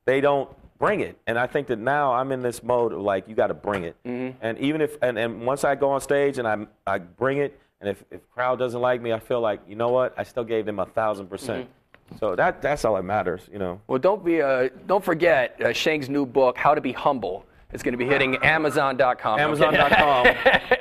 they 0.07 0.21
don't 0.21 0.49
bring 0.79 1.01
it. 1.01 1.19
And 1.27 1.39
I 1.39 1.47
think 1.47 1.67
that 1.67 1.79
now 1.79 2.15
I'm 2.15 2.33
in 2.33 2.41
this 2.43 2.63
mode 2.63 2.93
of 2.93 3.01
like 3.01 3.29
you 3.29 3.35
got 3.35 3.49
to 3.49 3.55
bring 3.55 3.85
it. 3.85 3.97
Mm-hmm. 4.07 4.39
And 4.41 4.59
even 4.59 4.81
if 4.81 4.97
and, 5.03 5.19
and 5.19 5.45
once 5.45 5.65
I 5.65 5.75
go 5.75 5.91
on 5.91 6.01
stage 6.01 6.39
and 6.39 6.49
I 6.49 6.67
I 6.87 6.99
bring 6.99 7.39
it, 7.39 7.59
and 7.81 7.91
if 7.91 8.05
if 8.11 8.21
crowd 8.31 8.59
doesn't 8.59 8.81
like 8.81 9.01
me, 9.01 9.13
I 9.13 9.19
feel 9.19 9.41
like 9.41 9.61
you 9.69 9.77
know 9.77 9.89
what 9.89 10.15
I 10.17 10.23
still 10.23 10.45
gave 10.45 10.67
them 10.67 10.79
a 10.79 10.87
thousand 10.87 11.29
percent. 11.29 11.65
Mm-hmm. 11.65 12.19
So 12.19 12.35
that 12.37 12.63
that's 12.63 12.85
all 12.85 12.97
that 12.97 13.05
matters, 13.05 13.43
you 13.53 13.59
know. 13.59 13.81
Well, 13.87 13.99
don't 13.99 14.25
be. 14.25 14.41
Uh, 14.43 14.69
don't 14.87 15.05
forget 15.05 15.61
uh, 15.61 15.73
Shang's 15.73 16.09
new 16.09 16.25
book, 16.27 16.57
How 16.57 16.75
to 16.75 16.81
Be 16.81 16.93
Humble. 16.93 17.45
It's 17.73 17.83
going 17.83 17.93
to 17.93 17.99
be 17.99 18.07
hitting 18.07 18.37
Amazon.com. 18.37 19.39
Amazon.com. 19.39 20.27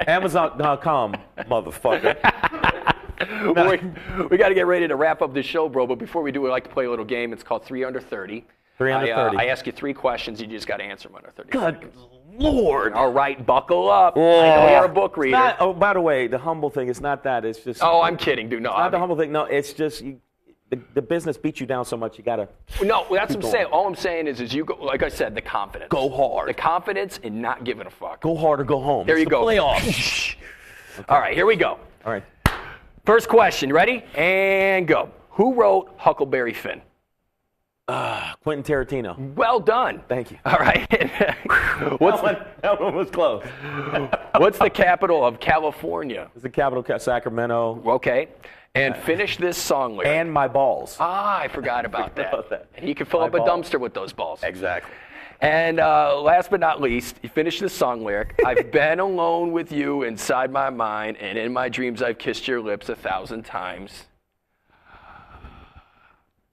Amazon.com, 0.07 1.15
motherfucker. 1.39 2.15
we, 4.21 4.25
we 4.29 4.37
got 4.37 4.47
to 4.49 4.55
get 4.55 4.67
ready 4.67 4.87
to 4.87 4.95
wrap 4.95 5.21
up 5.21 5.33
the 5.33 5.43
show, 5.43 5.67
bro. 5.67 5.85
But 5.85 5.99
before 5.99 6.21
we 6.21 6.31
do, 6.31 6.41
we 6.41 6.49
like 6.49 6.63
to 6.63 6.69
play 6.69 6.85
a 6.85 6.89
little 6.89 7.03
game. 7.03 7.33
It's 7.33 7.43
called 7.43 7.65
Three 7.65 7.83
Under 7.83 7.99
Thirty. 7.99 8.45
Three 8.77 8.91
Under 8.91 9.07
I, 9.07 9.11
uh, 9.11 9.31
30. 9.31 9.37
I 9.37 9.45
ask 9.47 9.65
you 9.65 9.71
three 9.71 9.93
questions. 9.93 10.39
You 10.39 10.47
just 10.47 10.67
got 10.67 10.77
to 10.77 10.83
answer 10.83 11.07
them 11.09 11.15
under 11.17 11.31
thirty. 11.31 11.49
Good 11.49 11.75
seconds. 11.75 11.97
lord. 12.37 12.93
All 12.93 13.11
right, 13.11 13.43
buckle 13.43 13.89
up. 13.89 14.15
I 14.15 14.19
know 14.19 14.69
you're 14.71 14.85
a 14.85 14.89
book 14.89 15.17
reader. 15.17 15.35
Not, 15.37 15.57
oh, 15.59 15.73
by 15.73 15.93
the 15.93 16.01
way, 16.01 16.27
the 16.27 16.37
humble 16.37 16.69
thing 16.69 16.87
is 16.87 17.01
not 17.01 17.23
that. 17.23 17.43
It's 17.43 17.59
just 17.59 17.81
oh, 17.81 18.01
I'm 18.01 18.17
kidding, 18.17 18.49
dude. 18.49 18.61
No, 18.61 18.69
not 18.69 18.79
I 18.79 18.89
the 18.89 18.99
humble 18.99 19.17
thing. 19.17 19.31
No, 19.31 19.45
it's 19.45 19.73
just 19.73 20.01
you, 20.01 20.21
the, 20.69 20.79
the 20.93 21.01
business 21.01 21.37
beats 21.37 21.59
you 21.59 21.65
down 21.65 21.85
so 21.85 21.97
much. 21.97 22.17
You 22.19 22.23
gotta 22.23 22.49
No, 22.83 23.05
that's 23.09 23.35
what 23.35 23.45
I'm 23.45 23.51
saying. 23.51 23.65
All 23.67 23.87
I'm 23.87 23.95
saying 23.95 24.27
is, 24.27 24.41
is 24.41 24.53
you 24.53 24.65
go, 24.65 24.75
like 24.75 25.01
I 25.01 25.09
said, 25.09 25.33
the 25.33 25.41
confidence. 25.41 25.89
Go 25.89 26.09
hard. 26.09 26.49
The 26.49 26.53
confidence 26.53 27.17
in 27.19 27.41
not 27.41 27.63
giving 27.63 27.87
a 27.87 27.89
fuck. 27.89 28.21
go 28.21 28.35
hard 28.35 28.59
or 28.59 28.63
go 28.63 28.79
home. 28.79 29.07
There 29.07 29.15
It's 29.15 29.21
you 29.21 29.25
the 29.25 29.31
go. 29.31 29.45
Playoffs. 29.45 30.35
All 31.09 31.19
right, 31.19 31.33
here 31.33 31.45
we 31.45 31.55
go. 31.55 31.79
All 32.05 32.11
right. 32.11 32.23
First 33.05 33.29
question. 33.29 33.71
Ready? 33.71 34.03
And 34.15 34.87
go. 34.87 35.09
Who 35.31 35.53
wrote 35.53 35.93
Huckleberry 35.97 36.53
Finn? 36.53 36.81
Uh, 37.87 38.33
Quentin 38.43 38.63
Tarantino. 38.65 39.33
Well 39.35 39.61
done. 39.61 40.01
Thank 40.09 40.31
you. 40.31 40.37
All 40.45 40.57
right. 40.57 40.85
what's, 41.99 42.21
That 42.21 42.23
one, 42.23 42.37
that 42.61 42.81
one 42.81 42.95
was 42.95 43.09
close. 43.09 43.45
what's 44.37 44.59
the 44.59 44.69
capital 44.69 45.25
of 45.25 45.39
California? 45.39 46.29
It's 46.33 46.43
the 46.43 46.49
capital, 46.49 46.83
Ca- 46.83 46.97
Sacramento, 46.97 47.81
Okay. 47.85 48.27
And 48.75 48.95
finish 48.95 49.37
this 49.37 49.57
song 49.57 49.95
lyric. 49.97 50.07
and 50.11 50.31
my 50.31 50.47
balls. 50.47 50.97
ah, 50.99 51.39
I 51.39 51.47
forgot 51.47 51.83
about 51.85 52.13
that. 52.17 52.27
about 52.33 52.49
that. 52.51 52.67
And 52.75 52.87
you 52.87 52.93
can 52.93 53.05
fill 53.07 53.21
My 53.21 53.27
up 53.27 53.33
a 53.33 53.39
dumpster 53.39 53.79
with 53.79 53.93
those 53.95 54.11
balls. 54.13 54.41
Exactly. 54.43 54.91
And 55.41 55.79
uh, 55.79 56.19
last 56.21 56.51
but 56.51 56.59
not 56.59 56.81
least, 56.81 57.15
you 57.23 57.29
finish 57.29 57.59
this 57.59 57.73
song 57.73 58.03
lyric. 58.03 58.39
I've 58.45 58.69
been 58.71 58.99
alone 58.99 59.51
with 59.51 59.71
you 59.71 60.03
inside 60.03 60.51
my 60.51 60.69
mind, 60.69 61.17
and 61.17 61.37
in 61.39 61.53
my 61.53 61.69
dreams 61.69 62.01
I've 62.03 62.17
kissed 62.19 62.47
your 62.47 62.59
lips 62.61 62.89
a 62.89 62.95
thousand 62.95 63.45
times. 63.45 64.03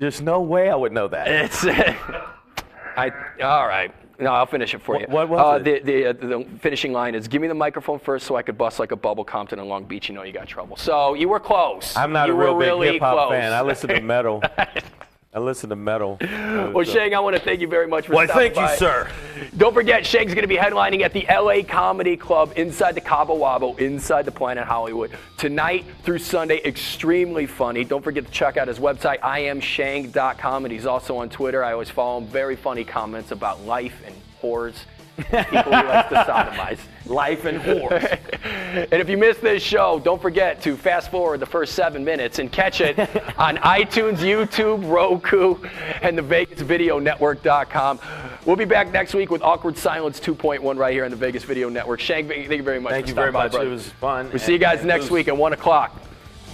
There's 0.04 0.20
no 0.20 0.42
way 0.42 0.68
I 0.68 0.74
would 0.74 0.92
know 0.92 1.08
that. 1.08 1.28
It's. 1.28 1.64
I. 1.64 3.10
All 3.42 3.66
right. 3.66 3.90
No, 4.20 4.32
I'll 4.32 4.44
finish 4.44 4.74
it 4.74 4.82
for 4.82 5.00
you. 5.00 5.06
What- 5.08 5.30
what 5.30 5.38
was 5.38 5.62
uh, 5.66 5.70
it? 5.70 5.86
The, 5.86 5.92
the, 5.92 6.06
uh, 6.06 6.40
the 6.40 6.46
finishing 6.60 6.92
line 6.92 7.14
is, 7.14 7.26
"Give 7.26 7.40
me 7.40 7.48
the 7.48 7.54
microphone 7.54 7.98
first, 7.98 8.26
so 8.26 8.36
I 8.36 8.42
could 8.42 8.58
bust 8.58 8.78
like 8.78 8.92
a 8.92 8.96
bubble." 8.96 9.24
Compton 9.24 9.58
and 9.60 9.66
Long 9.66 9.84
Beach, 9.84 10.10
you 10.10 10.14
know 10.14 10.22
you 10.22 10.32
got 10.34 10.46
trouble. 10.46 10.76
So 10.76 11.14
you 11.14 11.30
were 11.30 11.40
close. 11.40 11.96
I'm 11.96 12.12
not 12.12 12.28
you 12.28 12.34
a 12.34 12.36
real 12.36 12.58
big 12.58 12.68
really 12.68 12.92
hip 12.92 13.00
hop 13.00 13.14
close. 13.14 13.30
fan. 13.30 13.54
I 13.54 13.62
listen 13.62 13.88
to 13.88 14.00
metal. 14.02 14.42
I 15.34 15.40
listen 15.40 15.70
to 15.70 15.76
metal. 15.76 16.18
Well, 16.54 16.84
Shang, 16.84 17.14
I 17.14 17.20
want 17.20 17.36
to 17.36 17.42
thank 17.42 17.60
you 17.60 17.68
very 17.68 17.86
much 17.86 18.06
for 18.06 18.14
Why, 18.14 18.26
stopping 18.26 18.54
thank 18.54 18.70
you, 18.70 18.76
sir. 18.76 19.08
Don't 19.56 19.74
forget, 19.74 20.06
Shang's 20.06 20.34
going 20.34 20.42
to 20.42 20.48
be 20.48 20.56
headlining 20.56 21.02
at 21.02 21.12
the 21.12 21.26
LA 21.28 21.62
Comedy 21.62 22.16
Club 22.16 22.52
inside 22.56 22.94
the 22.94 23.00
Cabo 23.00 23.36
Wabo, 23.36 23.78
inside 23.78 24.24
the 24.24 24.32
Planet 24.32 24.64
Hollywood. 24.64 25.10
Tonight 25.36 25.84
through 26.04 26.18
Sunday, 26.18 26.60
extremely 26.64 27.46
funny. 27.46 27.84
Don't 27.84 28.02
forget 28.02 28.24
to 28.24 28.30
check 28.30 28.56
out 28.56 28.68
his 28.68 28.78
website, 28.78 29.18
iamshang.com. 29.20 30.64
And 30.64 30.72
he's 30.72 30.86
also 30.86 31.16
on 31.18 31.28
Twitter. 31.28 31.62
I 31.62 31.72
always 31.72 31.90
follow 31.90 32.18
him. 32.18 32.26
Very 32.26 32.56
funny 32.56 32.84
comments 32.84 33.30
about 33.30 33.64
life 33.64 34.00
and 34.06 34.14
whores. 34.42 34.74
People 35.16 35.32
he 35.42 35.70
likes 35.70 36.08
to 36.08 36.24
sodomize. 36.26 36.78
Life 37.06 37.44
and 37.44 37.60
whores. 37.60 38.18
And 38.74 38.94
if 38.94 39.08
you 39.08 39.16
missed 39.16 39.40
this 39.40 39.62
show, 39.62 40.00
don't 40.00 40.20
forget 40.20 40.60
to 40.62 40.76
fast 40.76 41.08
forward 41.10 41.38
the 41.38 41.46
first 41.46 41.74
seven 41.74 42.04
minutes 42.04 42.40
and 42.40 42.50
catch 42.50 42.80
it 42.80 42.98
on 43.38 43.56
iTunes, 43.58 44.16
YouTube, 44.18 44.90
Roku, 44.90 45.56
and 46.02 46.18
the 46.18 46.22
VegasVideoNetwork.com. 46.22 48.00
We'll 48.44 48.56
be 48.56 48.64
back 48.64 48.92
next 48.92 49.14
week 49.14 49.30
with 49.30 49.42
Awkward 49.42 49.78
Silence 49.78 50.18
2.1 50.18 50.76
right 50.76 50.92
here 50.92 51.04
on 51.04 51.10
the 51.12 51.16
Vegas 51.16 51.44
Video 51.44 51.68
Network. 51.68 52.00
Shang, 52.00 52.26
thank 52.26 52.50
you 52.50 52.62
very 52.64 52.80
much. 52.80 52.90
Thank 52.92 53.06
for 53.06 53.10
you 53.10 53.14
very 53.14 53.30
stopping 53.30 53.32
by, 53.32 53.44
much. 53.44 53.52
brother. 53.52 53.68
It 53.68 53.72
was 53.72 53.88
fun. 53.90 54.28
We'll 54.30 54.40
see 54.40 54.52
you 54.52 54.58
guys 54.58 54.84
next 54.84 55.04
was- 55.04 55.10
week 55.12 55.28
at 55.28 55.36
1 55.36 55.52
o'clock. 55.52 55.94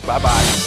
Bye 0.07 0.18
bye. 0.18 0.66